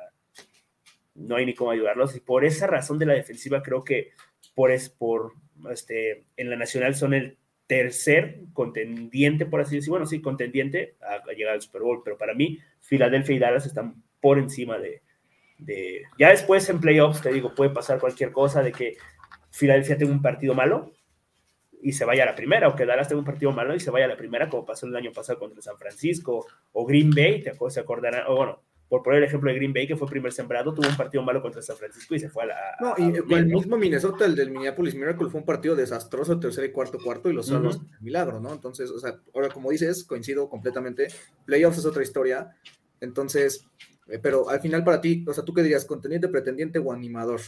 no 1.14 1.36
hay 1.36 1.44
ni 1.44 1.52
cómo 1.52 1.70
ayudarlos. 1.70 2.16
Y 2.16 2.20
por 2.20 2.46
esa 2.46 2.66
razón 2.66 2.98
de 2.98 3.04
la 3.04 3.12
defensiva, 3.12 3.62
creo 3.62 3.84
que 3.84 4.12
por, 4.54 4.70
es, 4.70 4.88
por 4.88 5.34
este, 5.70 6.24
en 6.38 6.48
la 6.48 6.56
nacional 6.56 6.94
son 6.94 7.12
el 7.12 7.36
tercer 7.66 8.40
contendiente, 8.54 9.44
por 9.44 9.60
así 9.60 9.76
decirlo. 9.76 9.96
Bueno, 9.96 10.06
sí, 10.06 10.22
contendiente 10.22 10.96
a, 11.02 11.30
llegar 11.34 11.52
al 11.52 11.60
Super 11.60 11.82
Bowl, 11.82 12.00
pero 12.02 12.16
para 12.16 12.32
mí, 12.32 12.58
Filadelfia 12.80 13.36
y 13.36 13.38
Dallas 13.38 13.66
están 13.66 14.02
por 14.18 14.38
encima 14.38 14.78
de, 14.78 15.02
de. 15.58 16.04
Ya 16.18 16.30
después 16.30 16.66
en 16.70 16.80
playoffs, 16.80 17.20
te 17.20 17.34
digo, 17.34 17.54
puede 17.54 17.68
pasar 17.68 18.00
cualquier 18.00 18.32
cosa 18.32 18.62
de 18.62 18.72
que 18.72 18.96
Filadelfia 19.50 19.98
tenga 19.98 20.12
un 20.12 20.22
partido 20.22 20.54
malo 20.54 20.94
y 21.82 21.92
se 21.92 22.04
vaya 22.04 22.24
a 22.24 22.26
la 22.26 22.34
primera, 22.34 22.68
o 22.68 22.76
que 22.76 22.86
Dallas 22.86 23.08
tenga 23.08 23.20
un 23.20 23.24
partido 23.24 23.52
malo 23.52 23.74
y 23.74 23.80
se 23.80 23.90
vaya 23.90 24.06
a 24.06 24.08
la 24.08 24.16
primera, 24.16 24.48
como 24.48 24.66
pasó 24.66 24.86
el 24.86 24.96
año 24.96 25.12
pasado 25.12 25.38
contra 25.38 25.62
San 25.62 25.78
Francisco, 25.78 26.46
o 26.72 26.86
Green 26.86 27.10
Bay, 27.10 27.42
te 27.42 27.54
se 27.70 27.80
acordarán, 27.80 28.24
o 28.28 28.36
bueno, 28.36 28.62
por 28.90 29.04
poner 29.04 29.18
el 29.18 29.28
ejemplo 29.28 29.50
de 29.50 29.56
Green 29.56 29.72
Bay, 29.72 29.86
que 29.86 29.96
fue 29.96 30.08
primer 30.08 30.32
sembrado, 30.32 30.74
tuvo 30.74 30.88
un 30.88 30.96
partido 30.96 31.22
malo 31.22 31.40
contra 31.40 31.62
San 31.62 31.76
Francisco 31.76 32.12
y 32.16 32.18
se 32.18 32.28
fue 32.28 32.42
a 32.42 32.46
la. 32.46 32.56
No, 32.80 32.94
y 32.98 33.34
el 33.34 33.46
mismo 33.46 33.76
Minnesota, 33.76 34.24
el 34.24 34.34
del 34.34 34.50
Minneapolis 34.50 34.96
Miracle, 34.96 35.28
fue 35.30 35.38
un 35.38 35.46
partido 35.46 35.76
desastroso, 35.76 36.40
tercer 36.40 36.64
y 36.64 36.72
cuarto 36.72 36.98
cuarto, 36.98 37.30
y 37.30 37.32
los 37.32 37.46
salvos, 37.46 37.80
milagro, 38.00 38.40
¿no? 38.40 38.52
Entonces, 38.52 38.90
o 38.90 38.98
sea, 38.98 39.20
ahora 39.32 39.48
como 39.48 39.70
dices, 39.70 40.02
coincido 40.02 40.48
completamente. 40.50 41.06
Playoffs 41.46 41.78
es 41.78 41.86
otra 41.86 42.02
historia. 42.02 42.50
Entonces, 43.00 43.64
eh, 44.08 44.18
pero 44.20 44.50
al 44.50 44.60
final 44.60 44.82
para 44.82 45.00
ti, 45.00 45.24
o 45.28 45.32
sea, 45.32 45.44
¿tú 45.44 45.54
qué 45.54 45.62
dirías? 45.62 45.84
¿Contendiente, 45.84 46.26
pretendiente 46.26 46.80
o 46.80 46.92
animador? 46.92 47.40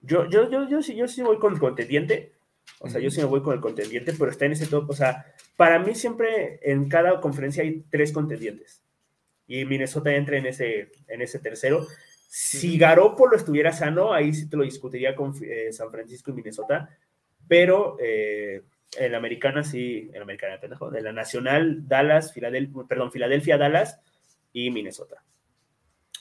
Yo, 0.00 0.28
yo, 0.30 0.48
yo, 0.48 0.68
yo, 0.68 0.80
sí, 0.80 0.94
yo 0.94 1.08
sí 1.08 1.22
voy 1.22 1.38
con 1.38 1.58
contendiente. 1.58 2.35
O 2.80 2.90
sea, 2.90 3.00
yo 3.00 3.10
sí 3.10 3.20
me 3.20 3.26
voy 3.26 3.42
con 3.42 3.54
el 3.54 3.60
contendiente, 3.60 4.12
pero 4.18 4.30
está 4.30 4.44
en 4.44 4.52
ese 4.52 4.66
top. 4.66 4.90
O 4.90 4.94
sea, 4.94 5.34
para 5.56 5.78
mí 5.78 5.94
siempre 5.94 6.60
en 6.62 6.88
cada 6.88 7.20
conferencia 7.20 7.62
hay 7.62 7.84
tres 7.90 8.12
contendientes. 8.12 8.82
Y 9.46 9.64
Minnesota 9.64 10.14
entra 10.14 10.36
en 10.36 10.46
ese, 10.46 10.92
en 11.08 11.22
ese 11.22 11.38
tercero. 11.38 11.86
Si 12.28 12.76
Garoppolo 12.76 13.36
estuviera 13.36 13.72
sano, 13.72 14.12
ahí 14.12 14.34
sí 14.34 14.48
te 14.48 14.56
lo 14.56 14.64
discutiría 14.64 15.14
con 15.14 15.34
eh, 15.42 15.72
San 15.72 15.90
Francisco 15.90 16.30
y 16.30 16.34
Minnesota. 16.34 16.90
Pero 17.48 17.96
eh, 18.00 18.62
en 18.98 19.12
la 19.12 19.18
americana 19.18 19.62
sí, 19.62 20.10
en 20.12 20.18
la 20.18 20.22
americana, 20.22 20.60
pendejo, 20.60 20.90
de 20.90 21.00
la 21.00 21.12
nacional, 21.12 21.86
Dallas, 21.88 22.32
Filadelfia, 22.32 22.84
perdón, 22.88 23.12
Filadelfia, 23.12 23.56
Dallas 23.56 24.00
y 24.52 24.70
Minnesota. 24.70 25.22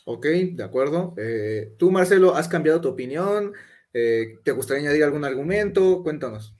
Ok, 0.05 0.25
de 0.25 0.63
acuerdo. 0.63 1.15
Eh, 1.17 1.73
Tú, 1.77 1.91
Marcelo, 1.91 2.35
¿has 2.35 2.47
cambiado 2.47 2.79
tu 2.79 2.89
opinión? 2.89 3.53
Eh, 3.97 4.39
¿Te 4.43 4.51
gustaría 4.51 4.83
añadir 4.83 5.05
algún 5.05 5.23
argumento? 5.23 6.03
Cuéntanos. 6.03 6.53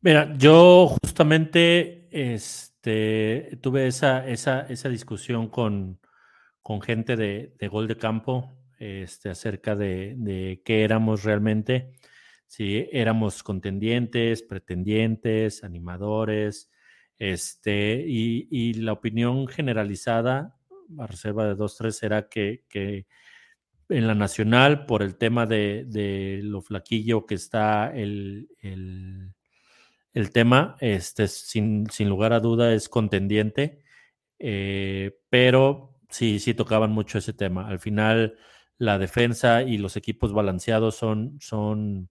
Mira, 0.00 0.32
yo 0.38 0.94
justamente 1.02 2.06
este, 2.12 3.58
tuve 3.60 3.88
esa, 3.88 4.24
esa, 4.28 4.60
esa 4.60 4.88
discusión 4.88 5.48
con, 5.48 5.98
con 6.62 6.80
gente 6.80 7.16
de, 7.16 7.56
de, 7.58 7.66
gol 7.66 7.88
de 7.88 7.96
campo 7.96 8.56
este, 8.78 9.28
acerca 9.28 9.74
de, 9.74 10.14
de, 10.16 10.62
qué 10.64 10.84
éramos 10.84 11.24
realmente, 11.24 11.94
si 12.46 12.88
éramos 12.92 13.42
contendientes, 13.42 14.44
pretendientes, 14.44 15.64
animadores, 15.64 16.70
este, 17.18 18.04
y, 18.06 18.46
y 18.52 18.74
la 18.74 18.92
opinión 18.92 19.48
generalizada, 19.48 20.54
a 20.96 21.06
reserva 21.08 21.44
de 21.44 21.56
dos, 21.56 21.76
tres, 21.76 22.00
era 22.04 22.28
que, 22.28 22.62
que 22.68 23.08
en 23.88 24.06
la 24.06 24.14
nacional 24.14 24.86
por 24.86 25.02
el 25.02 25.16
tema 25.16 25.46
de, 25.46 25.84
de 25.86 26.40
lo 26.42 26.62
flaquillo 26.62 27.26
que 27.26 27.34
está 27.34 27.94
el, 27.94 28.48
el, 28.60 29.34
el 30.14 30.30
tema, 30.30 30.76
este, 30.80 31.28
sin, 31.28 31.88
sin, 31.90 32.08
lugar 32.08 32.32
a 32.32 32.40
duda 32.40 32.72
es 32.74 32.88
contendiente, 32.88 33.82
eh, 34.38 35.18
pero 35.28 35.98
sí, 36.08 36.38
sí 36.38 36.54
tocaban 36.54 36.92
mucho 36.92 37.18
ese 37.18 37.32
tema. 37.32 37.68
Al 37.68 37.78
final, 37.80 38.36
la 38.78 38.98
defensa 38.98 39.62
y 39.62 39.78
los 39.78 39.96
equipos 39.96 40.32
balanceados 40.32 40.96
son, 40.96 41.38
son 41.40 42.08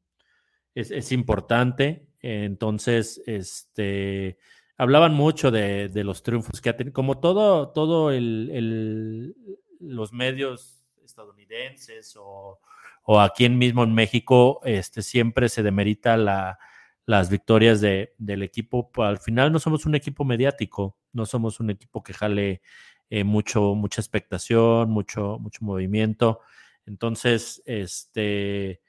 es, 0.76 0.92
es 0.92 1.12
importante. 1.12 2.08
Entonces, 2.22 3.22
este, 3.26 4.38
hablaban 4.78 5.14
mucho 5.14 5.52
de, 5.52 5.90
de, 5.90 6.04
los 6.04 6.24
triunfos 6.24 6.62
que 6.62 6.70
ha 6.70 6.78
tenido, 6.78 6.94
como 6.94 7.20
todo, 7.20 7.70
todo 7.70 8.12
el, 8.12 8.50
el, 8.54 9.36
los 9.80 10.14
medios 10.14 10.83
estadounidenses 11.04 12.16
o, 12.18 12.60
o, 13.04 13.20
aquí 13.20 13.47
mismo 13.49 13.84
en 13.84 13.93
México, 13.93 14.62
este, 14.64 15.01
siempre 15.01 15.49
se 15.49 15.64
demerita 15.64 16.18
la, 16.18 16.60
las 17.06 17.30
victorias 17.30 17.82
de, 17.82 18.14
del 18.18 18.43
equipo. 18.43 18.91
Al 18.97 19.18
final 19.18 19.51
no 19.51 19.60
somos 19.60 19.86
un 19.86 19.95
equipo 19.95 20.26
mediático, 20.26 20.97
no 21.12 21.26
somos 21.26 21.60
un 21.60 21.70
equipo 21.70 22.04
que 22.04 22.14
jale 22.14 22.62
eh, 23.10 23.24
mucho, 23.24 23.76
mucha 23.76 24.01
expectación, 24.01 24.89
mucho, 24.89 25.38
mucho 25.39 25.64
movimiento. 25.64 26.41
Entonces, 26.86 27.62
este, 27.66 28.82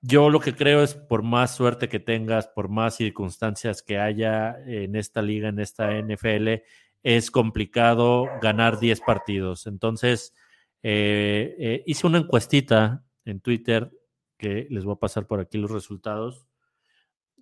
yo 0.00 0.30
lo 0.30 0.40
que 0.40 0.54
creo 0.54 0.82
es 0.82 0.94
por 0.94 1.22
más 1.22 1.54
suerte 1.54 1.88
que 1.88 2.00
tengas, 2.00 2.46
por 2.48 2.68
más 2.68 2.96
circunstancias 2.96 3.82
que 3.82 3.98
haya 3.98 4.58
en 4.66 4.96
esta 4.96 5.22
liga, 5.22 5.48
en 5.48 5.58
esta 5.58 5.90
NFL, 5.92 6.62
es 7.02 7.30
complicado 7.30 8.26
ganar 8.40 8.78
10 8.78 9.00
partidos. 9.00 9.66
Entonces, 9.66 10.34
eh, 10.82 11.56
eh, 11.58 11.82
hice 11.86 12.06
una 12.06 12.18
encuestita 12.18 13.04
en 13.24 13.40
Twitter 13.40 13.90
que 14.36 14.66
les 14.70 14.84
voy 14.84 14.94
a 14.94 15.00
pasar 15.00 15.26
por 15.26 15.40
aquí 15.40 15.58
los 15.58 15.70
resultados. 15.70 16.46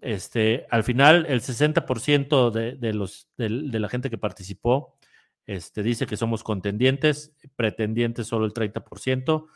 Este, 0.01 0.67
al 0.71 0.85
final, 0.85 1.27
el 1.27 1.41
60% 1.41 2.51
de, 2.51 2.77
de 2.77 3.09
de, 3.37 3.79
la 3.79 3.89
gente 3.89 4.11
que 4.11 4.19
participó 4.19 4.99
este, 5.47 5.83
dice 5.83 6.07
que 6.07 6.17
somos 6.17 6.45
contendientes, 6.45 7.35
pretendientes 7.57 8.27
solo 8.27 8.45
el 8.45 8.53
30%, 8.53 9.47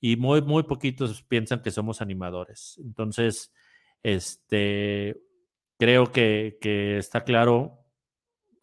y 0.00 0.16
muy, 0.16 0.40
muy 0.42 0.62
poquitos 0.62 1.22
piensan 1.22 1.60
que 1.62 1.70
somos 1.70 2.00
animadores. 2.00 2.78
Entonces, 2.82 3.52
este, 4.02 5.20
creo 5.78 6.10
que, 6.12 6.58
que 6.60 6.98
está 6.98 7.24
claro 7.24 7.84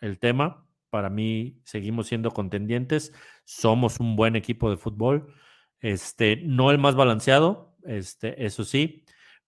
el 0.02 0.18
tema. 0.18 0.66
Para 0.90 1.10
mí, 1.10 1.60
seguimos 1.64 2.08
siendo 2.08 2.32
contendientes 2.32 3.14
somos 3.48 4.02
un 4.02 4.18
buen 4.18 4.36
equipo 4.36 4.70
de 4.70 4.76
fútbol, 4.76 5.34
este, 5.80 6.36
no 6.44 6.70
el 6.70 6.78
más 6.78 6.96
balanceado, 6.96 7.78
este, 7.86 8.46
eso 8.46 8.66
sí, 8.66 9.06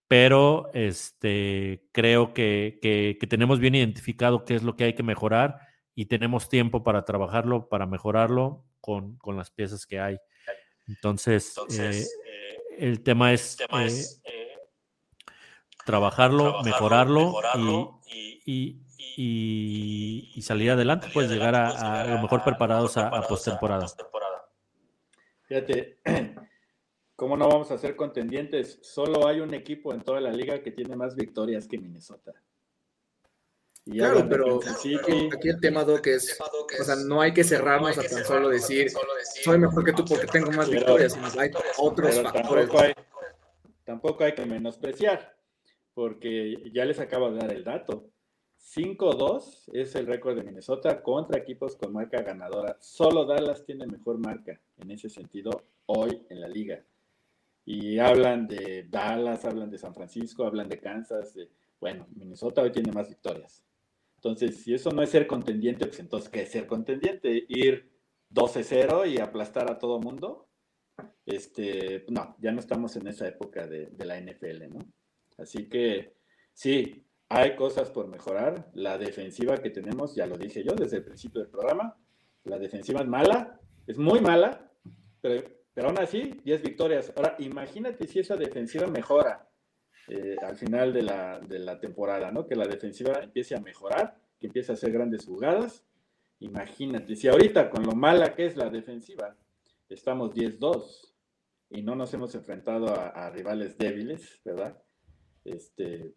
pero 0.07 0.71
este, 0.73 1.83
creo 1.91 2.33
que, 2.33 2.79
que, 2.81 3.17
que, 3.19 3.27
tenemos 3.27 3.59
bien 3.59 3.75
identificado 3.75 4.45
qué 4.45 4.55
es 4.55 4.63
lo 4.63 4.77
que 4.77 4.85
hay 4.85 4.93
que 4.93 5.03
mejorar 5.03 5.59
y 5.95 6.05
tenemos 6.05 6.47
tiempo 6.47 6.81
para 6.81 7.03
trabajarlo, 7.03 7.67
para 7.67 7.87
mejorarlo 7.87 8.63
con, 8.79 9.17
con 9.17 9.35
las 9.35 9.51
piezas 9.51 9.85
que 9.85 9.99
hay. 9.99 10.17
Entonces, 10.87 11.53
Entonces 11.57 12.17
eh, 12.25 12.57
el 12.77 13.03
tema 13.03 13.33
es, 13.33 13.57
tema 13.57 13.83
es 13.83 14.21
eh, 14.23 14.53
trabajarlo, 15.85 16.63
mejorarlo, 16.63 17.99
y, 18.07 18.41
y, 18.45 18.81
salir 20.41 20.71
adelante, 20.71 21.07
pues 21.13 21.29
llegar 21.29 21.55
a, 21.55 22.05
lo 22.05 22.21
mejor 22.21 22.43
preparados 22.43 22.97
a, 22.97 23.07
a 23.07 23.21
postemporada. 23.27 23.85
Fíjate, 25.49 25.97
¿cómo 27.15 27.35
no 27.35 27.49
vamos 27.49 27.71
a 27.71 27.77
ser 27.77 27.95
contendientes? 27.95 28.77
Solo 28.83 29.27
hay 29.27 29.39
un 29.39 29.53
equipo 29.55 29.93
en 29.93 30.01
toda 30.01 30.21
la 30.21 30.31
liga 30.31 30.61
que 30.61 30.71
tiene 30.71 30.95
más 30.95 31.15
victorias 31.15 31.67
que 31.67 31.79
Minnesota. 31.79 32.33
claro, 33.83 34.27
pero 34.29 34.59
aquí 34.69 35.49
el 35.49 35.59
tema, 35.59 35.83
Doc, 35.83 36.05
es, 36.05 36.39
o 36.79 36.83
sea, 36.83 36.95
no 36.97 37.19
hay 37.19 37.33
que 37.33 37.43
cerrarnos 37.43 37.97
a 37.97 38.03
tan 38.03 38.23
solo 38.23 38.49
decir, 38.49 38.91
soy 39.43 39.57
mejor 39.57 39.83
que 39.83 39.93
tú 39.93 40.05
porque 40.05 40.27
tengo 40.27 40.51
más 40.51 40.69
victorias, 40.69 41.17
hay 41.35 41.49
otros 41.77 42.21
factores. 42.21 42.69
Tampoco 42.69 42.79
hay, 42.81 42.93
tampoco 43.83 44.23
hay 44.23 44.35
que 44.35 44.45
menospreciar, 44.45 45.35
porque 45.95 46.71
ya 46.71 46.85
les 46.85 46.99
acabo 46.99 47.31
de 47.31 47.39
dar 47.39 47.51
el 47.51 47.63
dato. 47.63 48.11
5-2 48.59 49.69
es 49.73 49.95
el 49.95 50.05
récord 50.05 50.35
de 50.35 50.43
Minnesota 50.43 51.01
contra 51.01 51.39
equipos 51.39 51.75
con 51.75 51.93
marca 51.93 52.21
ganadora. 52.21 52.77
Solo 52.79 53.25
Dallas 53.25 53.65
tiene 53.65 53.87
mejor 53.87 54.19
marca 54.19 54.59
en 54.77 54.91
ese 54.91 55.09
sentido 55.09 55.63
hoy 55.85 56.21
en 56.29 56.41
la 56.41 56.47
liga. 56.47 56.83
Y 57.65 57.99
hablan 57.99 58.47
de 58.47 58.85
Dallas, 58.89 59.45
hablan 59.45 59.69
de 59.69 59.77
San 59.77 59.93
Francisco, 59.93 60.45
hablan 60.45 60.67
de 60.69 60.79
Kansas. 60.79 61.35
bueno, 61.79 62.07
Minnesota 62.15 62.61
hoy 62.61 62.71
tiene 62.71 62.91
más 62.91 63.07
victorias. 63.07 63.63
Entonces, 64.15 64.57
si 64.57 64.73
eso 64.73 64.91
no 64.91 65.01
es 65.01 65.09
ser 65.09 65.25
contendiente, 65.27 65.85
pues 65.87 65.99
entonces, 65.99 66.29
¿qué 66.29 66.41
es 66.41 66.51
ser 66.51 66.67
contendiente? 66.67 67.45
Ir 67.47 67.89
12-0 68.33 69.09
y 69.09 69.19
aplastar 69.19 69.71
a 69.71 69.79
todo 69.79 69.99
mundo. 69.99 70.47
Este, 71.25 72.05
no, 72.09 72.35
ya 72.39 72.51
no 72.51 72.59
estamos 72.59 72.95
en 72.97 73.07
esa 73.07 73.27
época 73.27 73.65
de, 73.65 73.85
de 73.87 74.05
la 74.05 74.19
NFL, 74.19 74.69
¿no? 74.69 74.79
Así 75.37 75.69
que 75.69 76.15
sí, 76.53 77.05
hay 77.29 77.55
cosas 77.55 77.91
por 77.91 78.07
mejorar. 78.07 78.69
La 78.73 78.97
defensiva 78.97 79.57
que 79.57 79.69
tenemos, 79.69 80.15
ya 80.15 80.25
lo 80.25 80.37
dije 80.37 80.63
yo 80.63 80.73
desde 80.73 80.97
el 80.97 81.03
principio 81.03 81.41
del 81.41 81.49
programa, 81.49 81.95
la 82.43 82.57
defensiva 82.57 83.01
es 83.01 83.07
mala, 83.07 83.59
es 83.85 83.97
muy 83.97 84.19
mala, 84.19 84.71
pero, 85.21 85.43
pero 85.73 85.89
aún 85.89 85.99
así 85.99 86.41
10 86.43 86.61
victorias. 86.63 87.13
Ahora, 87.15 87.35
imagínate 87.39 88.07
si 88.07 88.19
esa 88.19 88.35
defensiva 88.35 88.87
mejora 88.87 89.47
eh, 90.07 90.35
al 90.41 90.57
final 90.57 90.91
de 90.91 91.03
la, 91.03 91.39
de 91.39 91.59
la 91.59 91.79
temporada, 91.79 92.31
¿no? 92.31 92.47
Que 92.47 92.55
la 92.55 92.65
defensiva 92.65 93.19
empiece 93.21 93.55
a 93.55 93.59
mejorar, 93.59 94.17
que 94.39 94.47
empiece 94.47 94.71
a 94.71 94.75
hacer 94.75 94.91
grandes 94.91 95.25
jugadas. 95.25 95.85
Imagínate, 96.39 97.15
si 97.15 97.27
ahorita 97.27 97.69
con 97.69 97.83
lo 97.83 97.93
mala 97.93 98.33
que 98.33 98.47
es 98.47 98.57
la 98.57 98.69
defensiva, 98.69 99.35
estamos 99.87 100.33
10-2 100.33 101.13
y 101.69 101.83
no 101.83 101.95
nos 101.95 102.11
hemos 102.15 102.33
enfrentado 102.33 102.87
a, 102.87 103.09
a, 103.09 103.29
rivales 103.29 103.77
débiles, 103.77 104.41
¿verdad? 104.43 104.81
Este, 105.45 106.15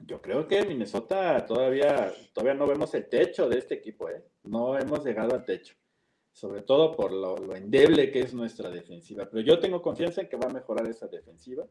yo 0.00 0.20
creo 0.20 0.46
que 0.46 0.64
Minnesota 0.64 1.44
todavía, 1.46 2.12
todavía 2.32 2.54
no 2.54 2.66
vemos 2.66 2.92
el 2.94 3.08
techo 3.08 3.48
de 3.48 3.58
este 3.58 3.74
equipo, 3.74 4.08
¿eh? 4.10 4.22
No 4.44 4.78
hemos 4.78 5.04
llegado 5.04 5.34
al 5.34 5.44
techo. 5.44 5.74
Sobre 6.32 6.62
todo 6.62 6.94
por 6.94 7.12
lo, 7.12 7.54
endeble 7.54 8.10
que 8.10 8.20
es 8.20 8.34
nuestra 8.34 8.68
defensiva. 8.68 9.26
Pero 9.30 9.42
yo 9.42 9.58
tengo 9.58 9.80
confianza 9.80 10.20
en 10.20 10.28
que 10.28 10.36
va 10.36 10.48
a 10.50 10.52
mejorar 10.52 10.86
esa 10.86 11.06
defensiva. 11.06 11.66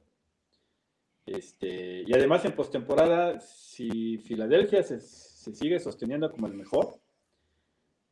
Este, 1.25 2.03
y 2.05 2.13
además 2.13 2.45
en 2.45 2.55
postemporada, 2.55 3.39
si 3.39 4.17
Filadelfia 4.17 4.81
se, 4.81 4.99
sigue 4.99 5.79
sosteniendo 5.79 6.31
como 6.31 6.47
el 6.47 6.53
mejor, 6.53 6.99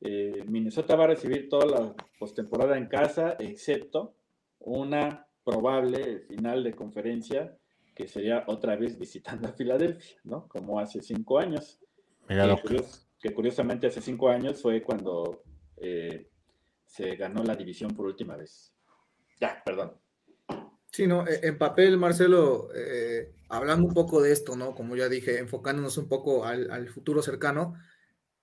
eh, 0.02 0.44
Minnesota 0.48 0.96
va 0.96 1.06
a 1.06 1.08
recibir 1.08 1.50
toda 1.50 1.66
la 1.66 1.96
postemporada 2.20 2.78
en 2.78 2.88
casa, 2.88 3.36
excepto 3.40 4.16
una 4.60 5.28
probable 5.44 6.20
final 6.20 6.64
de 6.64 6.74
conferencia 6.74 7.58
que 7.94 8.08
sería 8.08 8.44
otra 8.48 8.76
vez 8.76 8.98
visitando 8.98 9.48
a 9.50 9.54
Filadelfia, 9.54 10.18
¿no? 10.24 10.48
Como 10.48 10.80
hace 10.80 11.02
cinco 11.02 11.40
años. 11.40 11.80
que, 13.20 13.34
curiosamente 13.34 13.88
hace 13.88 14.02
cinco 14.02 14.30
años 14.30 14.62
fue 14.62 14.82
cuando 14.82 15.44
eh, 15.78 16.30
se 16.86 17.16
ganó 17.16 17.44
la 17.44 17.56
división 17.56 17.92
por 17.96 18.06
última 18.06 18.36
vez. 18.36 18.74
Ya, 19.40 19.62
perdón. 19.66 19.94
Sí, 20.92 21.08
no, 21.08 21.28
e, 21.28 21.48
en 21.48 21.58
papel, 21.58 21.98
Marcelo, 21.98 22.70
eh, 22.76 23.34
hablando 23.50 23.88
un 23.88 23.94
poco 23.94 24.22
de 24.22 24.32
esto, 24.32 24.56
¿no? 24.56 24.76
Como 24.76 24.96
ya 24.96 25.10
dije, 25.10 25.40
enfocándonos 25.40 25.98
un 25.98 26.08
poco 26.08 26.46
al, 26.46 26.70
al 26.70 26.90
futuro 26.90 27.22
cercano, 27.22 27.76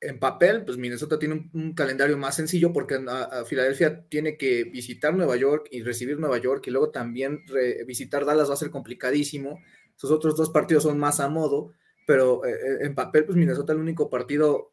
en 0.00 0.18
papel, 0.18 0.64
pues 0.64 0.78
Minnesota 0.78 1.18
tiene 1.18 1.50
un, 1.52 1.74
calendario 1.74 2.16
más 2.16 2.34
sencillo 2.34 2.72
porque 2.72 2.98
a, 3.06 3.44
Filadelfia 3.44 4.04
tiene 4.08 4.36
que 4.36 4.64
visitar 4.64 5.14
Nueva 5.14 5.36
York 5.36 5.68
y 5.70 5.82
recibir 5.82 6.18
Nueva 6.18 6.38
York 6.38 6.64
y 6.66 6.70
luego 6.70 6.90
también 6.90 7.44
visitar 7.86 8.24
Dallas 8.24 8.48
va 8.48 8.54
a 8.54 8.58
ser 8.58 8.70
complicadísimo. 8.70 9.60
Sus 9.96 10.10
otros 10.10 10.36
dos 10.36 10.50
partidos 10.50 10.84
son 10.84 10.98
más 10.98 11.20
a 11.20 11.28
modo, 11.28 11.74
pero 12.06 12.44
eh, 12.46 12.50
eh, 12.50 12.78
en 12.86 12.94
papel, 12.94 13.26
pues 13.26 13.36
Minnesota 13.36 13.74
el 13.74 13.78
único 13.78 14.08
partido, 14.08 14.72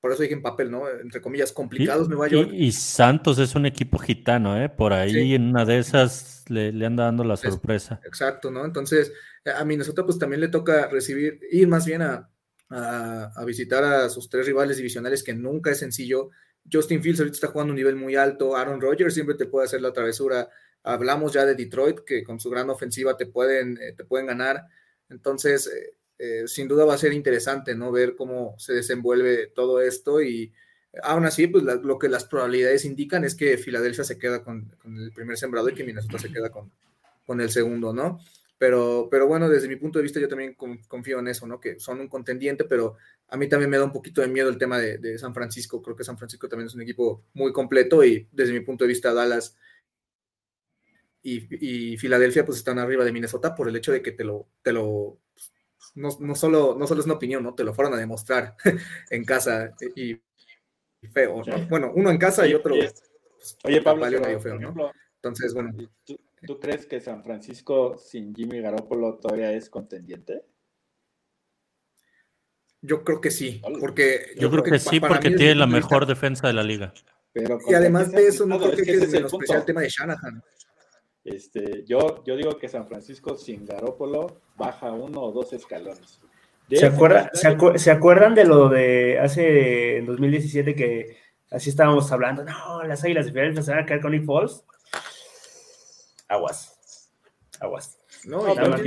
por 0.00 0.12
eso 0.12 0.22
dije 0.22 0.34
en 0.34 0.42
papel, 0.42 0.70
¿no? 0.70 0.88
Entre 0.88 1.22
comillas, 1.22 1.52
complicados 1.52 2.08
Nueva 2.10 2.28
York. 2.28 2.50
Y, 2.52 2.70
Santos 2.72 3.38
es 3.38 3.54
un 3.54 3.64
equipo 3.64 3.98
gitano, 3.98 4.62
¿eh? 4.62 4.68
Por 4.68 4.92
ahí 4.92 5.34
en 5.34 5.48
una 5.48 5.64
de 5.64 5.78
esas 5.78 6.44
le, 6.48 6.72
le 6.72 6.84
anda 6.84 7.04
dando 7.04 7.24
la 7.24 7.38
sorpresa. 7.38 8.00
exacto, 8.04 8.50
¿no? 8.50 8.66
Entonces, 8.66 9.12
a 9.46 9.64
Minnesota 9.64 10.04
pues 10.04 10.18
también 10.18 10.40
le 10.40 10.48
toca 10.48 10.88
recibir, 10.88 11.40
ir 11.50 11.66
más 11.66 11.86
bien 11.86 12.02
a 12.02 12.28
a, 12.70 13.44
visitar 13.44 13.84
a 13.84 14.08
sus 14.08 14.28
tres 14.28 14.46
rivales 14.46 14.76
divisionales, 14.76 15.22
que 15.22 15.34
nunca 15.34 15.70
es 15.70 15.78
sencillo. 15.78 16.30
Justin 16.70 17.02
Fields 17.02 17.20
ahorita 17.20 17.34
está 17.34 17.46
jugando 17.48 17.72
un 17.72 17.76
nivel 17.76 17.96
muy 17.96 18.16
alto, 18.16 18.56
Aaron 18.56 18.80
Rodgers 18.80 19.14
siempre 19.14 19.36
te 19.36 19.46
puede 19.46 19.66
hacer 19.66 19.80
la 19.80 19.92
travesura. 19.92 20.48
Hablamos 20.82 21.32
ya 21.32 21.44
de 21.44 21.54
Detroit, 21.54 22.00
que 22.00 22.24
con 22.24 22.40
su 22.40 22.50
gran 22.50 22.70
ofensiva 22.70 23.16
te 23.16 23.26
pueden, 23.26 23.78
eh, 23.80 23.92
te 23.96 24.04
pueden 24.04 24.26
ganar. 24.26 24.64
Entonces, 25.08 25.68
eh, 25.68 25.94
eh, 26.18 26.48
sin 26.48 26.68
duda 26.68 26.84
va 26.84 26.94
a 26.94 26.98
ser 26.98 27.12
interesante, 27.12 27.74
¿no? 27.74 27.92
Ver 27.92 28.16
cómo 28.16 28.54
se 28.58 28.72
desenvuelve 28.72 29.48
todo 29.48 29.80
esto 29.80 30.22
y 30.22 30.52
aún 31.02 31.26
así, 31.26 31.46
pues 31.46 31.62
lo 31.62 31.98
que 31.98 32.08
las 32.08 32.24
probabilidades 32.24 32.84
indican 32.84 33.24
es 33.24 33.34
que 33.34 33.58
Filadelfia 33.58 34.04
se 34.04 34.18
queda 34.18 34.42
con, 34.42 34.72
el 34.84 35.12
primer 35.12 35.36
sembrado 35.36 35.68
y 35.68 35.74
que 35.74 35.84
Minnesota 35.84 36.18
se 36.18 36.32
queda 36.32 36.50
con, 36.50 36.72
con 37.26 37.40
el 37.40 37.50
segundo, 37.50 37.92
¿no? 37.92 38.20
Pero, 38.58 39.08
pero 39.10 39.26
bueno, 39.26 39.48
desde 39.48 39.68
mi 39.68 39.76
punto 39.76 39.98
de 39.98 40.04
vista 40.04 40.18
yo 40.18 40.28
también 40.28 40.54
confío 40.88 41.18
en 41.18 41.28
eso, 41.28 41.46
¿no? 41.46 41.60
Que 41.60 41.78
son 41.78 42.00
un 42.00 42.08
contendiente, 42.08 42.64
pero 42.64 42.96
a 43.28 43.36
mí 43.36 43.48
también 43.48 43.70
me 43.70 43.76
da 43.76 43.84
un 43.84 43.92
poquito 43.92 44.22
de 44.22 44.28
miedo 44.28 44.48
el 44.48 44.56
tema 44.56 44.78
de, 44.78 45.18
San 45.18 45.34
Francisco. 45.34 45.82
Creo 45.82 45.94
que 45.94 46.04
San 46.04 46.16
Francisco 46.16 46.48
también 46.48 46.68
es 46.68 46.74
un 46.74 46.80
equipo 46.80 47.24
muy 47.34 47.52
completo 47.52 48.02
y 48.02 48.28
desde 48.32 48.54
mi 48.54 48.60
punto 48.60 48.84
de 48.84 48.88
vista 48.88 49.12
Dallas 49.12 49.56
y, 51.22 51.96
Filadelfia 51.98 52.46
pues 52.46 52.58
están 52.58 52.78
arriba 52.78 53.04
de 53.04 53.12
Minnesota 53.12 53.54
por 53.54 53.68
el 53.68 53.76
hecho 53.76 53.92
de 53.92 54.00
que 54.00 54.12
te 54.12 54.24
lo, 54.24 54.46
te 54.62 54.72
lo 54.72 55.18
no, 55.96 56.10
no, 56.20 56.34
solo, 56.34 56.76
no 56.78 56.86
solo 56.86 57.00
es 57.00 57.06
una 57.06 57.16
opinión, 57.16 57.42
¿no? 57.42 57.54
Te 57.54 57.64
lo 57.64 57.74
fueron 57.74 57.92
a 57.94 57.98
demostrar 57.98 58.56
en 59.10 59.24
casa 59.24 59.74
y, 59.96 60.20
feo, 61.12 61.42
¿no? 61.44 61.66
Bueno, 61.68 61.92
uno 61.94 62.10
en 62.10 62.18
casa 62.18 62.46
y 62.46 62.54
otro... 62.54 62.74
Pues, 62.74 62.94
oye, 63.64 63.82
Pablo, 63.82 64.40
feo, 64.40 64.58
¿no? 64.58 64.92
Entonces, 65.16 65.52
bueno. 65.52 65.72
¿Tú 66.04 66.16
crees 66.60 66.86
que 66.86 67.00
San 67.00 67.22
Francisco 67.22 67.96
sin 67.98 68.34
Jimmy 68.34 68.60
Garoppolo 68.60 69.18
todavía 69.18 69.52
es 69.52 69.70
contendiente? 69.70 70.42
Yo 72.82 73.02
creo 73.02 73.20
que 73.20 73.30
sí, 73.30 73.60
porque 73.80 74.34
yo, 74.38 74.50
creo, 74.50 74.62
que, 74.62 74.78
sí, 74.78 75.00
porque 75.00 75.30
tiene 75.30 75.56
la 75.56 75.66
mejor 75.66 76.06
defensa 76.06 76.46
de 76.46 76.52
la 76.52 76.62
liga. 76.62 76.92
y 77.34 77.74
además 77.74 78.12
de 78.12 78.28
eso, 78.28 78.46
no 78.46 78.58
creo 78.58 78.72
que, 78.72 78.82
es 78.82 79.12
el 79.12 79.26
especial 79.26 79.64
tema 79.64 79.80
de 79.80 79.88
Shanahan. 79.88 80.42
Este, 81.24 81.84
yo, 81.84 82.22
yo 82.24 82.36
digo 82.36 82.56
que 82.56 82.68
San 82.68 82.86
Francisco 82.86 83.36
sin 83.36 83.64
Garópolo 83.66 84.42
baja 84.56 84.92
uno 84.92 85.22
o 85.22 85.32
dos 85.32 85.52
escalones. 85.52 86.20
¿Se, 86.70 86.86
acuerda, 86.86 87.30
se, 87.32 87.90
acuerdan 87.90 88.34
de 88.34 88.44
lo 88.44 88.68
de 88.68 89.18
hace 89.18 90.02
2017 90.06 90.74
que 90.74 91.16
así 91.50 91.70
estábamos 91.70 92.10
hablando? 92.12 92.44
No, 92.44 92.84
las 92.84 93.02
águilas 93.02 93.26
de 93.26 93.32
Filadelfia 93.32 93.62
se 93.62 93.70
van 93.72 93.80
a 93.80 93.86
caer 93.86 94.00
con 94.00 94.12
Nick 94.12 94.24
Foles 94.24 94.64
aguas. 96.28 97.10
Aguas. 97.60 97.98
No, 98.24 98.46
aguas. 98.46 98.80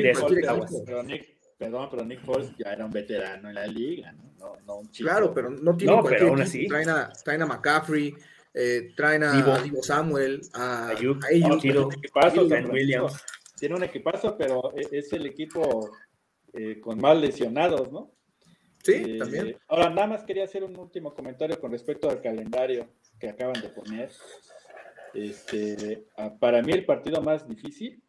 Pero 0.85 1.03
Nick, 1.03 1.39
perdón, 1.57 1.87
pero 1.91 2.05
Nick 2.05 2.23
Foles 2.23 2.51
ya 2.57 2.73
era 2.73 2.85
un 2.85 2.91
veterano 2.91 3.49
en 3.49 3.55
la 3.55 3.67
liga, 3.67 4.11
¿no? 4.11 4.57
no, 4.65 4.77
un 4.77 4.91
chico. 4.91 5.09
Claro, 5.09 5.33
pero 5.33 5.49
no 5.49 5.75
tiene 5.75 5.95
no, 5.95 6.01
cualquier 6.01 6.19
pero 6.21 6.31
aún 6.31 6.41
así. 6.41 6.67
Traen 6.67 6.89
a, 6.89 7.09
traen 7.23 7.41
a 7.41 7.45
McCaffrey, 7.45 8.15
eh, 8.53 8.93
traen 8.95 9.23
a 9.23 9.61
Divo, 9.61 9.83
Samuel, 9.83 10.41
a 10.53 10.89
Ayuk, 10.89 11.23
a 11.25 11.27
Ayuk, 11.27 11.61
tiene 11.61 11.79
un 11.79 11.93
equipazo, 11.93 12.41
Williams. 12.45 13.23
Tiene 13.57 13.75
un 13.75 13.83
equipazo, 13.83 14.37
pero 14.37 14.73
e, 14.75 14.87
es 14.97 15.11
el 15.13 15.25
equipo 15.25 15.91
eh, 16.53 16.79
con 16.79 16.99
más 16.99 17.17
lesionados, 17.17 17.91
¿no? 17.91 18.15
Sí, 18.83 18.93
eh, 18.93 19.17
también. 19.17 19.57
Ahora, 19.67 19.89
nada 19.89 20.07
más 20.07 20.23
quería 20.23 20.45
hacer 20.45 20.63
un 20.63 20.77
último 20.77 21.13
comentario 21.13 21.59
con 21.59 21.71
respecto 21.71 22.09
al 22.09 22.21
calendario 22.21 22.87
que 23.19 23.29
acaban 23.29 23.61
de 23.61 23.69
poner. 23.69 24.09
Este, 25.13 26.07
para 26.39 26.61
mí 26.61 26.71
el 26.71 26.85
partido 26.85 27.21
más 27.21 27.47
difícil 27.47 28.03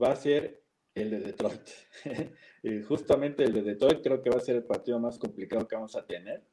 va 0.00 0.12
a 0.12 0.16
ser 0.16 0.62
el 0.94 1.10
de 1.10 1.20
Detroit. 1.20 1.68
Justamente 2.88 3.44
el 3.44 3.52
de 3.52 3.62
Detroit 3.62 4.02
creo 4.02 4.22
que 4.22 4.30
va 4.30 4.36
a 4.36 4.40
ser 4.40 4.56
el 4.56 4.64
partido 4.64 4.98
más 4.98 5.18
complicado 5.18 5.66
que 5.66 5.76
vamos 5.76 5.96
a 5.96 6.06
tener. 6.06 6.44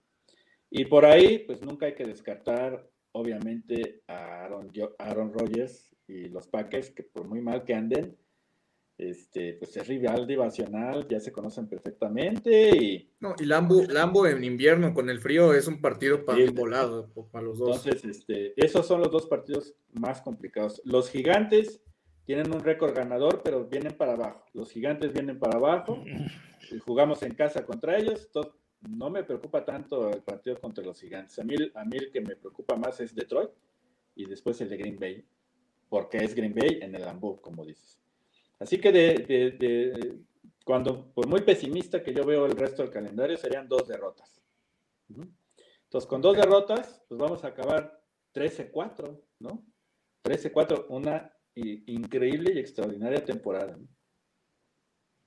Y 0.70 0.86
por 0.86 1.06
ahí, 1.06 1.40
pues 1.40 1.62
nunca 1.62 1.86
hay 1.86 1.96
que 1.96 2.06
descartar, 2.06 2.90
obviamente, 3.12 4.02
a 4.08 4.44
Aaron, 4.44 4.72
Aaron 5.00 5.34
Rodgers 5.34 5.96
y 6.08 6.30
los 6.30 6.48
Packers, 6.48 6.92
que 6.92 7.04
por 7.04 7.28
muy 7.28 7.42
mal 7.42 7.64
que 7.64 7.74
anden, 7.74 8.18
este, 8.98 9.54
pues 9.54 9.76
es 9.76 9.88
rival 9.88 10.26
divacional, 10.26 11.08
ya 11.08 11.20
se 11.20 11.32
conocen 11.32 11.68
perfectamente 11.68 12.70
y... 12.70 13.12
No, 13.20 13.36
y 13.38 13.46
Lambo, 13.46 13.84
Lambo 13.84 14.26
en 14.26 14.44
invierno 14.44 14.94
con 14.94 15.10
el 15.10 15.20
frío 15.20 15.54
es 15.54 15.68
un 15.68 15.82
partido 15.82 16.24
para 16.24 16.44
un 16.44 16.56
volado, 16.56 17.10
para 17.32 17.46
los 17.46 17.60
dos. 17.60 17.86
Entonces, 17.86 18.06
este, 18.06 18.54
esos 18.56 18.88
son 18.88 19.02
los 19.02 19.12
dos 19.12 19.28
partidos 19.28 19.76
más 19.92 20.22
complicados. 20.22 20.82
Los 20.86 21.10
gigantes 21.10 21.82
tienen 22.26 22.54
un 22.54 22.62
récord 22.62 22.96
ganador, 22.96 23.42
pero 23.44 23.66
vienen 23.66 23.94
para 23.98 24.14
abajo. 24.14 24.46
Los 24.54 24.72
gigantes 24.72 25.12
vienen 25.12 25.40
para 25.40 25.58
abajo, 25.58 26.02
jugamos 26.86 27.22
en 27.24 27.34
casa 27.36 27.66
contra 27.66 27.98
ellos, 27.98 28.30
no 28.90 29.10
me 29.10 29.24
preocupa 29.24 29.66
tanto 29.66 30.10
el 30.10 30.22
partido 30.22 30.58
contra 30.60 30.84
los 30.86 31.02
gigantes. 31.02 31.38
A 31.40 31.44
mí, 31.44 31.56
a 31.74 31.84
mí 31.84 31.98
el 31.98 32.12
que 32.12 32.22
me 32.22 32.36
preocupa 32.36 32.76
más 32.78 33.00
es 33.02 33.14
Detroit 33.14 33.50
y 34.16 34.26
después 34.26 34.62
el 34.62 34.70
de 34.70 34.78
Green 34.78 34.98
Bay, 34.98 35.26
porque 35.90 36.18
es 36.18 36.34
Green 36.34 36.54
Bay 36.54 36.80
en 36.82 36.96
el 36.96 37.02
Lambo, 37.02 37.42
como 37.42 37.66
dices. 37.66 38.00
Así 38.60 38.80
que 38.80 38.92
de, 38.92 40.24
cuando, 40.64 41.14
por 41.14 41.28
muy 41.28 41.42
pesimista 41.42 42.04
que 42.04 42.14
yo 42.14 42.26
veo 42.26 42.46
el 42.46 42.56
resto 42.56 42.82
del 42.82 42.92
calendario, 42.92 43.38
serían 43.38 43.68
dos 43.68 43.88
derrotas. 43.88 44.42
Entonces, 45.10 46.10
con 46.10 46.22
dos 46.22 46.36
derrotas, 46.36 47.02
pues 47.08 47.20
vamos 47.20 47.44
a 47.44 47.48
acabar 47.48 48.02
13-4, 48.34 49.22
¿no? 49.40 49.66
13-4, 50.24 50.88
una 50.90 51.32
increíble 51.56 52.54
y 52.54 52.60
extraordinaria 52.60 53.24
temporada. 53.24 53.78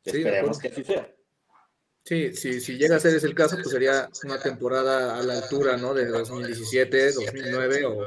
Esperemos 0.05 0.59
que 0.59 0.69
así 0.69 0.85
sea. 0.85 1.15
Sí, 2.05 2.33
sí, 2.33 2.61
si 2.61 2.79
llega 2.79 2.97
a 2.97 3.01
ser 3.01 3.15
ese 3.15 3.27
el 3.27 3.35
caso, 3.35 3.57
pues 3.57 3.71
sería 3.71 4.09
una 4.25 4.41
temporada 4.41 5.19
a 5.19 5.23
la 5.23 5.35
altura, 5.35 5.77
¿no? 5.77 5.93
De 5.93 6.07
2017, 6.07 7.13
2009 7.13 7.85
o 7.85 8.03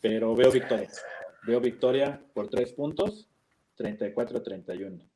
pero 0.00 0.34
veo 0.34 0.50
victoria. 0.50 0.88
Veo 1.46 1.60
victoria 1.60 2.20
por 2.34 2.48
tres 2.48 2.72
puntos 2.72 3.28
34-31. 3.78 5.08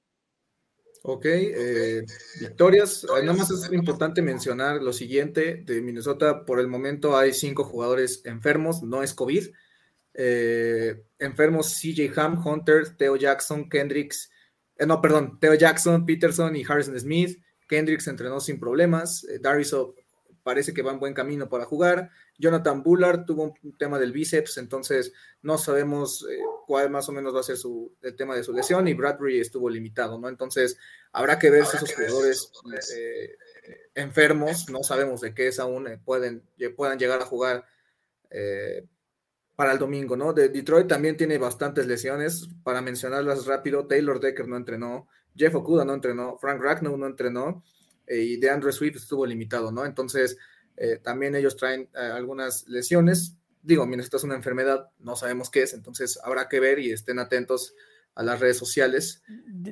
Ok, 1.05 1.25
eh, 1.27 2.05
victorias. 2.41 3.05
Nada 3.09 3.33
más 3.33 3.51
es 3.51 3.73
importante 3.73 4.23
mencionar 4.23 4.81
lo 4.81 4.93
siguiente: 4.93 5.63
de 5.67 5.81
Minnesota, 5.81 6.45
por 6.45 6.61
el 6.61 6.69
momento 6.69 7.17
hay 7.17 7.33
cinco 7.33 7.65
jugadores 7.65 8.23
enfermos, 8.25 8.83
no 8.83 9.03
es 9.03 9.13
COVID. 9.13 9.49
Eh, 10.15 11.03
enfermos 11.19 11.81
CJ 11.81 12.13
Ham, 12.17 12.47
Hunter, 12.47 12.97
Theo 12.97 13.17
Jackson, 13.17 13.69
Kendricks, 13.69 14.31
eh, 14.77 14.87
no, 14.87 15.01
perdón, 15.01 15.39
Theo 15.41 15.55
Jackson, 15.55 16.07
Peterson 16.07 16.55
y 16.55 16.65
Harrison 16.69 16.99
Smith. 16.99 17.43
Kendricks 17.69 18.07
entrenó 18.07 18.39
sin 18.39 18.61
problemas. 18.61 19.27
Dariso 19.41 19.97
parece 20.43 20.75
que 20.75 20.83
va 20.83 20.93
en 20.93 20.99
buen 20.99 21.15
camino 21.15 21.49
para 21.49 21.65
jugar. 21.65 22.11
Jonathan 22.39 22.83
Bullard 22.83 23.25
tuvo 23.25 23.55
un 23.63 23.77
tema 23.79 23.99
del 23.99 24.13
bíceps, 24.13 24.59
entonces 24.59 25.13
no 25.43 25.59
sabemos 25.59 26.27
eh, 26.31 26.39
cuál 26.67 26.91
más 26.91 27.09
o 27.09 27.13
menos 27.13 27.35
va 27.35 27.41
a 27.41 27.45
ser 27.45 27.57
su, 27.57 27.95
el 28.03 28.17
tema 28.17 28.35
de 28.35 28.45
su 28.45 28.53
lesión 28.53 28.89
y 28.89 28.95
Bradbury 28.95 29.41
estuvo 29.41 29.71
limitado, 29.71 30.19
¿no? 30.19 30.29
Entonces 30.29 30.77
habrá 31.13 31.39
que 31.39 31.51
ver 31.51 31.65
si 31.67 31.77
esos 31.77 31.95
jugadores 31.95 32.51
eh, 33.07 33.37
enfermos, 33.95 34.69
no 34.71 34.83
sabemos 34.83 35.21
de 35.21 35.35
qué 35.35 35.49
es 35.49 35.59
aún, 35.59 35.87
eh, 35.89 36.01
pueden, 36.05 36.43
puedan 36.77 36.99
llegar 36.99 37.21
a 37.21 37.27
jugar 37.27 37.65
para 39.55 39.73
el 39.73 39.79
domingo, 39.79 40.17
¿no? 40.17 40.33
De 40.33 40.49
Detroit 40.49 40.89
también 40.89 41.19
tiene 41.19 41.37
bastantes 41.37 41.87
lesiones, 41.87 42.49
para 42.65 42.81
mencionarlas 42.81 43.45
rápido, 43.45 43.87
Taylor 43.87 44.19
Decker 44.19 44.49
no 44.49 44.57
entrenó, 44.57 45.07
Jeff 45.37 45.55
Okuda 45.55 45.85
no 45.85 45.93
entrenó, 45.93 46.39
Frank 46.39 46.63
Ragnow 46.63 46.97
no 46.97 47.07
entrenó, 47.07 47.63
y 48.09 48.37
de 48.39 48.51
Andrew 48.51 48.73
Swift 48.73 48.97
estuvo 48.97 49.27
limitado, 49.27 49.73
¿no? 49.73 49.85
Entonces, 49.85 50.39
eh, 50.77 50.99
también 51.03 51.35
ellos 51.35 51.57
traen 51.57 51.89
eh, 51.95 51.99
algunas 51.99 52.67
lesiones. 52.69 53.37
Digo, 53.63 53.87
mientras 53.87 54.07
esta 54.07 54.17
es 54.17 54.25
una 54.25 54.35
enfermedad, 54.35 54.91
no 54.99 55.17
sabemos 55.17 55.51
qué 55.51 55.63
es, 55.63 55.75
entonces 55.75 56.19
habrá 56.25 56.49
que 56.49 56.61
ver 56.61 56.79
y 56.79 56.91
estén 56.91 57.19
atentos 57.19 57.75
a 58.15 58.23
las 58.23 58.41
redes 58.41 58.59
sociales. 58.59 59.23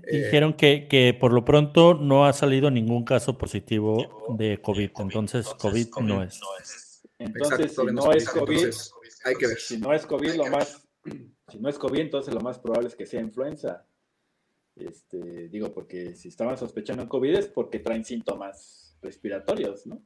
Eh, 0.07 0.25
dijeron 0.25 0.55
que, 0.55 0.87
que, 0.89 1.17
por 1.19 1.33
lo 1.33 1.45
pronto 1.45 1.95
no 1.95 2.25
ha 2.25 2.33
salido 2.33 2.71
ningún 2.71 3.05
caso 3.05 3.37
positivo 3.37 4.37
de 4.39 4.61
COVID, 4.63 4.91
entonces 4.99 5.47
COVID 5.47 5.89
no 6.03 6.23
es. 6.23 6.41
Entonces, 7.19 7.75
si 7.75 7.85
no 7.87 8.13
es 8.13 8.29
COVID, 8.29 8.71
hay 9.25 9.35
que 9.35 9.47
ver. 9.47 9.59
Si 9.59 9.79
no 9.79 9.93
es 9.93 10.07
COVID, 10.07 10.35
lo 10.35 10.47
más, 10.47 10.89
si 11.49 11.59
no 11.59 11.69
es 11.69 11.79
COVID, 11.79 12.01
entonces 12.01 12.33
lo 12.33 12.41
más 12.41 12.59
probable 12.59 12.89
es 12.89 12.95
que 12.95 13.05
sea 13.05 13.21
influenza. 13.21 13.85
Este, 14.77 15.49
digo, 15.49 15.73
porque 15.73 16.15
si 16.15 16.29
estaban 16.29 16.57
sospechando 16.57 17.09
COVID 17.09 17.35
es 17.35 17.49
porque 17.49 17.81
traen 17.81 18.05
síntomas 18.05 18.97
respiratorios, 19.03 19.87
¿no? 19.87 20.03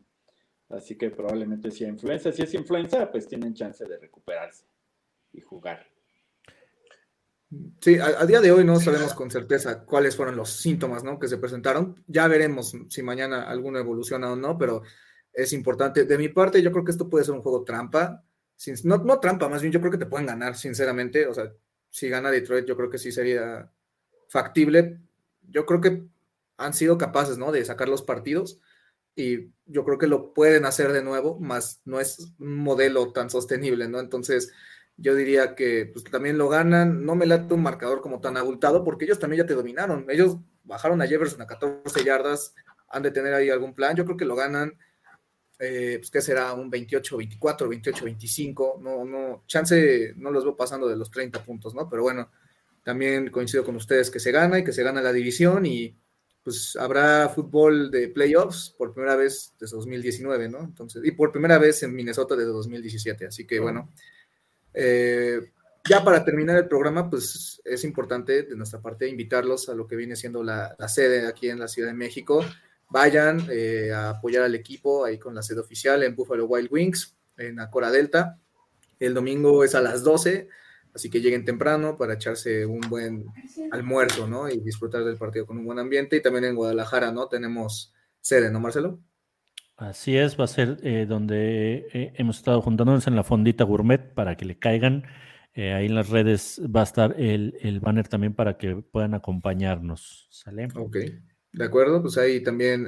Así 0.69 0.97
que 0.97 1.11
probablemente 1.11 1.71
sea 1.71 1.89
influenza. 1.89 2.33
Si 2.33 2.43
es 2.43 2.55
influenza, 2.55 3.11
pues 3.11 3.29
tienen 3.29 3.55
chance 3.55 3.85
de 3.85 3.99
recuperarse 3.99 4.65
y 5.33 5.41
jugar. 5.41 5.87
Sí, 7.81 7.99
a, 7.99 8.25
día 8.27 8.41
de 8.41 8.51
hoy 8.51 8.65
no 8.65 8.81
sabemos 8.81 9.15
con 9.15 9.31
certeza 9.31 9.85
cuáles 9.85 10.17
fueron 10.17 10.37
los 10.37 10.51
síntomas 10.51 11.05
¿no? 11.05 11.19
que 11.19 11.29
se 11.29 11.39
presentaron. 11.39 12.03
Ya 12.07 12.27
veremos 12.27 12.75
si 12.89 13.03
mañana 13.03 13.43
alguna 13.49 13.81
evoluciona 13.81 14.33
o 14.33 14.37
no, 14.37 14.59
pero 14.59 14.83
es 15.33 15.53
importante. 15.53 16.05
De 16.05 16.19
mi 16.19 16.29
parte, 16.29 16.62
yo 16.62 16.73
creo 16.73 16.85
que 16.85 16.91
esto 16.91 17.09
puede 17.09 17.25
ser 17.25 17.35
un 17.35 17.43
juego 17.43 17.62
trampa. 17.62 18.25
no, 18.85 18.99
no 18.99 19.21
trampa, 19.21 19.49
más 19.49 19.62
bien 19.62 19.73
yo 19.73 19.81
creo 19.81 19.93
que 19.93 19.99
te 19.99 20.07
pueden 20.07 20.27
ganar, 20.27 20.57
sinceramente. 20.57 21.27
O 21.27 21.35
sea, 21.35 21.53
si 21.91 22.09
gana 22.09 22.31
Detroit, 22.31 22.67
yo 22.67 22.77
creo 22.77 22.91
que 22.91 22.99
sí 22.99 23.12
sería 23.12 23.71
factible. 24.29 25.01
Yo 25.49 25.66
creo 25.66 25.81
que 25.81 26.05
han 26.57 26.75
sido 26.75 26.99
capaces, 26.99 27.39
¿no? 27.39 27.53
De 27.53 27.64
sacar 27.64 27.89
los 27.89 28.03
partidos 28.03 28.61
y 29.16 29.51
yo 29.66 29.85
creo 29.85 29.99
que 29.99 30.07
lo 30.07 30.33
pueden 30.35 30.64
hacer 30.64 30.93
de 30.93 31.03
nuevo, 31.03 31.39
más 31.39 31.81
no 31.85 32.01
es 32.01 32.33
un 32.39 32.57
modelo 32.57 33.12
tan 33.12 33.31
sostenible, 33.31 33.89
¿no? 33.89 34.01
Entonces, 34.01 34.53
yo 34.97 35.14
diría 35.14 35.55
que 35.55 35.87
pues, 35.93 36.05
también 36.05 36.39
lo 36.39 36.49
ganan. 36.49 37.05
No 37.05 37.14
me 37.14 37.27
late 37.27 37.55
un 37.55 37.62
marcador 37.62 38.01
como 38.01 38.20
tan 38.20 38.37
abultado 38.37 38.85
porque 38.85 39.05
ellos 39.05 39.18
también 39.18 39.43
ya 39.43 39.47
te 39.47 39.55
dominaron. 39.55 40.07
Ellos 40.09 40.37
bajaron 40.64 41.01
a 41.03 41.07
Jefferson 41.07 41.43
a 41.43 41.47
14 41.47 42.05
yardas, 42.05 42.55
han 42.89 43.03
de 43.03 43.11
tener 43.11 43.35
ahí 43.35 43.51
algún 43.51 43.75
plan. 43.75 43.97
Yo 43.97 44.05
creo 44.05 44.16
que 44.16 44.25
lo 44.25 44.37
ganan, 44.37 44.77
eh, 45.59 45.97
pues 45.99 46.11
que 46.11 46.20
será 46.20 46.53
un 46.53 46.70
28-24, 46.70 47.39
28-25. 47.39 48.81
No, 48.81 49.05
no, 49.05 49.45
chance 49.47 50.12
no 50.16 50.31
los 50.31 50.45
veo 50.45 50.57
pasando 50.57 50.89
de 50.89 50.97
los 50.97 51.11
30 51.11 51.43
puntos, 51.43 51.75
¿no? 51.75 51.89
Pero 51.89 52.03
bueno, 52.03 52.31
también 52.85 53.30
coincido 53.30 53.64
con 53.64 53.74
ustedes 53.74 54.11
que 54.11 54.20
se 54.20 54.30
gana 54.30 54.61
y 54.61 54.64
que 54.64 54.72
se 54.72 54.85
gana 54.85 55.03
la 55.03 55.12
división 55.12 55.66
y 55.66 55.97
pues 56.45 56.76
habrá 56.76 57.30
fútbol 57.30 57.91
de 57.91 58.09
playoffs 58.09 58.74
por 58.76 58.93
primera 58.93 59.16
vez 59.16 59.55
desde 59.59 59.76
2019, 59.76 60.51
¿no? 60.51 60.61
Entonces, 60.61 61.03
y 61.03 61.12
por 61.12 61.32
primera 61.32 61.57
vez 61.57 61.82
en 61.82 61.95
Minnesota 61.95 62.37
desde 62.37 62.53
2017. 62.53 63.26
Así 63.26 63.47
que 63.47 63.59
bueno, 63.59 63.91
eh, 64.74 65.41
ya 65.89 66.05
para 66.05 66.22
terminar 66.22 66.59
el 66.59 66.68
programa, 66.68 67.09
pues 67.09 67.62
es 67.64 67.85
importante 67.85 68.43
de 68.43 68.57
nuestra 68.57 68.82
parte 68.82 69.09
invitarlos 69.09 69.70
a 69.70 69.74
lo 69.74 69.87
que 69.87 69.97
viene 69.97 70.16
siendo 70.16 70.43
la, 70.45 70.76
sede 70.87 71.26
aquí 71.26 71.49
en 71.49 71.59
la 71.59 71.68
Ciudad 71.68 71.89
de 71.89 71.95
México. 71.95 72.45
Vayan 72.91 73.47
eh, 73.51 73.91
a 73.93 74.11
apoyar 74.11 74.43
al 74.43 74.55
equipo 74.55 75.07
ahí 75.07 75.18
con 75.18 75.35
la 75.35 75.43
sede 75.43 75.61
oficial 75.61 76.03
en 76.03 76.14
Buffalo 76.14 76.45
Wild 76.45 76.68
Wings, 76.70 77.16
en 77.39 77.59
Acora 77.59 77.91
Delta. 77.91 78.39
El 79.01 79.14
domingo 79.14 79.64
es 79.64 79.74
a 79.74 79.80
las 79.80 80.03
12 80.03 80.49
Así 80.95 81.11
que 81.11 81.20
lleguen 81.20 81.45
temprano 81.45 81.97
para 81.97 82.14
echarse 82.14 82.64
un 82.64 82.80
buen 82.88 83.26
almuerzo, 83.72 84.28
¿no? 84.28 84.49
Y 84.49 84.61
disfrutar 84.61 85.05
del 85.05 85.16
partido 85.16 85.45
con 85.45 85.59
un 85.59 85.64
buen 85.64 85.80
ambiente. 85.80 86.16
Y 86.16 86.22
también 86.22 86.45
en 86.45 86.55
Guadalajara, 86.55 87.11
¿no? 87.11 87.26
Tenemos 87.26 87.92
sede, 88.20 88.51
¿no, 88.51 88.61
Marcelo? 88.61 89.01
Así 89.76 90.16
es, 90.16 90.38
va 90.38 90.45
a 90.45 90.49
ser 90.49 90.78
eh, 90.84 91.05
donde 91.09 91.88
eh, 91.92 92.12
hemos 92.14 92.36
estado 92.36 92.62
juntándonos 92.62 93.09
en 93.09 93.16
la 93.16 93.24
fondita 93.24 93.64
gourmet 93.64 94.14
para 94.14 94.36
que 94.36 94.45
le 94.45 94.57
caigan. 94.57 95.03
Eh, 95.53 95.72
ahí 95.72 95.86
en 95.86 95.97
las 95.97 96.11
redes 96.11 96.62
va 96.64 96.80
a 96.80 96.84
estar 96.84 97.20
el, 97.20 97.57
el, 97.61 97.80
banner 97.80 98.07
también 98.07 98.34
para 98.34 98.57
que 98.57 98.76
puedan 98.76 99.14
acompañarnos. 99.14 100.28
¿Sale? 100.30 100.68
Ok, 100.76 100.97
de 101.53 101.64
acuerdo. 101.64 102.03
Pues 102.03 102.18
ahí 102.18 102.40
también 102.40 102.86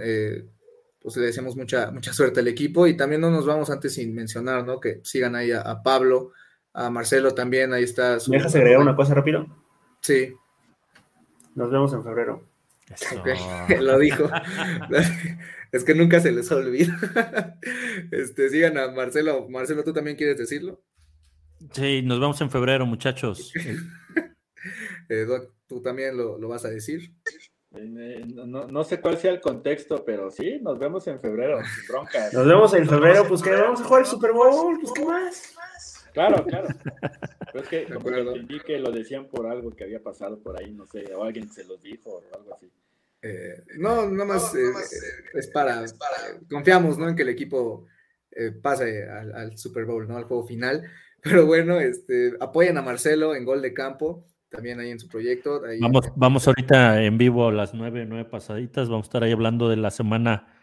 pues 1.00 1.16
le 1.16 1.26
deseamos 1.26 1.56
mucha, 1.56 1.90
mucha 1.90 2.12
suerte 2.12 2.38
al 2.38 2.46
equipo. 2.46 2.86
Y 2.86 2.96
también 2.96 3.20
no 3.20 3.32
nos 3.32 3.46
vamos 3.46 3.68
antes 3.68 3.94
sin 3.94 4.14
mencionar, 4.14 4.64
¿no? 4.64 4.78
Que 4.78 5.00
sigan 5.02 5.34
ahí 5.34 5.50
a 5.50 5.82
Pablo 5.82 6.30
a 6.76 6.90
Marcelo 6.90 7.32
también, 7.32 7.72
ahí 7.72 7.84
está. 7.84 8.18
¿Me 8.28 8.36
dejas 8.36 8.54
agregar 8.54 8.80
una 8.80 8.94
cosa 8.94 9.14
rápido? 9.14 9.46
Sí. 10.02 10.34
Nos 11.54 11.70
vemos 11.70 11.90
en 11.94 12.04
febrero. 12.04 12.44
lo 13.80 13.98
dijo. 13.98 14.28
es 15.72 15.84
que 15.84 15.94
nunca 15.94 16.20
se 16.20 16.32
les 16.32 16.52
olvida. 16.52 17.58
este, 18.12 18.50
sigan 18.50 18.76
a 18.76 18.90
Marcelo. 18.90 19.48
Marcelo, 19.48 19.84
¿tú 19.84 19.94
también 19.94 20.18
quieres 20.18 20.36
decirlo? 20.36 20.82
Sí, 21.72 22.02
nos 22.02 22.20
vemos 22.20 22.38
en 22.42 22.50
febrero, 22.50 22.86
muchachos. 22.86 23.52
Eh, 25.08 25.24
¿tú 25.68 25.80
también 25.80 26.16
lo, 26.16 26.40
vas 26.48 26.64
a 26.64 26.68
decir? 26.68 27.12
Eh, 27.70 28.24
no, 28.26 28.82
sé 28.82 29.00
cuál 29.00 29.16
sea 29.16 29.30
el 29.30 29.40
contexto, 29.40 30.04
pero 30.04 30.28
sí, 30.28 30.58
nos 30.60 30.76
vemos 30.76 31.06
en 31.06 31.20
febrero. 31.20 31.60
Nos 32.32 32.46
vemos 32.46 32.74
en 32.74 32.88
febrero, 32.88 33.28
pues 33.28 33.42
que 33.42 33.52
vamos 33.52 33.80
a 33.80 33.84
jugar 33.84 34.02
el 34.02 34.08
Super 34.08 34.32
Bowl, 34.32 34.76
pues 34.80 34.92
qué 34.92 35.04
más. 35.04 35.54
Claro, 36.16 36.46
claro. 36.46 36.68
Pero 37.52 37.62
es 37.62 37.68
que 37.68 37.82
entendí 37.82 38.58
que 38.60 38.78
lo 38.78 38.90
decían 38.90 39.26
por 39.26 39.46
algo 39.46 39.70
que 39.70 39.84
había 39.84 40.02
pasado 40.02 40.38
por 40.38 40.58
ahí, 40.58 40.72
no 40.72 40.86
sé, 40.86 41.14
o 41.14 41.22
alguien 41.22 41.50
se 41.50 41.62
los 41.64 41.82
dijo 41.82 42.10
o 42.10 42.36
algo 42.38 42.54
así. 42.54 42.72
Eh, 43.20 43.62
no, 43.76 44.08
nada 44.10 44.24
más, 44.24 44.54
eh, 44.54 44.72
es, 45.34 45.48
para, 45.48 45.84
confiamos 46.50 46.96
¿no? 46.96 47.10
en 47.10 47.16
que 47.16 47.22
el 47.22 47.28
equipo 47.28 47.84
eh, 48.30 48.50
pase 48.50 49.06
al, 49.06 49.58
Super 49.58 49.84
Bowl, 49.84 50.08
¿no? 50.08 50.16
al 50.16 50.24
juego 50.24 50.46
final. 50.46 50.84
Pero 51.22 51.44
bueno, 51.44 51.80
este, 51.80 52.32
apoyen 52.40 52.78
a 52.78 52.82
Marcelo 52.82 53.34
en 53.34 53.44
gol 53.44 53.60
de 53.60 53.74
campo, 53.74 54.24
también 54.48 54.80
ahí 54.80 54.92
en 54.92 55.00
su 55.00 55.08
proyecto. 55.08 55.60
vamos, 55.80 56.12
vamos 56.16 56.48
ahorita 56.48 57.02
en 57.02 57.18
vivo 57.18 57.48
a 57.48 57.52
las 57.52 57.74
nueve, 57.74 58.06
nueve 58.08 58.24
pasaditas, 58.24 58.88
vamos 58.88 59.04
a 59.04 59.08
estar 59.08 59.22
ahí 59.22 59.32
hablando 59.32 59.68
de 59.68 59.76
la 59.76 59.90
semana 59.90 60.55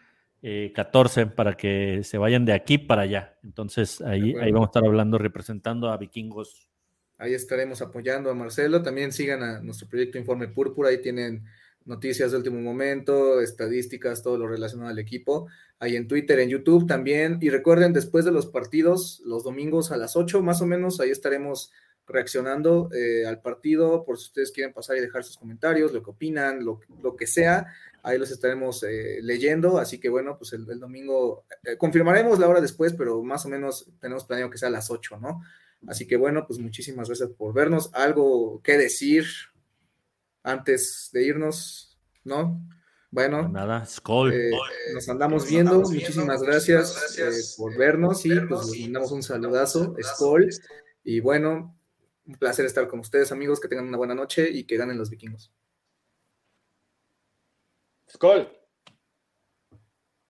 14 0.74 1.20
eh, 1.20 1.26
para 1.26 1.56
que 1.56 2.02
se 2.04 2.18
vayan 2.18 2.44
de 2.44 2.52
aquí 2.52 2.78
para 2.78 3.02
allá. 3.02 3.38
Entonces 3.42 4.00
ahí, 4.02 4.34
ahí 4.40 4.52
vamos 4.52 4.68
a 4.68 4.70
estar 4.70 4.84
hablando, 4.84 5.18
representando 5.18 5.88
a 5.88 5.96
vikingos. 5.96 6.68
Ahí 7.18 7.32
estaremos 7.32 7.80
apoyando 7.80 8.30
a 8.30 8.34
Marcelo. 8.34 8.82
También 8.82 9.12
sigan 9.12 9.42
a 9.42 9.60
nuestro 9.60 9.88
proyecto 9.88 10.18
Informe 10.18 10.48
Púrpura. 10.48 10.90
Ahí 10.90 11.00
tienen 11.00 11.44
noticias 11.84 12.30
de 12.30 12.38
último 12.38 12.60
momento, 12.60 13.40
estadísticas, 13.40 14.22
todo 14.22 14.38
lo 14.38 14.48
relacionado 14.48 14.90
al 14.90 14.98
equipo. 14.98 15.48
Ahí 15.78 15.96
en 15.96 16.08
Twitter, 16.08 16.38
en 16.40 16.50
YouTube 16.50 16.86
también. 16.86 17.38
Y 17.40 17.50
recuerden, 17.50 17.92
después 17.92 18.24
de 18.24 18.32
los 18.32 18.46
partidos, 18.46 19.22
los 19.24 19.44
domingos 19.44 19.92
a 19.92 19.96
las 19.96 20.16
8 20.16 20.42
más 20.42 20.60
o 20.60 20.66
menos, 20.66 21.00
ahí 21.00 21.10
estaremos 21.10 21.72
reaccionando 22.06 22.90
eh, 22.92 23.26
al 23.26 23.40
partido, 23.40 24.04
por 24.04 24.18
si 24.18 24.26
ustedes 24.26 24.52
quieren 24.52 24.74
pasar 24.74 24.96
y 24.96 25.00
dejar 25.00 25.24
sus 25.24 25.38
comentarios, 25.38 25.92
lo 25.92 26.02
que 26.02 26.10
opinan, 26.10 26.64
lo, 26.64 26.80
lo 27.02 27.16
que 27.16 27.26
sea. 27.26 27.66
Ahí 28.06 28.18
los 28.18 28.30
estaremos 28.30 28.82
eh, 28.82 29.20
leyendo, 29.22 29.78
así 29.78 29.98
que 29.98 30.10
bueno, 30.10 30.36
pues 30.36 30.52
el, 30.52 30.66
domingo 30.78 31.46
eh, 31.62 31.78
confirmaremos 31.78 32.38
la 32.38 32.46
hora 32.46 32.60
después, 32.60 32.92
pero 32.92 33.22
más 33.22 33.46
o 33.46 33.48
menos 33.48 33.88
tenemos 33.98 34.26
planeado 34.26 34.50
que 34.50 34.58
sea 34.58 34.68
a 34.68 34.72
las 34.72 34.90
8, 34.90 35.16
¿no? 35.20 35.40
Así 35.86 36.06
que 36.06 36.18
bueno, 36.18 36.46
pues 36.46 36.58
muchísimas 36.58 37.08
gracias 37.08 37.30
por 37.30 37.54
vernos. 37.54 37.88
¿Algo 37.94 38.60
que 38.62 38.76
decir 38.76 39.24
antes 40.42 41.08
de 41.14 41.24
irnos? 41.24 41.98
¿No? 42.24 42.60
Bueno, 43.10 43.40
pues 43.40 43.52
nada, 43.52 43.86
Skull. 43.86 44.34
Eh, 44.34 44.50
nos 44.92 45.08
andamos 45.08 45.48
viendo. 45.48 45.80
muchísimas 45.80 46.42
gracias, 46.42 47.56
por 47.56 47.74
vernos 47.74 48.26
y 48.26 48.38
pues 48.38 48.66
les 48.66 48.80
mandamos 48.82 49.12
un 49.12 49.22
saludazo, 49.22 49.96
Skull. 50.02 50.50
Y 51.04 51.20
bueno, 51.20 51.74
un 52.26 52.34
placer 52.34 52.66
estar 52.66 52.86
con 52.86 53.00
ustedes, 53.00 53.32
amigos. 53.32 53.60
Que 53.60 53.68
tengan 53.68 53.88
una 53.88 53.96
buena 53.96 54.14
noche 54.14 54.50
y 54.50 54.64
que 54.64 54.76
ganen 54.76 54.98
los 54.98 55.08
vikingos. 55.08 55.50
Skål! 58.14 58.46